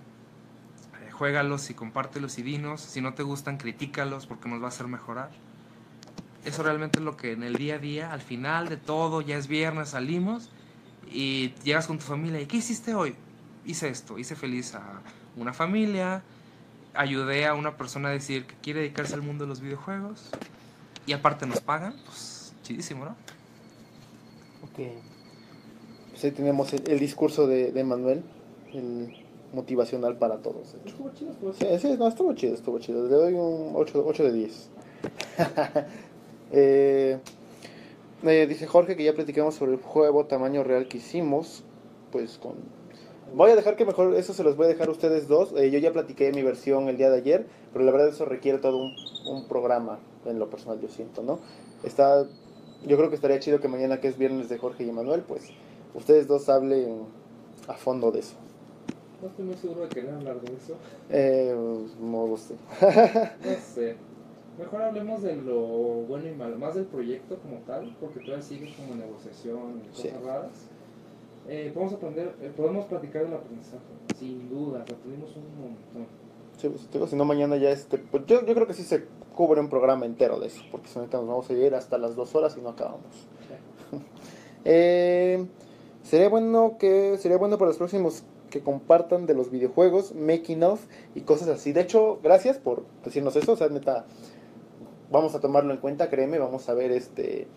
juégalos 1.12 1.70
y 1.70 1.76
compártelos 1.76 2.40
y 2.40 2.42
dinos. 2.42 2.82
Si 2.82 3.02
no 3.02 3.14
te 3.14 3.22
gustan, 3.22 3.58
critícalos 3.58 4.26
porque 4.26 4.50
nos 4.50 4.62
va 4.62 4.66
a 4.66 4.70
hacer 4.70 4.88
mejorar. 4.88 5.30
Eso 6.44 6.64
realmente 6.64 6.98
es 6.98 7.06
lo 7.06 7.16
que 7.18 7.34
en 7.34 7.44
el 7.44 7.54
día 7.56 7.76
a 7.76 7.78
día, 7.78 8.12
al 8.12 8.22
final 8.22 8.68
de 8.68 8.78
todo, 8.78 9.22
ya 9.22 9.38
es 9.38 9.48
viernes, 9.48 9.90
salimos 9.90 10.50
y 11.12 11.54
llegas 11.64 11.86
con 11.86 12.00
tu 12.00 12.06
familia. 12.06 12.42
¿Y 12.42 12.48
qué 12.48 12.58
hiciste 12.58 12.96
hoy? 12.96 13.14
Hice 13.64 13.90
esto, 13.90 14.18
hice 14.18 14.36
feliz 14.36 14.74
a 14.74 15.02
una 15.36 15.54
familia, 15.54 16.24
ayudé 16.96 17.46
a 17.46 17.54
una 17.54 17.78
persona 17.78 18.10
a 18.10 18.12
decir 18.12 18.48
que 18.48 18.56
quiere 18.56 18.80
dedicarse 18.80 19.14
al 19.14 19.22
mundo 19.22 19.44
de 19.44 19.50
los 19.50 19.62
videojuegos 19.62 20.32
y 21.06 21.14
aparte 21.14 21.45
nos 21.45 21.62
pagan, 21.62 21.95
pues 22.06 22.53
chidísimo, 22.64 23.06
¿no? 23.06 23.12
Ok. 24.64 24.89
Pues 26.12 26.24
ahí 26.24 26.32
tenemos 26.32 26.74
el, 26.74 26.99
discurso 26.99 27.47
de, 27.47 27.72
de 27.72 27.84
Manuel, 27.84 28.24
el 28.74 29.26
motivacional 29.53 30.18
para 30.18 30.38
todos. 30.38 30.76
Estuvo 30.86 31.12
chido, 31.14 31.32
estuvo 31.32 31.53
chido. 31.53 31.80
Sí, 31.80 31.95
no, 31.97 32.08
estuvo 32.08 32.34
chido, 32.34 32.53
estuvo 32.53 32.80
chido. 32.80 33.08
Le 33.08 33.16
doy 33.16 33.34
un 33.34 33.72
8, 33.76 34.03
8 34.06 34.24
de 34.24 34.34
10. 34.34 34.70
eh, 36.51 37.20
eh, 38.24 38.47
dice 38.47 38.68
Jorge 38.68 38.95
que 38.95 39.03
ya 39.03 39.14
platicamos 39.14 39.56
sobre 39.56 39.74
el 39.74 39.80
juego 39.80 40.26
tamaño 40.26 40.64
real 40.64 40.88
que 40.88 40.97
hicimos. 40.97 41.64
Pues 42.12 42.38
con. 42.38 42.56
Voy 43.34 43.51
a 43.51 43.55
dejar 43.55 43.76
que 43.76 43.86
mejor 43.86 44.13
eso 44.15 44.34
se 44.34 44.43
los 44.43 44.55
voy 44.55 44.65
a 44.65 44.69
dejar 44.69 44.88
a 44.88 44.91
ustedes 44.91 45.28
dos. 45.28 45.53
Eh, 45.57 45.71
yo 45.71 45.80
ya 45.80 45.91
platiqué 45.91 46.32
mi 46.32 46.43
versión 46.43 46.88
el 46.88 46.97
día 46.97 47.09
de 47.09 47.17
ayer, 47.17 47.47
pero 47.73 47.84
la 47.84 47.91
verdad 47.91 48.09
eso 48.09 48.26
requiere 48.26 48.59
todo 48.59 48.78
un, 48.78 48.95
un 49.28 49.47
programa 49.47 49.99
en 50.26 50.39
lo 50.39 50.49
personal, 50.49 50.80
yo 50.80 50.88
siento, 50.88 51.21
¿no? 51.21 51.39
Está, 51.84 52.26
yo 52.86 52.97
creo 52.97 53.09
que 53.09 53.15
estaría 53.15 53.39
chido 53.39 53.59
que 53.59 53.67
mañana 53.67 53.99
que 53.99 54.07
es 54.07 54.17
viernes 54.17 54.49
de 54.49 54.57
Jorge 54.57 54.84
y 54.84 54.91
Manuel, 54.91 55.21
pues 55.21 55.51
ustedes 55.93 56.28
dos 56.28 56.49
hablen 56.49 57.03
a 57.67 57.73
fondo 57.73 58.11
de 58.11 58.19
eso. 58.19 58.36
No 59.21 59.30
estoy 59.30 59.45
muy 59.45 59.55
seguro 59.55 59.82
de 59.82 59.89
querer 59.89 60.13
hablar 60.13 60.39
de 60.41 60.53
eso. 60.53 60.76
Eh, 61.09 61.55
no 61.99 62.28
lo 62.28 62.38
sé. 62.38 62.55
no 62.82 63.55
sé. 63.73 63.95
Mejor 64.57 64.82
hablemos 64.84 65.21
de 65.21 65.36
lo 65.36 65.57
bueno 65.57 66.30
y 66.30 66.34
malo, 66.34 66.57
más 66.57 66.76
del 66.76 66.86
proyecto 66.86 67.38
como 67.39 67.57
tal, 67.65 67.95
porque 67.99 68.19
todavía 68.19 68.41
sigue 68.41 68.73
como 68.76 68.95
negociación 68.95 69.82
y 69.84 69.89
cosas 69.89 70.23
raras. 70.23 70.69
Eh, 71.48 71.72
podemos 71.74 71.93
aprender, 71.93 72.36
eh, 72.41 72.52
podemos 72.56 72.86
platicar 72.86 73.24
del 73.24 73.36
aprendizaje, 73.36 73.84
sin 74.18 74.50
duda, 74.50 74.82
aprendimos 74.82 75.36
un 75.36 75.43
montón. 75.62 76.08
Sí, 76.58 76.70
pues, 76.70 76.89
digo, 76.91 77.06
si 77.06 77.16
no 77.16 77.26
mañana 77.26 77.58
ya 77.58 77.70
este, 77.70 78.00
pues 78.00 78.26
yo, 78.26 78.43
yo 78.46 78.54
creo 78.56 78.66
que 78.66 78.74
sí 78.74 78.84
se 78.84 79.06
cubre 79.36 79.62
un 79.62 79.70
programa 79.70 80.06
entero 80.06 80.39
de 80.39 80.48
eso, 80.48 80.64
porque 80.72 80.88
si 80.88 80.98
no 80.98 81.06
nos 81.06 81.12
vamos 81.12 81.50
a 81.50 81.54
ir 81.54 81.76
hasta 81.76 81.98
las 81.98 82.16
dos 82.16 82.34
horas 82.34 82.56
y 82.58 82.62
no 82.62 82.70
acabamos. 82.70 83.28
eh, 84.66 85.46
sería 86.02 86.30
bueno 86.30 86.78
que 86.80 87.18
sería 87.20 87.38
bueno 87.38 87.58
para 87.58 87.70
los 87.70 87.78
próximos 87.78 88.24
que 88.50 88.62
compartan 88.62 89.28
de 89.28 89.36
los 89.36 89.52
videojuegos, 89.52 90.16
making 90.16 90.64
of 90.64 90.82
y 91.14 91.22
cosas 91.22 91.50
así. 91.50 91.74
De 91.74 91.82
hecho, 91.82 92.20
gracias 92.24 92.58
por 92.58 92.86
decirnos 93.04 93.36
eso, 93.36 93.52
o 93.52 93.58
sea, 93.58 93.68
neta, 93.68 94.06
vamos 95.12 95.36
a 95.36 95.41
tomarlo 95.41 95.74
en 95.74 95.80
cuenta, 95.80 96.10
créeme, 96.10 96.39
vamos 96.39 96.70
a 96.70 96.74
ver 96.74 96.91
este 96.91 97.48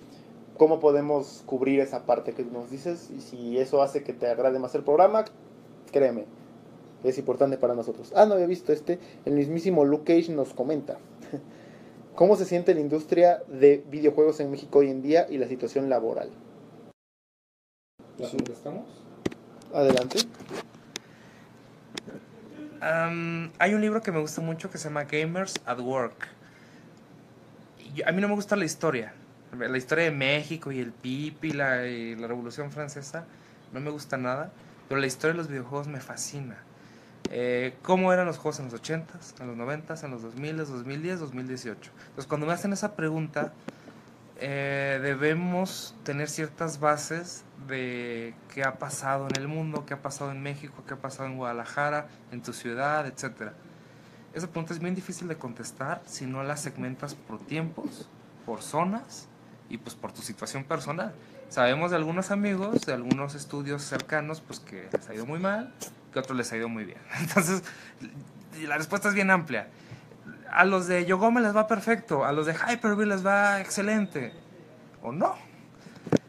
cómo 0.58 0.80
podemos 0.80 1.42
cubrir 1.46 1.80
esa 1.80 2.04
parte 2.04 2.34
que 2.34 2.44
nos 2.44 2.70
dices 2.70 3.08
y 3.16 3.20
si 3.20 3.58
eso 3.58 3.80
hace 3.80 4.02
que 4.02 4.12
te 4.12 4.26
agrade 4.26 4.58
más 4.58 4.74
el 4.74 4.82
programa, 4.82 5.24
créeme, 5.90 6.26
es 7.04 7.16
importante 7.16 7.56
para 7.56 7.74
nosotros. 7.74 8.12
Ah, 8.14 8.26
no 8.26 8.34
había 8.34 8.46
visto 8.46 8.72
este, 8.72 8.98
el 9.24 9.34
mismísimo 9.34 9.84
Luke 9.84 10.12
Cage 10.12 10.32
nos 10.32 10.52
comenta. 10.52 10.98
¿Cómo 12.14 12.34
se 12.36 12.44
siente 12.44 12.74
la 12.74 12.80
industria 12.80 13.42
de 13.46 13.84
videojuegos 13.88 14.40
en 14.40 14.50
México 14.50 14.80
hoy 14.80 14.90
en 14.90 15.00
día 15.00 15.26
y 15.30 15.38
la 15.38 15.46
situación 15.46 15.88
laboral? 15.88 16.30
¿La 18.18 18.28
contestamos? 18.28 18.84
Adelante. 19.72 20.18
hay 22.80 23.74
un 23.74 23.80
libro 23.80 24.02
que 24.02 24.10
me 24.10 24.20
gusta 24.20 24.40
mucho 24.40 24.70
que 24.70 24.78
se 24.78 24.88
llama 24.88 25.04
Gamers 25.04 25.54
at 25.64 25.78
Work. 25.78 26.26
a 28.04 28.10
mí 28.10 28.20
no 28.20 28.26
me 28.26 28.34
gusta 28.34 28.56
la 28.56 28.64
historia. 28.64 29.14
La 29.56 29.78
historia 29.78 30.04
de 30.04 30.10
México 30.10 30.72
y 30.72 30.80
el 30.80 30.92
PIP 30.92 31.44
y 31.44 31.52
la, 31.52 31.86
y 31.86 32.16
la 32.16 32.26
Revolución 32.26 32.70
Francesa 32.70 33.24
no 33.72 33.80
me 33.80 33.90
gusta 33.90 34.16
nada. 34.16 34.52
Pero 34.88 35.00
la 35.00 35.06
historia 35.06 35.32
de 35.32 35.38
los 35.38 35.48
videojuegos 35.48 35.86
me 35.86 36.00
fascina. 36.00 36.56
Eh, 37.30 37.74
cómo 37.82 38.12
eran 38.12 38.26
los 38.26 38.38
juegos 38.38 38.58
en 38.58 38.70
los 38.70 38.82
80s, 38.82 39.40
en 39.40 39.48
los 39.48 39.56
90s, 39.56 40.02
en 40.04 40.10
los 40.10 40.22
2000s, 40.22 40.64
2010, 40.64 41.20
2018. 41.20 41.90
Entonces, 41.98 42.26
cuando 42.26 42.46
me 42.46 42.54
hacen 42.54 42.72
esa 42.72 42.96
pregunta, 42.96 43.52
eh, 44.40 44.98
debemos 45.02 45.94
tener 46.04 46.30
ciertas 46.30 46.80
bases 46.80 47.44
de 47.66 48.34
qué 48.54 48.62
ha 48.62 48.78
pasado 48.78 49.28
en 49.28 49.36
el 49.36 49.46
mundo, 49.46 49.84
qué 49.84 49.94
ha 49.94 50.00
pasado 50.00 50.30
en 50.30 50.42
México, 50.42 50.82
qué 50.86 50.94
ha 50.94 50.98
pasado 50.98 51.28
en 51.28 51.36
Guadalajara, 51.36 52.08
en 52.32 52.42
tu 52.42 52.54
ciudad, 52.54 53.06
etc. 53.06 53.52
Esa 54.32 54.46
pregunta 54.46 54.72
es 54.72 54.78
bien 54.78 54.94
difícil 54.94 55.28
de 55.28 55.36
contestar 55.36 56.00
si 56.06 56.24
no 56.24 56.42
la 56.44 56.56
segmentas 56.56 57.14
por 57.14 57.40
tiempos, 57.40 58.08
por 58.46 58.62
zonas 58.62 59.27
y 59.68 59.78
pues 59.78 59.94
por 59.94 60.12
tu 60.12 60.22
situación 60.22 60.64
personal. 60.64 61.14
Sabemos 61.48 61.90
de 61.90 61.96
algunos 61.96 62.30
amigos, 62.30 62.86
de 62.86 62.92
algunos 62.92 63.34
estudios 63.34 63.82
cercanos, 63.82 64.40
pues 64.40 64.60
que 64.60 64.88
les 64.92 65.08
ha 65.08 65.14
ido 65.14 65.26
muy 65.26 65.38
mal, 65.38 65.72
que 66.12 66.18
a 66.18 66.22
otros 66.22 66.36
les 66.36 66.52
ha 66.52 66.56
ido 66.56 66.68
muy 66.68 66.84
bien. 66.84 66.98
Entonces, 67.20 67.62
la 68.66 68.76
respuesta 68.76 69.08
es 69.08 69.14
bien 69.14 69.30
amplia 69.30 69.68
a 70.50 70.64
los 70.64 70.86
de 70.86 71.04
Yogome 71.04 71.40
les 71.40 71.54
va 71.54 71.66
perfecto, 71.66 72.24
a 72.24 72.32
los 72.32 72.46
de 72.46 72.54
Hyper-V 72.54 73.06
les 73.06 73.24
va 73.24 73.60
excelente, 73.60 74.32
o 75.02 75.12
no. 75.12 75.34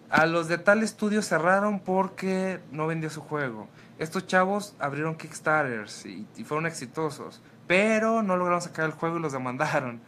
A 0.10 0.26
los 0.26 0.48
de 0.48 0.58
tal 0.58 0.82
estudio 0.82 1.22
cerraron 1.22 1.80
porque 1.80 2.60
no 2.72 2.88
vendió 2.88 3.10
su 3.10 3.22
juego. 3.22 3.68
Estos 4.00 4.26
chavos 4.26 4.76
abrieron 4.80 5.16
Kickstarters 5.16 6.06
y, 6.06 6.26
fueron 6.44 6.66
exitosos, 6.66 7.42
pero 7.68 8.24
no 8.24 8.36
lograron 8.36 8.62
sacar 8.62 8.86
el 8.86 8.92
juego 8.92 9.18
y 9.18 9.22
los 9.22 9.34
demandaron. 9.34 10.02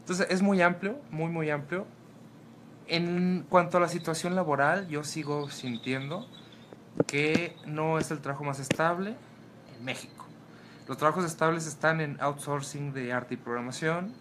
Entonces 0.00 0.26
es 0.30 0.42
muy 0.42 0.60
amplio, 0.60 0.98
muy, 1.10 1.30
muy 1.30 1.50
amplio. 1.50 1.86
En 2.90 3.44
cuanto 3.50 3.76
a 3.76 3.80
la 3.80 3.88
situación 3.88 4.34
laboral, 4.34 4.88
yo 4.88 5.04
sigo 5.04 5.50
sintiendo 5.50 6.26
que 7.06 7.54
no 7.66 7.98
es 7.98 8.10
el 8.10 8.20
trabajo 8.20 8.44
más 8.44 8.60
estable 8.60 9.14
en 9.76 9.84
México. 9.84 10.24
Los 10.88 10.96
trabajos 10.96 11.26
estables 11.26 11.66
están 11.66 12.00
en 12.00 12.16
outsourcing 12.18 12.94
de 12.94 13.12
arte 13.12 13.34
y 13.34 13.36
programación, 13.36 14.14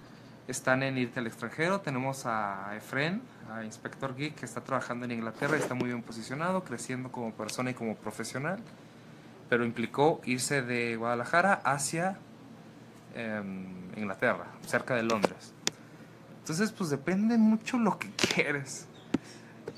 están 0.49 0.83
en 0.83 0.97
irte 0.97 1.21
al 1.21 1.27
extranjero. 1.27 1.79
Tenemos 1.79 2.25
a 2.25 2.75
Efren, 2.75 3.21
a 3.49 3.63
Inspector 3.63 4.13
Geek, 4.17 4.35
que 4.35 4.45
está 4.45 4.59
trabajando 4.59 5.05
en 5.05 5.11
Inglaterra 5.13 5.55
y 5.55 5.61
está 5.61 5.73
muy 5.73 5.87
bien 5.87 6.03
posicionado, 6.03 6.65
creciendo 6.65 7.09
como 7.09 7.31
persona 7.31 7.71
y 7.71 7.73
como 7.73 7.95
profesional. 7.95 8.59
Pero 9.47 9.63
implicó 9.63 10.19
irse 10.25 10.61
de 10.61 10.97
Guadalajara 10.97 11.53
hacia 11.63 12.17
em, 13.15 13.95
Inglaterra, 13.95 14.47
cerca 14.65 14.93
de 14.93 15.03
Londres. 15.03 15.53
Entonces, 16.47 16.71
pues 16.71 16.89
depende 16.89 17.37
mucho 17.37 17.77
lo 17.77 17.99
que 17.99 18.09
quieres. 18.15 18.87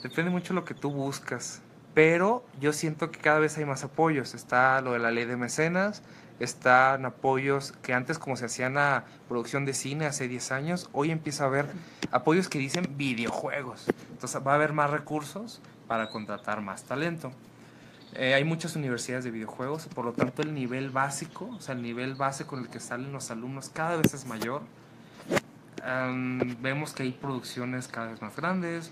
Depende 0.03 0.29
mucho 0.29 0.53
lo 0.53 0.65
que 0.65 0.75
tú 0.75 0.91
buscas. 0.91 1.61
Pero 1.95 2.45
yo 2.61 2.73
siento 2.73 3.09
que 3.09 3.19
cada 3.19 3.39
vez 3.39 3.57
hay 3.57 3.65
más 3.65 3.83
apoyos. 3.83 4.35
Está 4.35 4.79
lo 4.81 4.93
de 4.93 4.99
la 4.99 5.09
ley 5.09 5.25
de 5.25 5.35
mecenas, 5.35 6.03
están 6.39 7.07
apoyos 7.07 7.71
que 7.81 7.95
antes 7.95 8.19
como 8.19 8.37
se 8.37 8.45
hacían 8.45 8.77
a 8.77 9.05
producción 9.27 9.65
de 9.65 9.73
cine 9.73 10.05
hace 10.05 10.27
10 10.27 10.51
años, 10.51 10.89
hoy 10.93 11.09
empieza 11.09 11.45
a 11.45 11.47
haber 11.47 11.65
apoyos 12.11 12.49
que 12.49 12.59
dicen 12.59 12.85
videojuegos. 12.95 13.87
Entonces 14.11 14.39
va 14.45 14.51
a 14.51 14.55
haber 14.55 14.71
más 14.71 14.91
recursos 14.91 15.61
para 15.87 16.09
contratar 16.09 16.61
más 16.61 16.83
talento. 16.83 17.31
Eh, 18.13 18.35
hay 18.35 18.43
muchas 18.43 18.75
universidades 18.75 19.25
de 19.25 19.31
videojuegos, 19.31 19.87
por 19.87 20.05
lo 20.05 20.13
tanto 20.13 20.43
el 20.43 20.53
nivel 20.53 20.91
básico, 20.91 21.49
o 21.51 21.61
sea, 21.61 21.73
el 21.73 21.81
nivel 21.81 22.13
base 22.13 22.45
con 22.45 22.59
el 22.59 22.69
que 22.69 22.79
salen 22.79 23.11
los 23.11 23.31
alumnos 23.31 23.69
cada 23.69 23.97
vez 23.97 24.13
es 24.13 24.27
mayor. 24.27 24.61
Vemos 26.61 26.93
que 26.93 27.03
hay 27.03 27.11
producciones 27.11 27.87
cada 27.87 28.11
vez 28.11 28.21
más 28.21 28.35
grandes, 28.35 28.91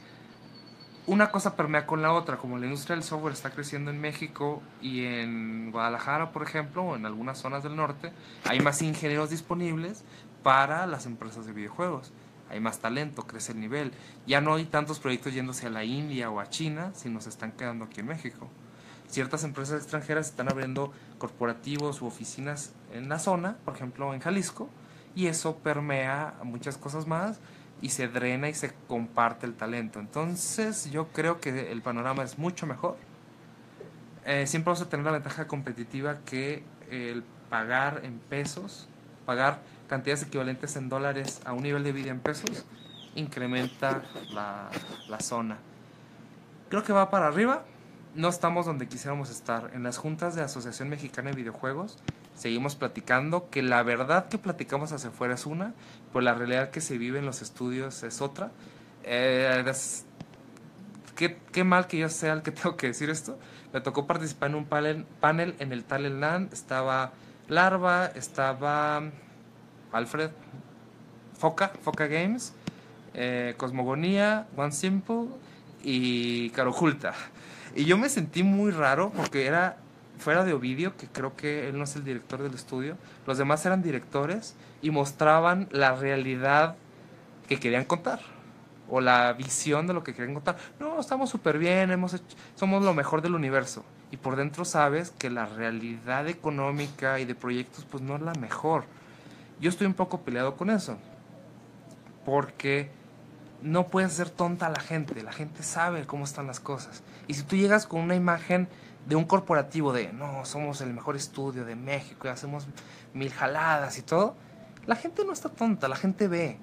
una 1.07 1.31
cosa 1.31 1.55
permea 1.55 1.85
con 1.85 2.01
la 2.01 2.11
otra, 2.11 2.35
como 2.35 2.57
la 2.57 2.65
industria 2.65 2.97
del 2.97 3.03
software 3.03 3.33
está 3.33 3.51
creciendo 3.51 3.91
en 3.91 4.01
México 4.01 4.61
y 4.81 5.05
en 5.05 5.71
Guadalajara, 5.71 6.33
por 6.33 6.43
ejemplo, 6.43 6.83
o 6.83 6.95
en 6.97 7.05
algunas 7.05 7.37
zonas 7.37 7.63
del 7.63 7.77
norte, 7.77 8.11
hay 8.43 8.59
más 8.59 8.81
ingenieros 8.81 9.29
disponibles 9.29 10.03
para 10.43 10.85
las 10.85 11.05
empresas 11.05 11.45
de 11.45 11.53
videojuegos. 11.53 12.11
Hay 12.49 12.59
más 12.59 12.79
talento, 12.79 13.23
crece 13.25 13.53
el 13.53 13.61
nivel. 13.61 13.93
Ya 14.25 14.41
no 14.41 14.55
hay 14.55 14.65
tantos 14.65 14.99
proyectos 14.99 15.33
yéndose 15.33 15.67
a 15.67 15.69
la 15.69 15.85
India 15.85 16.29
o 16.29 16.41
a 16.41 16.49
China, 16.49 16.91
sino 16.93 17.21
se 17.21 17.29
están 17.29 17.53
quedando 17.53 17.85
aquí 17.85 18.01
en 18.01 18.07
México. 18.07 18.49
Ciertas 19.07 19.45
empresas 19.45 19.81
extranjeras 19.81 20.27
están 20.27 20.49
abriendo 20.49 20.91
corporativos 21.17 22.01
u 22.01 22.05
oficinas 22.05 22.73
en 22.91 23.07
la 23.07 23.19
zona, 23.19 23.55
por 23.63 23.75
ejemplo 23.75 24.13
en 24.13 24.19
Jalisco, 24.19 24.69
y 25.17 25.25
eso 25.25 25.55
permea 25.55 26.35
muchas 26.43 26.77
cosas 26.77 27.07
más 27.07 27.39
y 27.81 27.89
se 27.89 28.07
drena 28.07 28.49
y 28.49 28.53
se 28.53 28.71
comparte 28.87 29.47
el 29.47 29.55
talento. 29.55 29.99
Entonces 29.99 30.91
yo 30.91 31.07
creo 31.07 31.39
que 31.39 31.71
el 31.71 31.81
panorama 31.81 32.21
es 32.21 32.37
mucho 32.37 32.67
mejor. 32.67 32.97
Eh, 34.25 34.45
siempre 34.45 34.73
vamos 34.73 34.85
a 34.85 34.89
tener 34.89 35.03
la 35.07 35.13
ventaja 35.13 35.47
competitiva 35.47 36.19
que 36.23 36.63
el 36.91 37.23
pagar 37.49 38.01
en 38.03 38.19
pesos, 38.19 38.87
pagar 39.25 39.59
cantidades 39.89 40.21
equivalentes 40.21 40.75
en 40.75 40.87
dólares 40.87 41.41
a 41.45 41.53
un 41.53 41.63
nivel 41.63 41.83
de 41.83 41.93
vida 41.93 42.11
en 42.11 42.19
pesos, 42.19 42.65
incrementa 43.15 44.03
la, 44.29 44.69
la 45.09 45.19
zona. 45.19 45.57
Creo 46.69 46.83
que 46.83 46.93
va 46.93 47.09
para 47.09 47.25
arriba. 47.25 47.65
No 48.13 48.29
estamos 48.29 48.67
donde 48.67 48.87
quisiéramos 48.87 49.31
estar. 49.31 49.71
En 49.73 49.81
las 49.81 49.97
juntas 49.97 50.35
de 50.35 50.43
Asociación 50.43 50.89
Mexicana 50.89 51.31
de 51.31 51.37
Videojuegos 51.37 51.97
seguimos 52.37 52.75
platicando, 52.75 53.49
que 53.49 53.61
la 53.61 53.83
verdad 53.83 54.29
que 54.29 54.37
platicamos 54.37 54.91
hacia 54.91 55.09
afuera 55.09 55.33
es 55.33 55.45
una, 55.45 55.73
pero 56.13 56.21
la 56.21 56.35
realidad 56.35 56.69
que 56.69 56.81
se 56.81 56.97
vive 56.97 57.19
en 57.19 57.25
los 57.25 57.41
estudios 57.41 58.03
es 58.03 58.21
otra. 58.21 58.51
Eh, 59.03 59.63
qué, 61.15 61.63
mal 61.63 61.87
que 61.87 61.97
yo 61.97 62.09
sea 62.09 62.33
el 62.33 62.43
que 62.43 62.51
tengo 62.53 62.77
que 62.77 62.87
decir 62.87 63.09
esto. 63.09 63.37
Me 63.73 63.81
tocó 63.81 64.07
participar 64.07 64.51
en 64.51 64.55
un 64.55 64.65
panel, 64.65 65.05
panel 65.19 65.55
en 65.59 65.73
el 65.73 65.83
Talent 65.83 66.19
Land. 66.19 66.53
Estaba 66.53 67.11
Larva, 67.47 68.05
estaba 68.07 69.01
Alfred, 69.91 70.29
Foca, 71.37 71.71
Foca 71.81 72.07
Games, 72.07 72.53
eh, 73.13 73.55
Cosmogonía, 73.57 74.47
One 74.55 74.71
Simple 74.71 75.27
y 75.83 76.51
Carojulta. 76.51 77.13
Y 77.75 77.85
yo 77.85 77.97
me 77.97 78.09
sentí 78.09 78.43
muy 78.43 78.71
raro 78.71 79.11
porque 79.15 79.45
era 79.45 79.77
fuera 80.17 80.43
de 80.43 80.53
Ovidio, 80.53 80.95
que 80.97 81.07
creo 81.07 81.35
que 81.35 81.69
él 81.69 81.77
no 81.77 81.83
es 81.83 81.95
el 81.95 82.03
director 82.03 82.41
del 82.41 82.53
estudio, 82.53 82.97
los 83.25 83.37
demás 83.37 83.65
eran 83.65 83.81
directores 83.81 84.55
y 84.81 84.91
mostraban 84.91 85.67
la 85.71 85.95
realidad 85.95 86.75
que 87.47 87.59
querían 87.59 87.85
contar 87.85 88.19
o 88.89 89.01
la 89.01 89.33
visión 89.33 89.87
de 89.87 89.93
lo 89.93 90.03
que 90.03 90.13
querían 90.13 90.33
contar. 90.33 90.57
No, 90.79 90.99
estamos 90.99 91.29
súper 91.29 91.57
bien, 91.57 91.91
hemos 91.91 92.15
somos 92.55 92.83
lo 92.83 92.93
mejor 92.93 93.21
del 93.21 93.35
universo. 93.35 93.83
Y 94.11 94.17
por 94.17 94.37
dentro 94.37 94.63
sabes 94.63 95.11
que 95.11 95.29
la 95.29 95.45
realidad 95.45 96.27
económica 96.27 97.19
y 97.19 97.25
de 97.25 97.35
proyectos 97.35 97.85
pues 97.85 98.01
no 98.01 98.15
es 98.15 98.21
la 98.21 98.33
mejor. 98.35 98.85
Yo 99.59 99.69
estoy 99.69 99.87
un 99.87 99.93
poco 99.93 100.21
peleado 100.21 100.55
con 100.55 100.69
eso. 100.69 100.97
Porque 102.25 102.89
no 103.61 103.87
puedes 103.87 104.11
hacer 104.11 104.29
tonta 104.29 104.67
a 104.67 104.69
la 104.69 104.79
gente. 104.79 105.21
La 105.23 105.33
gente 105.33 105.63
sabe 105.63 106.05
cómo 106.05 106.23
están 106.23 106.47
las 106.47 106.59
cosas. 106.59 107.03
Y 107.27 107.33
si 107.33 107.43
tú 107.43 107.55
llegas 107.55 107.85
con 107.85 108.01
una 108.01 108.15
imagen 108.15 108.69
de 109.07 109.15
un 109.15 109.23
corporativo 109.23 109.93
de, 109.93 110.11
no, 110.11 110.43
somos 110.43 110.81
el 110.81 110.93
mejor 110.93 111.15
estudio 111.15 111.63
de 111.63 111.75
México 111.75 112.27
y 112.27 112.29
hacemos 112.29 112.67
mil 113.13 113.31
jaladas 113.31 113.97
y 113.97 114.01
todo, 114.01 114.35
la 114.85 114.95
gente 114.95 115.23
no 115.23 115.31
está 115.31 115.49
tonta, 115.49 115.87
la 115.87 115.95
gente 115.95 116.27
ve. 116.27 116.57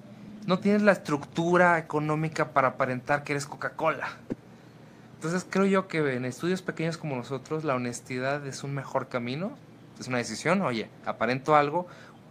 No 0.45 0.59
tienes 0.59 0.83
la 0.83 0.91
estructura 0.91 1.79
económica 1.79 2.53
para 2.53 2.69
aparentar 2.69 3.23
que 3.23 3.33
eres 3.33 3.47
Coca-Cola. 3.47 4.09
Entonces 5.15 5.45
creo 5.49 5.65
yo 5.65 5.87
que 5.87 6.13
en 6.13 6.23
estudios 6.23 6.61
pequeños 6.61 6.97
como 6.97 7.15
nosotros 7.15 7.63
la 7.63 7.73
honestidad 7.73 8.45
es 8.45 8.63
un 8.63 8.75
mejor 8.75 9.07
camino, 9.07 9.53
es 9.99 10.07
una 10.07 10.19
decisión, 10.19 10.61
oye, 10.61 10.87
aparento 11.03 11.55
algo 11.55 11.87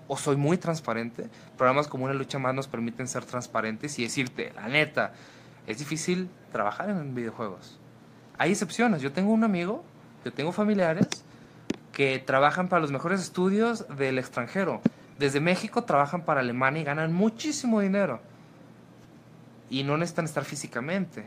o 0.07 0.17
soy 0.17 0.37
muy 0.37 0.59
transparente. 0.59 1.29
Programas 1.57 1.89
como 1.89 2.05
una 2.05 2.15
lucha 2.15 2.39
más 2.39 2.55
nos 2.55 2.69
permiten 2.69 3.09
ser 3.09 3.25
transparentes 3.25 3.99
y 3.99 4.05
decirte, 4.05 4.53
la 4.55 4.69
neta, 4.69 5.13
es 5.67 5.79
difícil 5.79 6.29
trabajar 6.53 6.91
en 6.91 7.17
videojuegos. 7.17 7.81
Hay 8.39 8.53
excepciones. 8.53 9.03
Yo 9.03 9.13
tengo 9.13 9.33
un 9.33 9.43
amigo 9.43 9.83
yo 10.25 10.33
tengo 10.33 10.53
familiares 10.53 11.07
que 11.93 12.19
trabajan 12.19 12.69
para 12.69 12.81
los 12.81 12.91
mejores 12.91 13.21
estudios 13.21 13.87
del 13.97 14.19
extranjero. 14.19 14.81
Desde 15.19 15.41
México 15.41 15.85
trabajan 15.85 16.23
para 16.23 16.41
Alemania 16.41 16.83
y 16.83 16.85
ganan 16.85 17.13
muchísimo 17.13 17.81
dinero. 17.81 18.21
Y 19.71 19.85
no 19.85 19.97
necesitan 19.97 20.25
estar 20.25 20.45
físicamente. 20.45 21.27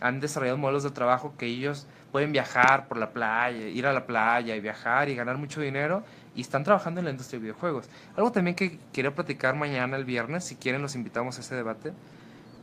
Han 0.00 0.20
desarrollado 0.20 0.58
modelos 0.58 0.82
de 0.82 0.90
trabajo 0.90 1.34
que 1.38 1.46
ellos 1.46 1.86
pueden 2.10 2.32
viajar 2.32 2.88
por 2.88 2.96
la 2.96 3.10
playa, 3.10 3.68
ir 3.68 3.86
a 3.86 3.92
la 3.92 4.06
playa 4.06 4.56
y 4.56 4.60
viajar 4.60 5.08
y 5.08 5.14
ganar 5.14 5.36
mucho 5.36 5.60
dinero 5.60 6.02
y 6.34 6.40
están 6.40 6.64
trabajando 6.64 7.00
en 7.00 7.04
la 7.04 7.10
industria 7.10 7.38
de 7.38 7.44
videojuegos. 7.44 7.88
Algo 8.16 8.32
también 8.32 8.56
que 8.56 8.78
quiero 8.92 9.14
platicar 9.14 9.54
mañana, 9.54 9.96
el 9.96 10.04
viernes, 10.04 10.44
si 10.44 10.56
quieren 10.56 10.82
los 10.82 10.94
invitamos 10.94 11.38
a 11.38 11.40
ese 11.40 11.54
debate, 11.54 11.92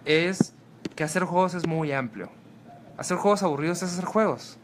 es 0.05 0.53
que 0.95 1.03
hacer 1.03 1.23
juegos 1.23 1.53
es 1.53 1.67
muy 1.67 1.91
amplio. 1.91 2.29
Hacer 2.97 3.17
juegos 3.17 3.43
aburridos 3.43 3.83
es 3.83 3.93
hacer 3.93 4.05
juegos. 4.05 4.57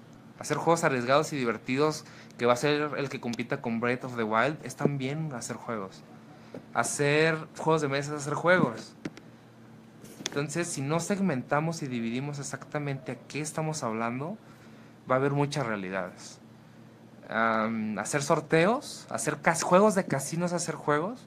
Hacer 0.44 0.58
juegos 0.58 0.84
arriesgados 0.84 1.32
y 1.32 1.38
divertidos 1.38 2.04
que 2.38 2.46
va 2.46 2.52
a 2.52 2.58
ser 2.58 2.92
el 2.98 3.08
que 3.08 3.22
compita 3.22 3.62
con 3.62 3.80
Breath 3.80 4.04
of 4.04 4.18
the 4.18 4.24
Wild 4.24 4.58
es 4.66 4.76
también 4.76 5.32
hacer 5.32 5.56
juegos. 5.56 6.04
Hacer 6.74 7.38
juegos 7.58 7.82
de 7.82 7.88
mesa 7.88 8.14
es 8.14 8.24
hacer 8.24 8.34
juegos. 8.34 8.94
Entonces, 10.26 10.68
si 10.68 10.82
no 10.82 11.00
segmentamos 11.00 11.82
y 11.82 11.88
dividimos 11.88 12.40
exactamente 12.40 13.14
a 13.14 13.16
qué 13.30 13.40
estamos 13.40 13.84
hablando, 13.84 14.38
va 15.10 15.16
a 15.16 15.20
haber 15.20 15.32
muchas 15.32 15.66
realidades. 15.66 16.40
Am, 17.30 17.98
hacer 17.98 18.22
sorteos, 18.22 19.08
hacer 19.10 19.38
juegos 19.62 19.96
de 19.96 20.04
casinos, 20.04 20.52
hacer 20.52 20.76
juegos. 20.76 21.26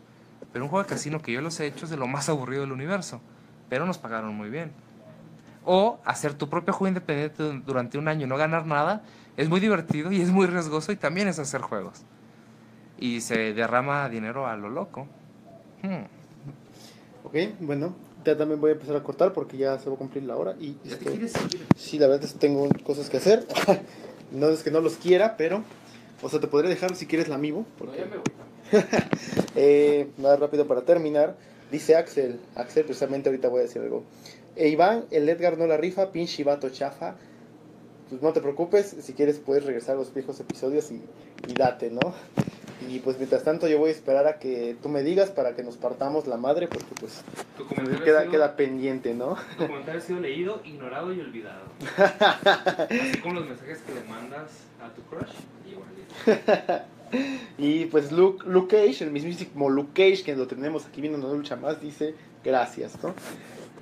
Pero 0.53 0.67
un 0.67 0.71
juego 0.71 0.83
de 0.83 0.91
casino 0.91 1.23
que 1.23 1.33
yo 1.33 1.41
los 1.41 1.59
he 1.59 1.65
hecho 1.65 1.87
es 1.87 1.91
de 1.91 1.97
lo 1.97 2.07
más 2.07 2.29
aburrido 2.29 2.61
del 2.61 2.73
universo. 2.73 3.23
Pero 3.71 3.87
nos 3.87 3.97
pagaron 3.97 4.35
muy 4.35 4.51
bien. 4.51 4.73
O 5.69 5.99
hacer 6.05 6.35
tu 6.35 6.49
propio 6.49 6.73
juego 6.73 6.89
independiente 6.89 7.43
du- 7.43 7.61
durante 7.61 7.99
un 7.99 8.07
año 8.09 8.25
y 8.25 8.29
no 8.29 8.37
ganar 8.37 8.67
nada 8.67 9.03
es 9.37 9.49
muy 9.49 9.61
divertido 9.61 10.13
y 10.13 10.21
es 10.23 10.31
muy 10.31 10.47
riesgoso 10.47 10.93
y 10.93 10.97
también 10.97 11.29
es 11.29 11.39
hacer 11.39 11.61
juegos. 11.61 12.03
Y 12.99 13.21
se 13.21 13.53
derrama 13.53 14.09
dinero 14.09 14.47
a 14.47 14.57
lo 14.57 14.71
loco. 14.71 15.07
Hmm. 15.83 16.05
Ok, 17.25 17.35
bueno, 17.61 17.95
ya 18.25 18.37
también 18.37 18.61
voy 18.61 18.71
a 18.71 18.73
empezar 18.75 18.97
a 18.97 19.03
cortar 19.03 19.33
porque 19.33 19.57
ya 19.57 19.79
se 19.79 19.89
va 19.91 19.97
a 19.97 19.99
cumplir 19.99 20.25
la 20.25 20.37
hora 20.37 20.55
y 20.61 20.77
¿Ya 20.85 20.97
te 20.97 21.25
este, 21.25 21.59
sí, 21.77 21.99
la 21.99 22.07
verdad 22.07 22.25
es 22.25 22.33
que 22.33 22.39
tengo 22.39 22.69
cosas 22.85 23.11
que 23.11 23.17
hacer. 23.17 23.45
no 24.33 24.49
es 24.49 24.63
que 24.63 24.71
no 24.71 24.81
los 24.81 24.95
quiera, 24.95 25.37
pero, 25.37 25.63
o 26.23 26.29
sea, 26.29 26.39
te 26.41 26.47
podría 26.47 26.71
dejar 26.71 26.95
si 26.95 27.07
quieres 27.07 27.29
la 27.29 27.35
amigo. 27.35 27.61
No, 27.61 27.67
Porque, 27.79 27.99
ya 27.99 28.07
me 28.07 28.17
voy. 28.17 28.25
eh, 29.57 30.09
nada 30.19 30.37
rápido 30.37 30.67
para 30.67 30.83
terminar. 30.83 31.37
Dice 31.71 31.97
Axel, 31.97 32.41
Axel, 32.55 32.85
precisamente 32.85 33.29
ahorita 33.29 33.49
voy 33.49 33.59
a 33.61 33.63
decir 33.65 33.83
algo. 33.83 34.05
E 34.57 34.69
Iván, 34.69 35.05
el 35.11 35.29
Edgar 35.29 35.59
no 35.59 35.67
la 35.67 35.77
rifa, 35.77 36.11
pinche 36.13 36.45
vato 36.45 36.71
chafa. 36.71 37.17
Pues 38.09 38.23
no 38.23 38.33
te 38.33 38.41
preocupes, 38.41 38.97
si 39.01 39.13
quieres 39.15 39.39
puedes 39.39 39.65
regresar 39.65 39.97
a 39.97 39.99
los 39.99 40.15
viejos 40.15 40.39
episodios 40.41 40.91
y, 40.93 41.03
y 41.49 41.55
date, 41.55 41.91
¿no? 41.91 42.15
Y 42.89 43.01
pues 43.01 43.17
mientras 43.17 43.43
tanto 43.43 43.67
yo 43.69 43.79
voy 43.79 43.89
a 43.89 43.93
esperar 43.93 44.27
a 44.27 44.39
que 44.39 44.77
tú 44.83 44.89
me 44.89 45.03
digas 45.03 45.31
para 45.31 45.57
que 45.57 45.65
nos 45.65 45.77
partamos 45.77 46.27
la 46.27 46.37
madre 46.37 46.69
porque 46.69 46.87
pues 47.01 47.23
queda, 48.05 48.21
sido, 48.21 48.31
queda 48.31 48.57
pendiente, 48.57 49.15
¿no? 49.15 49.37
tu 49.59 49.67
comentario 49.67 50.01
ha 50.01 50.05
sido 50.05 50.21
leído, 50.21 50.61
ignorado 50.65 51.13
y 51.13 51.21
olvidado. 51.21 51.65
Así 51.97 53.21
como 53.21 53.35
los 53.35 53.47
mensajes 53.47 53.79
que 53.79 53.95
le 53.95 54.05
mandas 54.05 54.51
a 54.81 54.93
tu 54.95 55.03
crush. 55.03 55.33
Igualito. 55.67 56.85
Y 57.59 57.87
pues 57.87 58.13
Luke, 58.13 58.45
Luke 58.47 58.77
Cage, 58.77 59.05
el 59.05 59.11
mismísimo 59.11 59.71
Luke 59.71 59.91
Cage, 59.95 60.25
que 60.25 60.37
lo 60.37 60.47
tenemos 60.47 60.87
aquí 60.87 61.01
viendo 61.01 61.19
en 61.19 61.25
una 61.25 61.35
lucha 61.35 61.57
más, 61.57 61.81
dice 61.81 62.15
gracias, 62.45 63.03
¿no? 63.03 63.15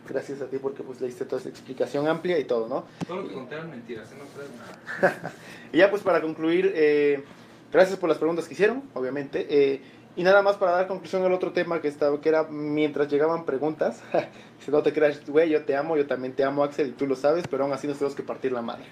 Gracias 0.08 0.40
a 0.42 0.46
ti 0.46 0.58
porque 0.58 0.82
pues 0.82 1.00
le 1.00 1.06
diste 1.06 1.24
toda 1.24 1.40
esa 1.40 1.48
explicación 1.48 2.06
amplia 2.08 2.38
y 2.38 2.44
todo, 2.44 2.68
¿no? 2.68 2.84
Todo 3.06 3.22
lo 3.22 3.28
que 3.28 3.34
conté 3.34 3.54
eran 3.54 3.70
mentiras, 3.70 4.10
¿eh? 4.12 4.16
no 4.18 5.08
nada. 5.08 5.32
Y 5.72 5.78
ya 5.78 5.90
pues 5.90 6.02
para 6.02 6.20
concluir, 6.20 6.72
eh, 6.74 7.24
gracias 7.72 7.98
por 7.98 8.08
las 8.08 8.18
preguntas 8.18 8.46
que 8.46 8.54
hicieron, 8.54 8.82
obviamente. 8.94 9.46
eh, 9.48 9.80
y 10.16 10.22
nada 10.22 10.42
más 10.42 10.54
para 10.56 10.70
dar 10.72 10.86
conclusión 10.86 11.24
al 11.24 11.32
otro 11.32 11.50
tema 11.52 11.80
que 11.80 11.88
estaba, 11.88 12.20
que 12.20 12.28
era 12.28 12.44
mientras 12.44 13.08
llegaban 13.10 13.44
preguntas. 13.44 14.00
si 14.64 14.70
no 14.70 14.80
te 14.82 14.92
creas, 14.92 15.26
güey, 15.26 15.50
yo 15.50 15.64
te 15.64 15.74
amo, 15.74 15.96
yo 15.96 16.06
también 16.06 16.34
te 16.34 16.44
amo, 16.44 16.62
Axel, 16.62 16.88
y 16.90 16.92
tú 16.92 17.06
lo 17.08 17.16
sabes, 17.16 17.46
pero 17.50 17.64
aún 17.64 17.72
así 17.72 17.88
nos 17.88 17.98
tenemos 17.98 18.14
que 18.14 18.22
partir 18.22 18.52
la 18.52 18.62
madre. 18.62 18.84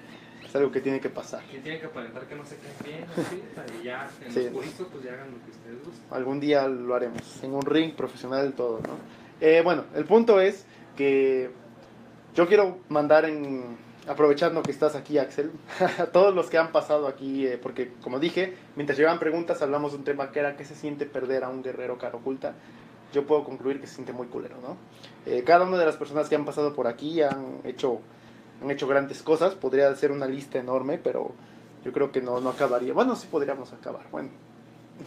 Es 0.44 0.56
algo 0.56 0.72
que 0.72 0.80
tiene 0.80 0.98
que 1.00 1.08
pasar. 1.10 1.44
Que 1.44 1.58
tienen 1.60 1.80
que 1.80 1.86
aparentar 1.86 2.24
que 2.26 2.34
no 2.34 2.44
se 2.44 2.56
caen 2.56 2.74
bien, 2.84 3.04
así, 3.16 3.40
y 3.80 3.84
ya 3.84 4.10
en 4.26 4.32
Sí. 4.32 4.40
los 4.44 4.52
puritos 4.52 4.86
pues 4.90 5.04
ya 5.04 5.12
hagan 5.12 5.30
lo 5.30 5.36
que 5.44 5.50
ustedes 5.52 5.84
gusten. 5.84 6.04
Algún 6.10 6.40
día 6.40 6.66
lo 6.66 6.94
haremos, 6.94 7.42
en 7.44 7.54
un 7.54 7.62
ring 7.62 7.94
profesional 7.94 8.52
todo, 8.54 8.80
¿no? 8.80 8.96
Eh, 9.40 9.60
bueno, 9.62 9.84
el 9.94 10.04
punto 10.04 10.40
es 10.40 10.66
yo 12.34 12.46
quiero 12.46 12.78
mandar 12.88 13.24
en, 13.24 13.76
aprovechando 14.09 14.62
que 14.62 14.70
estás 14.70 14.94
aquí, 14.94 15.18
Axel, 15.18 15.50
a 15.98 16.07
todos 16.07 16.34
los 16.34 16.50
que 16.50 16.59
han 16.59 16.72
pasado 16.72 17.07
aquí, 17.07 17.46
eh, 17.46 17.59
porque 17.59 17.92
como 18.03 18.18
dije, 18.18 18.55
mientras 18.76 18.98
llegaban 18.98 19.18
preguntas 19.18 19.62
hablamos 19.62 19.92
de 19.92 19.98
un 19.98 20.05
tema 20.05 20.32
que 20.32 20.40
era 20.40 20.57
qué 20.57 20.64
se 20.64 20.74
siente 20.74 21.07
perder 21.07 21.44
a 21.44 21.48
un 21.48 21.62
guerrero 21.62 21.98
cara 21.98 22.16
oculta. 22.16 22.55
Yo 23.12 23.26
puedo 23.26 23.44
concluir 23.44 23.80
que 23.80 23.86
se 23.86 23.96
siente 23.96 24.14
muy 24.14 24.28
culero, 24.28 24.57
¿no? 24.62 24.78
Eh, 25.26 25.42
cada 25.44 25.66
una 25.66 25.76
de 25.76 25.84
las 25.84 25.96
personas 25.96 26.30
que 26.30 26.34
han 26.34 26.46
pasado 26.46 26.74
por 26.74 26.86
aquí 26.86 27.20
han 27.20 27.61
hecho, 27.64 28.00
han 28.62 28.70
hecho 28.70 28.88
grandes 28.88 29.22
cosas, 29.22 29.55
podría 29.55 29.94
ser 29.94 30.12
una 30.12 30.26
lista 30.26 30.59
enorme, 30.59 30.96
pero 30.96 31.32
yo 31.84 31.92
creo 31.92 32.11
que 32.11 32.22
no, 32.22 32.40
no 32.40 32.48
acabaría. 32.48 32.94
Bueno, 32.94 33.14
sí 33.14 33.28
podríamos 33.30 33.70
acabar, 33.74 34.07
bueno. 34.11 34.30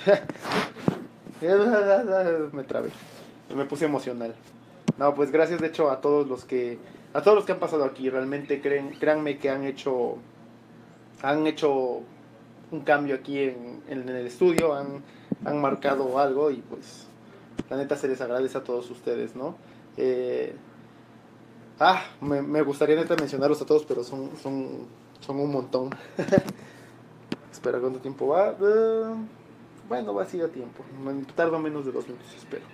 me 2.53 2.63
trabé, 2.63 2.89
me 3.55 3.65
puse 3.65 3.85
emocional. 3.85 4.35
No, 4.97 5.13
pues 5.13 5.31
gracias 5.31 5.59
de 5.59 5.67
hecho 5.67 5.91
a 5.91 6.01
todos 6.01 6.27
los 6.27 6.45
que 6.45 6.77
a 7.13 7.21
todos 7.21 7.35
los 7.35 7.45
que 7.45 7.53
han 7.53 7.59
pasado 7.59 7.85
aquí, 7.85 8.09
realmente 8.09 8.61
creen, 8.61 8.91
créanme 8.99 9.37
que 9.37 9.49
han 9.49 9.63
hecho 9.63 10.17
han 11.21 11.47
hecho 11.47 12.01
un 12.71 12.81
cambio 12.81 13.15
aquí 13.15 13.39
en, 13.39 13.81
en 13.87 14.09
el 14.09 14.27
estudio, 14.27 14.73
han, 14.73 15.03
han 15.45 15.61
marcado 15.61 16.19
algo 16.19 16.51
y 16.51 16.57
pues 16.57 17.07
la 17.69 17.77
neta 17.77 17.95
se 17.95 18.07
les 18.07 18.21
agradece 18.21 18.57
a 18.57 18.63
todos 18.63 18.89
ustedes, 18.91 19.35
¿no? 19.35 19.55
Eh, 19.97 20.55
ah, 21.79 22.03
me, 22.21 22.41
me 22.41 22.61
gustaría 22.61 22.95
neta 22.95 23.15
mencionarlos 23.15 23.61
a 23.61 23.65
todos, 23.65 23.85
pero 23.85 24.03
son, 24.03 24.31
son, 24.37 24.87
son 25.19 25.39
un 25.39 25.51
montón. 25.51 25.89
Espera, 27.51 27.79
¿cuánto 27.79 27.99
tiempo 27.99 28.27
va? 28.27 28.55
Eh, 28.61 29.15
bueno, 29.87 30.13
va 30.13 30.23
así 30.23 30.41
a 30.41 30.47
tiempo. 30.47 30.83
Tardo 31.35 31.59
menos 31.59 31.85
de 31.85 31.91
dos 31.91 32.07
minutos, 32.07 32.33
espero. 32.35 32.65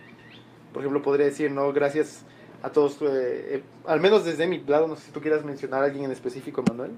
Por 0.74 0.82
ejemplo, 0.82 1.02
podría 1.02 1.26
decir, 1.26 1.52
¿no? 1.52 1.72
Gracias 1.74 2.24
a 2.64 2.70
todos, 2.72 3.02
eh, 3.02 3.56
eh, 3.56 3.64
al 3.86 4.00
menos 4.00 4.24
desde 4.24 4.48
mi 4.48 4.60
lado, 4.64 4.88
no 4.88 4.96
sé 4.96 5.08
si 5.08 5.12
tú 5.12 5.20
quieras 5.22 5.44
mencionar 5.44 5.82
a 5.82 5.86
alguien 5.86 6.06
en 6.06 6.12
específico, 6.12 6.64
Manuel. 6.68 6.92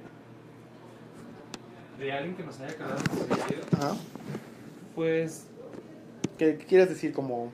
De 1.97 2.11
alguien 2.11 2.35
que 2.35 2.43
nos 2.43 2.59
haya 2.59 2.75
quedado 2.75 2.95
Ajá. 3.73 3.95
pues, 4.95 5.45
¿Qué, 6.37 6.57
qué 6.57 6.65
quieras 6.65 6.89
decir 6.89 7.13
como... 7.13 7.51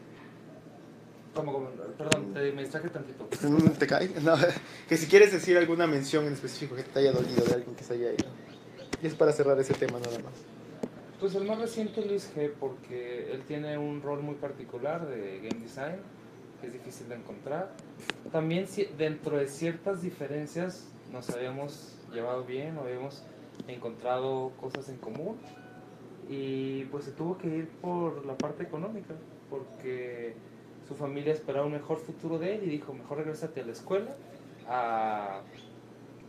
como, 1.35 1.53
como- 1.53 1.69
perdón, 1.97 2.33
te, 2.33 2.51
me 2.53 2.61
distraje 2.63 2.89
tantito. 2.89 3.27
Mm, 3.47 3.69
¿Te 3.77 3.85
cae? 3.87 4.09
No, 4.21 4.35
que 4.89 4.97
si 4.97 5.07
quieres 5.07 5.31
decir 5.31 5.57
alguna 5.57 5.85
mención 5.85 6.25
en 6.25 6.33
específico 6.33 6.75
que 6.75 6.83
te 6.83 6.99
haya 6.99 7.11
dolido 7.11 7.43
de 7.45 7.53
alguien 7.53 7.75
que 7.75 7.83
se 7.83 7.93
haya 7.93 8.11
ido. 8.13 8.25
Y 9.03 9.07
es 9.07 9.13
para 9.13 9.31
cerrar 9.33 9.59
ese 9.59 9.73
tema 9.73 9.99
nada 9.99 10.17
más. 10.19 10.33
Pues 11.19 11.35
el 11.35 11.43
más 11.43 11.59
reciente 11.59 12.01
Luis 12.05 12.33
G, 12.33 12.49
porque 12.57 13.33
él 13.33 13.43
tiene 13.43 13.77
un 13.77 14.01
rol 14.01 14.23
muy 14.23 14.35
particular 14.35 15.05
de 15.05 15.39
game 15.39 15.61
design, 15.61 15.97
que 16.61 16.67
es 16.67 16.73
difícil 16.73 17.09
de 17.09 17.15
encontrar. 17.15 17.73
También 18.31 18.65
dentro 18.97 19.37
de 19.37 19.49
ciertas 19.49 20.01
diferencias 20.01 20.87
nos 21.11 21.29
habíamos 21.29 21.97
llevado 22.13 22.45
bien, 22.45 22.77
habíamos 22.77 23.21
encontrado 23.67 24.53
cosas 24.61 24.87
en 24.87 24.95
común. 24.95 25.35
Y 26.29 26.85
pues 26.85 27.03
se 27.03 27.11
tuvo 27.11 27.37
que 27.37 27.47
ir 27.49 27.67
por 27.67 28.25
la 28.25 28.37
parte 28.37 28.63
económica, 28.63 29.13
porque 29.49 30.35
su 30.87 30.95
familia 30.95 31.33
esperaba 31.33 31.65
un 31.65 31.73
mejor 31.73 31.97
futuro 31.97 32.39
de 32.39 32.55
él 32.55 32.63
y 32.63 32.69
dijo, 32.69 32.93
mejor 32.93 33.17
regrésate 33.17 33.59
a 33.59 33.65
la 33.65 33.73
escuela 33.73 34.15
a, 34.69 35.41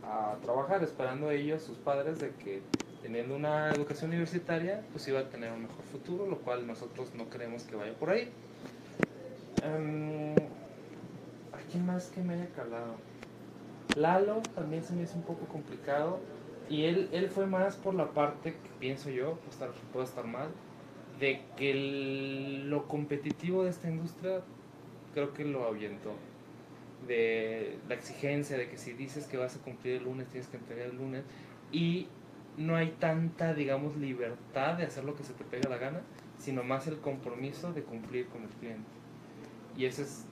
a 0.03 0.35
trabajar, 0.41 0.83
esperando 0.83 1.31
ellos, 1.31 1.61
sus 1.63 1.77
padres, 1.77 2.19
de 2.19 2.31
que 2.31 2.61
teniendo 3.01 3.35
una 3.35 3.71
educación 3.71 4.11
universitaria, 4.11 4.83
pues 4.91 5.07
iba 5.07 5.19
a 5.19 5.29
tener 5.29 5.51
un 5.51 5.63
mejor 5.63 5.83
futuro, 5.83 6.27
lo 6.27 6.39
cual 6.39 6.67
nosotros 6.67 7.13
no 7.15 7.29
creemos 7.29 7.63
que 7.63 7.75
vaya 7.75 7.93
por 7.93 8.11
ahí. 8.11 8.29
Em, 9.63 10.33
¿A 11.53 11.57
quién 11.71 11.85
más 11.85 12.09
que 12.09 12.21
me 12.21 12.35
haya 12.35 12.49
calado? 12.49 12.95
Lalo 13.95 14.41
también 14.55 14.83
se 14.83 14.93
me 14.93 15.03
hizo 15.03 15.15
un 15.15 15.23
poco 15.23 15.45
complicado. 15.45 16.19
Y 16.69 16.85
él, 16.85 17.09
él 17.11 17.29
fue 17.29 17.47
más 17.47 17.75
por 17.75 17.93
la 17.93 18.11
parte 18.11 18.53
que 18.53 18.69
pienso 18.79 19.09
yo, 19.09 19.37
puedo 19.91 20.05
estar, 20.05 20.25
mal, 20.25 20.47
de 21.19 21.41
que 21.57 22.63
lo 22.65 22.87
competitivo 22.87 23.65
de 23.65 23.71
esta 23.71 23.89
industria 23.89 24.41
creo 25.13 25.33
que 25.33 25.43
lo 25.43 25.65
ahuyentó. 25.65 26.13
De 27.07 27.77
la 27.89 27.95
exigencia 27.95 28.57
de 28.57 28.69
que 28.69 28.77
si 28.77 28.93
dices 28.93 29.25
que 29.25 29.35
vas 29.35 29.57
a 29.57 29.59
cumplir 29.59 29.97
el 29.97 30.03
lunes, 30.05 30.27
tienes 30.27 30.47
que 30.47 30.57
entregar 30.57 30.87
el 30.87 30.95
lunes. 30.95 31.23
Y 31.73 32.07
no 32.57 32.75
hay 32.75 32.91
tanta, 32.99 33.53
digamos, 33.53 33.95
libertad 33.97 34.75
de 34.75 34.85
hacer 34.85 35.03
lo 35.03 35.15
que 35.15 35.23
se 35.23 35.33
te 35.33 35.43
pega 35.43 35.69
la 35.69 35.77
gana, 35.77 36.01
sino 36.37 36.63
más 36.63 36.87
el 36.87 36.97
compromiso 36.97 37.71
de 37.73 37.83
cumplir 37.83 38.27
con 38.27 38.43
el 38.43 38.49
cliente. 38.49 38.89
Y 39.77 39.85
ese 39.85 40.03
es. 40.03 40.25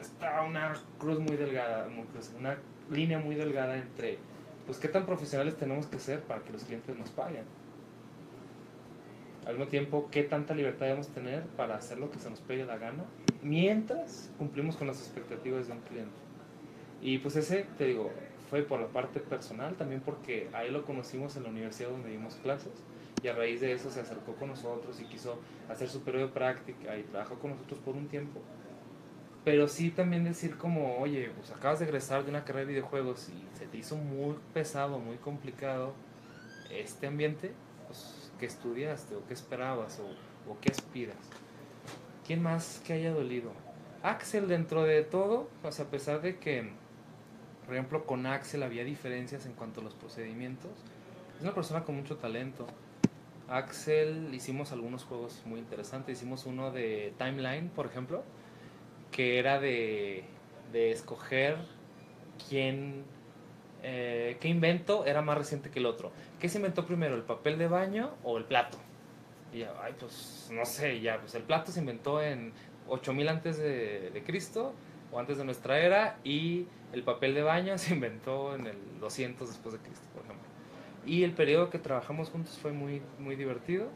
Está 0.00 0.42
una 0.42 0.74
cruz 0.98 1.18
muy 1.18 1.36
delgada, 1.36 1.88
una 2.38 2.58
línea 2.90 3.18
muy 3.18 3.36
delgada 3.36 3.76
entre, 3.78 4.18
pues, 4.66 4.78
qué 4.78 4.88
tan 4.88 5.06
profesionales 5.06 5.56
tenemos 5.56 5.86
que 5.86 5.98
ser 5.98 6.20
para 6.22 6.42
que 6.42 6.52
los 6.52 6.64
clientes 6.64 6.96
nos 6.98 7.10
paguen. 7.10 7.44
Al 9.46 9.54
mismo 9.54 9.68
tiempo, 9.68 10.08
qué 10.10 10.22
tanta 10.24 10.54
libertad 10.54 10.86
debemos 10.86 11.08
tener 11.08 11.42
para 11.56 11.76
hacer 11.76 11.98
lo 11.98 12.10
que 12.10 12.18
se 12.18 12.28
nos 12.28 12.40
pegue 12.40 12.64
la 12.66 12.76
gana, 12.76 13.04
mientras 13.42 14.30
cumplimos 14.38 14.76
con 14.76 14.86
las 14.86 14.98
expectativas 15.00 15.68
de 15.68 15.72
un 15.72 15.80
cliente. 15.80 16.12
Y 17.00 17.18
pues 17.18 17.36
ese, 17.36 17.66
te 17.76 17.84
digo, 17.84 18.10
fue 18.50 18.62
por 18.62 18.80
la 18.80 18.88
parte 18.88 19.20
personal, 19.20 19.74
también 19.76 20.00
porque 20.00 20.48
ahí 20.52 20.70
lo 20.70 20.84
conocimos 20.84 21.36
en 21.36 21.44
la 21.44 21.50
universidad 21.50 21.90
donde 21.90 22.10
dimos 22.10 22.34
clases 22.36 22.72
y 23.24 23.28
a 23.28 23.34
raíz 23.34 23.62
de 23.62 23.72
eso 23.72 23.90
se 23.90 24.00
acercó 24.00 24.34
con 24.34 24.50
nosotros 24.50 25.00
y 25.00 25.04
quiso 25.04 25.38
hacer 25.70 25.88
su 25.88 26.02
periodo 26.02 26.26
de 26.26 26.32
práctica 26.34 26.96
y 26.98 27.04
trabajó 27.04 27.38
con 27.38 27.52
nosotros 27.52 27.80
por 27.80 27.94
un 27.94 28.06
tiempo. 28.06 28.40
Pero 29.44 29.66
sí 29.66 29.90
también 29.90 30.24
decir 30.24 30.58
como, 30.58 30.98
oye, 30.98 31.30
pues 31.36 31.50
acabas 31.50 31.78
de 31.78 31.86
egresar 31.86 32.24
de 32.24 32.30
una 32.30 32.44
carrera 32.44 32.66
de 32.66 32.72
videojuegos 32.72 33.30
y 33.30 33.56
se 33.56 33.66
te 33.66 33.78
hizo 33.78 33.96
muy 33.96 34.36
pesado, 34.52 34.98
muy 34.98 35.16
complicado 35.16 35.94
este 36.70 37.06
ambiente, 37.06 37.52
pues, 37.86 38.30
¿qué 38.38 38.46
estudiaste 38.46 39.14
o 39.14 39.26
qué 39.26 39.34
esperabas 39.34 40.00
o, 40.00 40.50
o 40.50 40.58
qué 40.60 40.70
aspiras? 40.70 41.16
¿Quién 42.26 42.42
más 42.42 42.82
que 42.86 42.94
haya 42.94 43.12
dolido? 43.12 43.52
Axel 44.02 44.48
dentro 44.48 44.82
de 44.82 45.02
todo, 45.02 45.48
pues 45.62 45.80
a 45.80 45.90
pesar 45.90 46.20
de 46.20 46.38
que, 46.38 46.72
por 47.64 47.74
ejemplo, 47.74 48.04
con 48.04 48.26
Axel 48.26 48.62
había 48.62 48.84
diferencias 48.84 49.46
en 49.46 49.52
cuanto 49.52 49.80
a 49.80 49.84
los 49.84 49.94
procedimientos, 49.94 50.72
es 51.36 51.42
una 51.42 51.54
persona 51.54 51.84
con 51.84 51.96
mucho 51.96 52.16
talento. 52.16 52.66
Axel 53.48 54.32
hicimos 54.32 54.72
algunos 54.72 55.04
juegos 55.04 55.42
muy 55.44 55.58
interesantes, 55.58 56.18
hicimos 56.18 56.46
uno 56.46 56.70
de 56.70 57.12
Timeline, 57.18 57.68
por 57.68 57.86
ejemplo, 57.86 58.22
que 59.10 59.38
era 59.38 59.60
de, 59.60 60.24
de 60.72 60.92
escoger 60.92 61.56
quién, 62.48 63.04
eh, 63.82 64.36
qué 64.40 64.48
invento 64.48 65.04
era 65.04 65.22
más 65.22 65.36
reciente 65.36 65.70
que 65.70 65.78
el 65.78 65.86
otro. 65.86 66.12
¿Qué 66.40 66.48
se 66.48 66.58
inventó 66.58 66.86
primero, 66.86 67.14
el 67.14 67.22
papel 67.22 67.58
de 67.58 67.68
baño 67.68 68.14
o 68.22 68.38
el 68.38 68.44
plato? 68.44 68.78
Y 69.52 69.60
ya, 69.60 69.74
ay, 69.82 69.94
pues 69.98 70.50
no 70.52 70.64
sé, 70.64 71.00
ya, 71.00 71.20
pues 71.20 71.34
el 71.34 71.42
plato 71.42 71.70
se 71.70 71.80
inventó 71.80 72.22
en 72.22 72.52
8000 72.88 73.28
antes 73.28 73.58
de, 73.58 74.10
de 74.10 74.22
Cristo 74.22 74.74
o 75.14 75.20
antes 75.20 75.38
de 75.38 75.44
nuestra 75.44 75.78
era 75.78 76.18
y 76.24 76.66
el 76.92 77.02
papel 77.04 77.34
de 77.34 77.42
baño 77.42 77.78
se 77.78 77.94
inventó 77.94 78.54
en 78.54 78.66
el 78.66 78.76
200 79.00 79.48
después 79.48 79.74
de 79.74 79.80
Cristo, 79.80 80.06
por 80.12 80.24
ejemplo. 80.24 80.44
Y 81.06 81.22
el 81.22 81.32
periodo 81.32 81.70
que 81.70 81.78
trabajamos 81.78 82.30
juntos 82.30 82.58
fue 82.60 82.72
muy, 82.72 83.00
muy 83.18 83.36
divertido. 83.36 83.88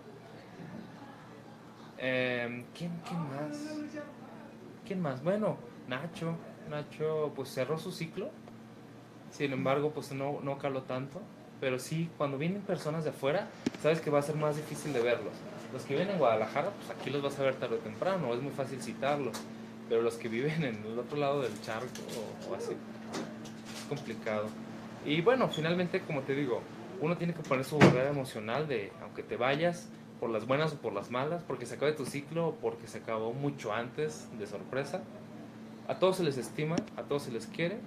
Eh, 1.98 2.64
¿quién, 2.76 2.92
¿Quién 3.06 3.20
más? 3.28 3.76
¿Quién 4.86 5.02
más? 5.02 5.22
Bueno, 5.22 5.56
Nacho. 5.88 6.36
Nacho 6.68 7.32
pues 7.34 7.48
cerró 7.48 7.78
su 7.78 7.92
ciclo. 7.92 8.30
Sin 9.30 9.52
embargo, 9.52 9.90
pues 9.90 10.12
no, 10.12 10.40
no 10.42 10.58
caló 10.58 10.82
tanto. 10.82 11.20
Pero 11.60 11.78
sí, 11.78 12.10
cuando 12.18 12.38
vienen 12.38 12.62
personas 12.62 13.04
de 13.04 13.10
afuera, 13.10 13.48
sabes 13.82 14.00
que 14.00 14.10
va 14.10 14.20
a 14.20 14.22
ser 14.22 14.36
más 14.36 14.56
difícil 14.56 14.92
de 14.92 15.00
verlos. 15.00 15.32
Los 15.72 15.82
que 15.82 15.94
viven 15.94 16.10
en 16.10 16.18
Guadalajara, 16.18 16.70
pues 16.70 16.90
aquí 16.90 17.10
los 17.10 17.22
vas 17.22 17.38
a 17.40 17.42
ver 17.42 17.54
tarde 17.56 17.76
o 17.76 17.78
temprano, 17.78 18.32
es 18.32 18.40
muy 18.40 18.52
fácil 18.52 18.80
citarlos. 18.80 19.42
Pero 19.88 20.02
los 20.02 20.16
que 20.16 20.28
viven 20.28 20.64
en 20.64 20.84
el 20.84 20.98
otro 20.98 21.18
lado 21.18 21.42
del 21.42 21.60
charco 21.62 21.86
o, 22.46 22.52
o 22.52 22.54
así, 22.54 22.72
es 22.72 23.88
complicado. 23.88 24.48
Y 25.04 25.20
bueno, 25.20 25.48
finalmente, 25.48 26.00
como 26.00 26.22
te 26.22 26.34
digo, 26.34 26.60
uno 27.00 27.16
tiene 27.16 27.34
que 27.34 27.42
poner 27.42 27.64
su 27.64 27.78
barrera 27.78 28.10
emocional 28.10 28.66
de, 28.68 28.92
aunque 29.02 29.22
te 29.22 29.36
vayas 29.36 29.88
por 30.20 30.30
las 30.30 30.46
buenas 30.46 30.72
o 30.72 30.76
por 30.76 30.92
las 30.92 31.10
malas, 31.10 31.42
porque 31.44 31.66
se 31.66 31.74
acabe 31.74 31.92
tu 31.92 32.04
ciclo 32.04 32.48
o 32.48 32.54
porque 32.56 32.88
se 32.88 32.98
acabó 32.98 33.32
mucho 33.32 33.72
antes 33.72 34.28
de 34.38 34.46
sorpresa. 34.46 35.02
A 35.86 35.98
todos 35.98 36.16
se 36.16 36.24
les 36.24 36.36
estima, 36.36 36.76
a 36.96 37.02
todos 37.02 37.22
se 37.22 37.32
les 37.32 37.46
quiere. 37.46 37.78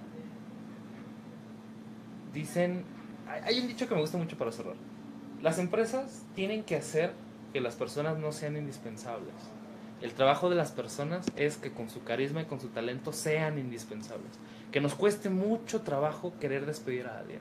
Dicen, 2.32 2.84
hay 3.28 3.60
un 3.60 3.68
dicho 3.68 3.86
que 3.86 3.94
me 3.94 4.00
gusta 4.00 4.16
mucho 4.16 4.36
para 4.36 4.50
cerrar. 4.50 4.74
Las 5.42 5.58
empresas 5.58 6.24
tienen 6.34 6.64
que 6.64 6.76
hacer 6.76 7.12
que 7.52 7.60
las 7.60 7.76
personas 7.76 8.18
no 8.18 8.32
sean 8.32 8.56
indispensables. 8.56 9.34
El 10.02 10.14
trabajo 10.14 10.50
de 10.50 10.56
las 10.56 10.72
personas 10.72 11.26
es 11.36 11.56
que 11.56 11.70
con 11.70 11.88
su 11.88 12.02
carisma 12.02 12.42
y 12.42 12.46
con 12.46 12.60
su 12.60 12.68
talento 12.68 13.12
sean 13.12 13.56
indispensables. 13.56 14.32
Que 14.72 14.80
nos 14.80 14.96
cueste 14.96 15.30
mucho 15.30 15.82
trabajo 15.82 16.32
querer 16.40 16.66
despedir 16.66 17.06
a 17.06 17.18
alguien. 17.18 17.38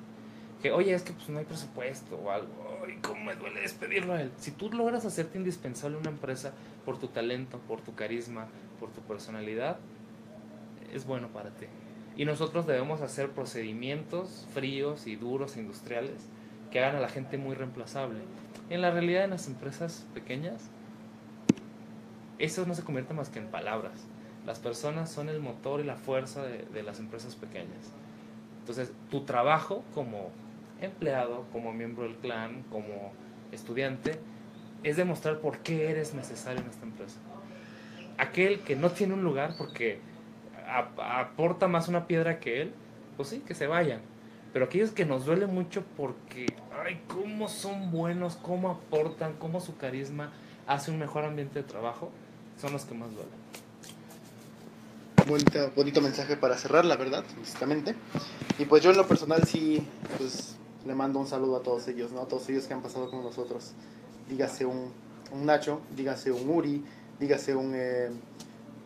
Que, 0.62 0.72
oye, 0.72 0.94
es 0.94 1.02
que 1.02 1.12
pues 1.12 1.28
no 1.30 1.40
hay 1.40 1.46
presupuesto 1.46 2.18
o 2.18 2.30
algo. 2.30 2.80
Ay, 2.86 3.00
cómo 3.02 3.24
me 3.24 3.36
duele 3.36 3.62
despedirlo 3.62 4.14
a 4.14 4.22
él. 4.22 4.32
Si 4.38 4.52
tú 4.52 4.72
logras 4.72 5.06
hacerte 5.06 5.40
indispensable 5.40 5.98
en 5.98 6.02
una 6.02 6.12
empresa 6.12 6.54
por 6.86 7.00
tu 7.00 7.08
talento, 7.08 7.58
por 7.68 7.82
tu 7.82 7.96
carisma, 7.96 8.46
por 8.80 8.92
tu 8.92 9.02
personalidad, 9.02 9.78
es 10.94 11.06
bueno 11.06 11.30
para 11.30 11.50
ti. 11.50 11.66
Y 12.16 12.26
nosotros 12.26 12.68
debemos 12.68 13.02
hacer 13.02 13.32
procedimientos 13.32 14.46
fríos 14.54 15.08
y 15.08 15.16
duros 15.16 15.58
industriales 15.58 16.28
que 16.70 16.80
hagan 16.80 16.98
a 16.98 17.02
la 17.02 17.10
gente 17.10 17.40
muy 17.40 17.56
reemplazable. 17.56 18.20
En 18.70 18.82
la 18.82 18.92
realidad, 18.92 19.24
en 19.24 19.32
las 19.32 19.48
empresas 19.48 20.06
pequeñas, 20.14 20.70
eso 22.44 22.66
no 22.66 22.74
se 22.76 22.84
convierte 22.84 23.14
más 23.14 23.30
que 23.30 23.40
en 23.40 23.48
palabras. 23.48 24.06
Las 24.46 24.60
personas 24.60 25.12
son 25.12 25.30
el 25.30 25.40
motor 25.40 25.80
y 25.80 25.84
la 25.84 25.96
fuerza 25.96 26.44
de, 26.44 26.66
de 26.74 26.84
las 26.84 27.00
empresas 27.00 27.36
pequeñas. 27.36 27.92
Entonces, 28.60 28.92
tu 29.10 29.22
trabajo 29.22 29.84
como 29.94 30.30
empleado, 30.82 31.46
como 31.52 31.74
miembro 31.74 32.04
del 32.04 32.16
clan, 32.16 32.64
como 32.72 33.14
estudiante, 33.52 34.20
es 34.84 34.98
demostrar 34.98 35.40
por 35.40 35.60
qué 35.60 35.90
eres 35.92 36.14
necesario 36.16 36.62
en 36.62 36.70
esta 36.70 36.86
empresa. 36.86 37.20
Aquel 38.18 38.60
que 38.62 38.76
no 38.76 38.92
tiene 38.92 39.14
un 39.14 39.24
lugar 39.24 39.56
porque 39.58 40.00
ap- 40.68 41.00
aporta 41.00 41.68
más 41.68 41.88
una 41.88 42.08
piedra 42.08 42.40
que 42.40 42.62
él, 42.62 42.74
pues 43.18 43.30
sí, 43.30 43.40
que 43.40 43.56
se 43.56 43.68
vayan. 43.68 44.02
Pero 44.54 44.66
aquellos 44.66 44.92
que 44.92 45.06
nos 45.06 45.26
duele 45.26 45.48
mucho 45.48 45.84
porque, 45.96 46.46
ay, 46.84 47.02
cómo 47.08 47.48
son 47.48 47.92
buenos, 47.92 48.36
cómo 48.36 48.70
aportan, 48.72 49.34
cómo 49.40 49.60
su 49.62 49.78
carisma 49.78 50.32
hace 50.68 50.92
un 50.92 51.00
mejor 51.00 51.24
ambiente 51.26 51.60
de 51.62 51.64
trabajo, 51.68 52.12
son 52.62 52.74
los 52.74 52.86
que 52.86 52.94
más 52.96 53.10
duelen. 53.12 53.42
Bonito, 55.28 55.72
bonito 55.76 56.02
mensaje 56.02 56.36
para 56.36 56.58
cerrar, 56.58 56.84
la 56.86 56.96
verdad, 56.96 57.24
honestamente. 57.38 57.96
Y 58.58 58.66
pues 58.66 58.84
yo 58.84 58.92
en 58.92 58.98
lo 58.98 59.08
personal 59.08 59.44
sí, 59.46 59.86
pues 60.18 60.56
le 60.86 60.96
mando 60.96 61.20
un 61.20 61.28
saludo 61.28 61.58
a 61.58 61.64
todos 61.64 61.88
ellos, 61.88 62.12
¿no? 62.12 62.22
A 62.22 62.26
todos 62.28 62.50
ellos 62.50 62.66
que 62.66 62.74
han 62.74 62.82
pasado 62.82 63.10
con 63.10 63.24
nosotros. 63.24 63.72
Dígase 64.30 64.66
un, 64.66 64.92
un 65.32 65.46
Nacho, 65.46 65.82
dígase 65.96 66.32
un 66.32 66.50
Uri, 66.50 66.84
dígase 67.20 67.56
un, 67.56 67.74
eh, 67.76 68.10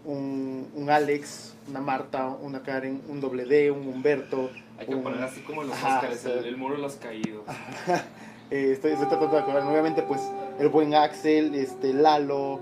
un, 0.03 0.67
un 0.75 0.89
Alex, 0.89 1.53
una 1.69 1.79
Marta, 1.79 2.27
una 2.27 2.61
Karen, 2.63 3.01
un 3.07 3.21
doble 3.21 3.45
D, 3.45 3.71
un 3.71 3.87
Humberto. 3.87 4.49
Hay 4.77 4.87
que 4.87 4.95
un- 4.95 5.03
poner 5.03 5.23
así 5.23 5.39
como 5.41 5.63
los 5.63 5.73
Ajá, 5.75 6.01
sí. 6.21 6.29
el, 6.29 6.45
el 6.45 6.57
muro 6.57 6.75
de 6.75 6.81
los 6.81 6.95
caídos. 6.95 7.43
Eh, 8.51 8.73
estoy, 8.73 8.91
estoy 8.91 9.07
tratando 9.07 9.35
de 9.37 9.41
acordar. 9.41 9.63
Obviamente, 9.63 10.03
pues 10.03 10.21
el 10.59 10.69
buen 10.69 10.93
Axel, 10.93 11.55
este 11.55 11.93
Lalo, 11.93 12.59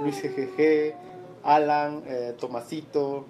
Luis 0.00 0.20
GGG, 0.22 0.94
Alan, 1.42 2.02
eh, 2.06 2.34
Tomasito. 2.38 3.26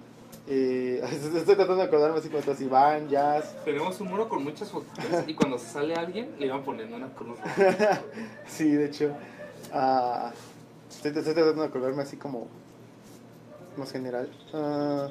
eh, 0.47 1.01
estoy 1.11 1.55
tratando 1.55 1.75
de 1.77 1.83
acordarme 1.83 2.19
así 2.19 2.29
como 2.29 2.41
todos 2.43 2.61
Iván, 2.61 3.07
Jazz. 3.09 3.55
Tenemos 3.63 3.99
un 4.01 4.07
muro 4.09 4.27
con 4.29 4.43
muchas 4.43 4.69
fotos 4.69 4.89
y 5.27 5.33
cuando 5.33 5.57
sale 5.57 5.95
alguien 5.95 6.31
le 6.39 6.47
iban 6.47 6.63
poniendo 6.63 6.95
una 6.95 7.09
cruz. 7.13 7.37
Sí, 8.47 8.71
de 8.71 8.85
hecho. 8.85 9.11
ah, 9.73 10.31
estoy, 10.89 11.11
estoy 11.11 11.33
tratando 11.33 11.61
de 11.61 11.67
acordarme 11.67 12.03
así 12.03 12.17
como 12.17 12.47
más 13.77 13.91
general. 13.91 14.29
Ah, 14.53 15.09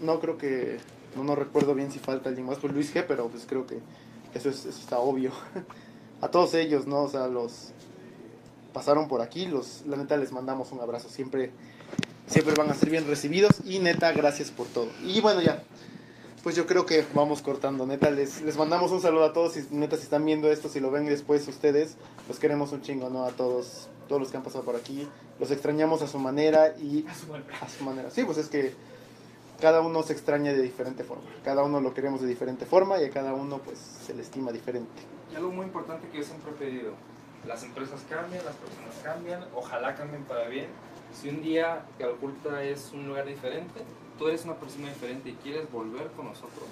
no 0.00 0.20
creo 0.20 0.36
que. 0.38 0.78
No, 1.16 1.24
no 1.24 1.34
recuerdo 1.34 1.74
bien 1.74 1.90
si 1.90 1.98
falta 1.98 2.28
alguien 2.28 2.46
más. 2.46 2.58
Pues 2.58 2.72
Luis 2.74 2.94
G, 2.94 3.04
pero 3.08 3.28
pues 3.28 3.46
creo 3.48 3.66
que 3.66 3.78
eso, 4.34 4.50
es, 4.50 4.66
eso 4.66 4.78
está 4.80 4.98
obvio. 4.98 5.30
A 6.20 6.28
todos 6.28 6.54
ellos, 6.54 6.86
¿no? 6.86 7.02
O 7.02 7.08
sea, 7.08 7.26
los 7.28 7.72
pasaron 8.76 9.08
por 9.08 9.22
aquí. 9.22 9.46
Los, 9.46 9.86
la 9.86 9.96
neta 9.96 10.18
les 10.18 10.32
mandamos 10.32 10.70
un 10.70 10.80
abrazo. 10.80 11.08
Siempre, 11.08 11.50
siempre 12.26 12.54
van 12.54 12.70
a 12.70 12.74
ser 12.74 12.90
bien 12.90 13.06
recibidos. 13.06 13.52
Y 13.64 13.78
neta, 13.78 14.12
gracias 14.12 14.50
por 14.50 14.66
todo. 14.66 14.88
Y 15.02 15.22
bueno, 15.22 15.40
ya. 15.40 15.62
Pues 16.42 16.54
yo 16.54 16.66
creo 16.66 16.84
que 16.84 17.04
vamos 17.12 17.42
cortando, 17.42 17.86
neta, 17.86 18.08
les, 18.08 18.40
les 18.42 18.56
mandamos 18.56 18.92
un 18.92 19.00
saludo 19.00 19.24
a 19.24 19.32
todos, 19.32 19.56
y 19.56 19.66
neta, 19.72 19.96
si 19.96 20.04
están 20.04 20.24
viendo 20.24 20.48
esto, 20.48 20.68
si 20.68 20.78
lo 20.78 20.92
ven 20.92 21.04
después 21.06 21.48
ustedes, 21.48 21.96
los 22.28 22.38
queremos 22.38 22.70
un 22.70 22.82
chingo, 22.82 23.10
¿no? 23.10 23.24
A 23.24 23.32
todos, 23.32 23.88
todos 24.06 24.22
los 24.22 24.30
que 24.30 24.36
han 24.36 24.44
pasado 24.44 24.62
por 24.62 24.76
aquí, 24.76 25.08
los 25.40 25.50
extrañamos 25.50 26.02
a 26.02 26.06
su 26.06 26.20
manera 26.20 26.76
y 26.78 27.04
a 27.60 27.68
su 27.68 27.82
manera. 27.82 28.12
Sí, 28.12 28.22
pues 28.22 28.38
es 28.38 28.48
que 28.48 28.74
cada 29.60 29.80
uno 29.80 30.04
se 30.04 30.12
extraña 30.12 30.52
de 30.52 30.62
diferente 30.62 31.02
forma, 31.02 31.24
cada 31.44 31.64
uno 31.64 31.80
lo 31.80 31.92
queremos 31.92 32.20
de 32.20 32.28
diferente 32.28 32.64
forma 32.64 33.02
y 33.02 33.06
a 33.06 33.10
cada 33.10 33.34
uno 33.34 33.58
pues 33.58 33.80
se 34.06 34.14
le 34.14 34.22
estima 34.22 34.52
diferente. 34.52 35.02
Y 35.32 35.34
algo 35.34 35.50
muy 35.50 35.66
importante 35.66 36.06
que 36.10 36.18
yo 36.18 36.22
siempre 36.22 36.52
he 36.52 36.54
pedido, 36.54 36.92
las 37.46 37.62
empresas 37.62 38.00
cambian, 38.08 38.44
las 38.44 38.54
personas 38.56 38.94
cambian, 39.02 39.44
ojalá 39.54 39.94
cambien 39.94 40.24
para 40.24 40.48
bien. 40.48 40.66
Si 41.12 41.28
un 41.28 41.42
día 41.42 41.86
Calculta 41.98 42.62
es 42.62 42.92
un 42.92 43.06
lugar 43.06 43.26
diferente, 43.26 43.80
tú 44.18 44.28
eres 44.28 44.44
una 44.44 44.54
persona 44.54 44.88
diferente 44.88 45.30
y 45.30 45.34
quieres 45.34 45.70
volver 45.70 46.08
con 46.08 46.26
nosotros, 46.26 46.68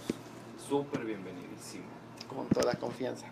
súper 0.69 1.05
bienvenidísimo. 1.05 1.85
con 2.29 2.49
toda 2.49 2.75
confianza. 2.75 3.27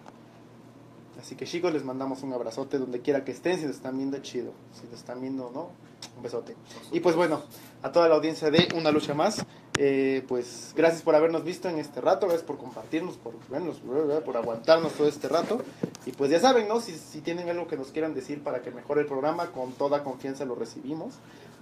Así 1.18 1.34
que 1.34 1.44
chicos, 1.44 1.72
les 1.72 1.84
mandamos 1.84 2.22
un 2.22 2.32
abrazote 2.32 2.78
donde 2.78 3.00
quiera 3.00 3.24
que 3.24 3.32
estén, 3.32 3.58
si 3.58 3.66
nos 3.66 3.76
están 3.76 3.96
viendo, 3.96 4.18
chido. 4.18 4.52
Si 4.72 4.86
nos 4.86 4.98
están 4.98 5.20
viendo, 5.20 5.50
no, 5.50 5.70
un 6.16 6.22
besote. 6.22 6.56
Y 6.90 7.00
pues 7.00 7.16
bueno, 7.16 7.42
a 7.82 7.92
toda 7.92 8.08
la 8.08 8.14
audiencia 8.14 8.50
de 8.50 8.68
Una 8.76 8.90
Lucha 8.90 9.14
Más, 9.14 9.44
eh, 9.78 10.22
pues 10.28 10.72
gracias 10.76 11.02
por 11.02 11.14
habernos 11.14 11.44
visto 11.44 11.68
en 11.68 11.78
este 11.78 12.00
rato, 12.00 12.26
gracias 12.26 12.46
por 12.46 12.58
compartirnos, 12.58 13.16
por 13.16 13.34
vernos, 13.48 13.80
por 14.24 14.36
aguantarnos 14.36 14.92
todo 14.92 15.08
este 15.08 15.28
rato. 15.28 15.60
Y 16.04 16.12
pues 16.12 16.30
ya 16.30 16.38
saben, 16.40 16.68
¿no? 16.68 16.80
Si, 16.80 17.20
tienen 17.20 17.48
algo 17.48 17.66
que 17.66 17.76
nos 17.76 17.88
quieran 17.88 18.14
decir 18.14 18.42
para 18.42 18.62
que 18.62 18.70
mejore 18.70 19.02
el 19.02 19.06
programa, 19.06 19.46
con 19.50 19.72
toda 19.72 20.04
confianza 20.04 20.44
lo 20.44 20.54
recibimos. 20.54 21.14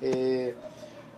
Eh, 0.03 0.55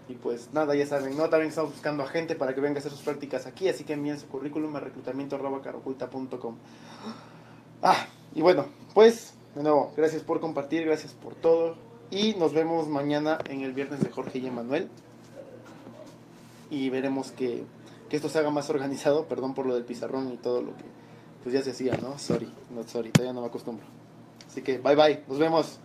y 0.09 0.15
pues 0.15 0.51
nada, 0.53 0.75
ya 0.75 0.87
saben, 0.87 1.17
¿no? 1.17 1.29
También 1.29 1.49
estamos 1.49 1.73
buscando 1.73 2.03
a 2.03 2.07
gente 2.07 2.35
para 2.35 2.55
que 2.55 2.61
venga 2.61 2.77
a 2.77 2.81
hacer 2.81 2.93
sus 2.93 3.03
prácticas 3.03 3.47
aquí, 3.47 3.69
así 3.69 3.85
que 3.85 3.95
envíen 3.95 4.21
su 4.21 4.27
currículum 4.27 4.75
a 4.77 4.81
reclutamiento.caroculta.com. 4.81 6.57
Ah, 7.83 8.07
y 8.35 8.43
bueno, 8.43 8.67
pues, 8.95 9.35
de 9.55 9.63
nuevo, 9.63 9.93
gracias 9.97 10.23
por 10.23 10.41
compartir, 10.41 10.85
gracias 10.85 11.15
por 11.15 11.35
todo. 11.35 11.92
Y 12.13 12.35
nos 12.35 12.53
vemos 12.53 12.89
mañana 12.89 13.39
en 13.49 13.63
el 13.63 13.73
viernes 13.73 14.01
de 14.01 14.11
Jorge 14.11 14.39
y 14.39 14.47
Emanuel. 14.47 14.91
Y 16.71 16.91
veremos 16.91 17.31
que, 17.31 17.65
que 18.11 18.17
esto 18.17 18.29
se 18.29 18.39
haga 18.39 18.51
más 18.51 18.69
organizado. 18.69 19.25
Perdón 19.25 19.55
por 19.55 19.65
lo 19.65 19.75
del 19.75 19.87
pizarrón 19.87 20.31
y 20.31 20.37
todo 20.37 20.61
lo 20.61 20.77
que 20.77 20.85
pues 21.43 21.55
ya 21.55 21.63
se 21.63 21.71
hacía, 21.71 21.97
¿no? 21.97 22.19
Sorry, 22.19 22.53
no 22.71 22.85
sorry, 22.85 23.11
todavía 23.11 23.33
no 23.33 23.41
me 23.41 23.47
acostumbro. 23.47 23.87
Así 24.47 24.61
que 24.61 24.77
bye 24.77 24.95
bye, 24.95 25.25
nos 25.27 25.39
vemos. 25.39 25.79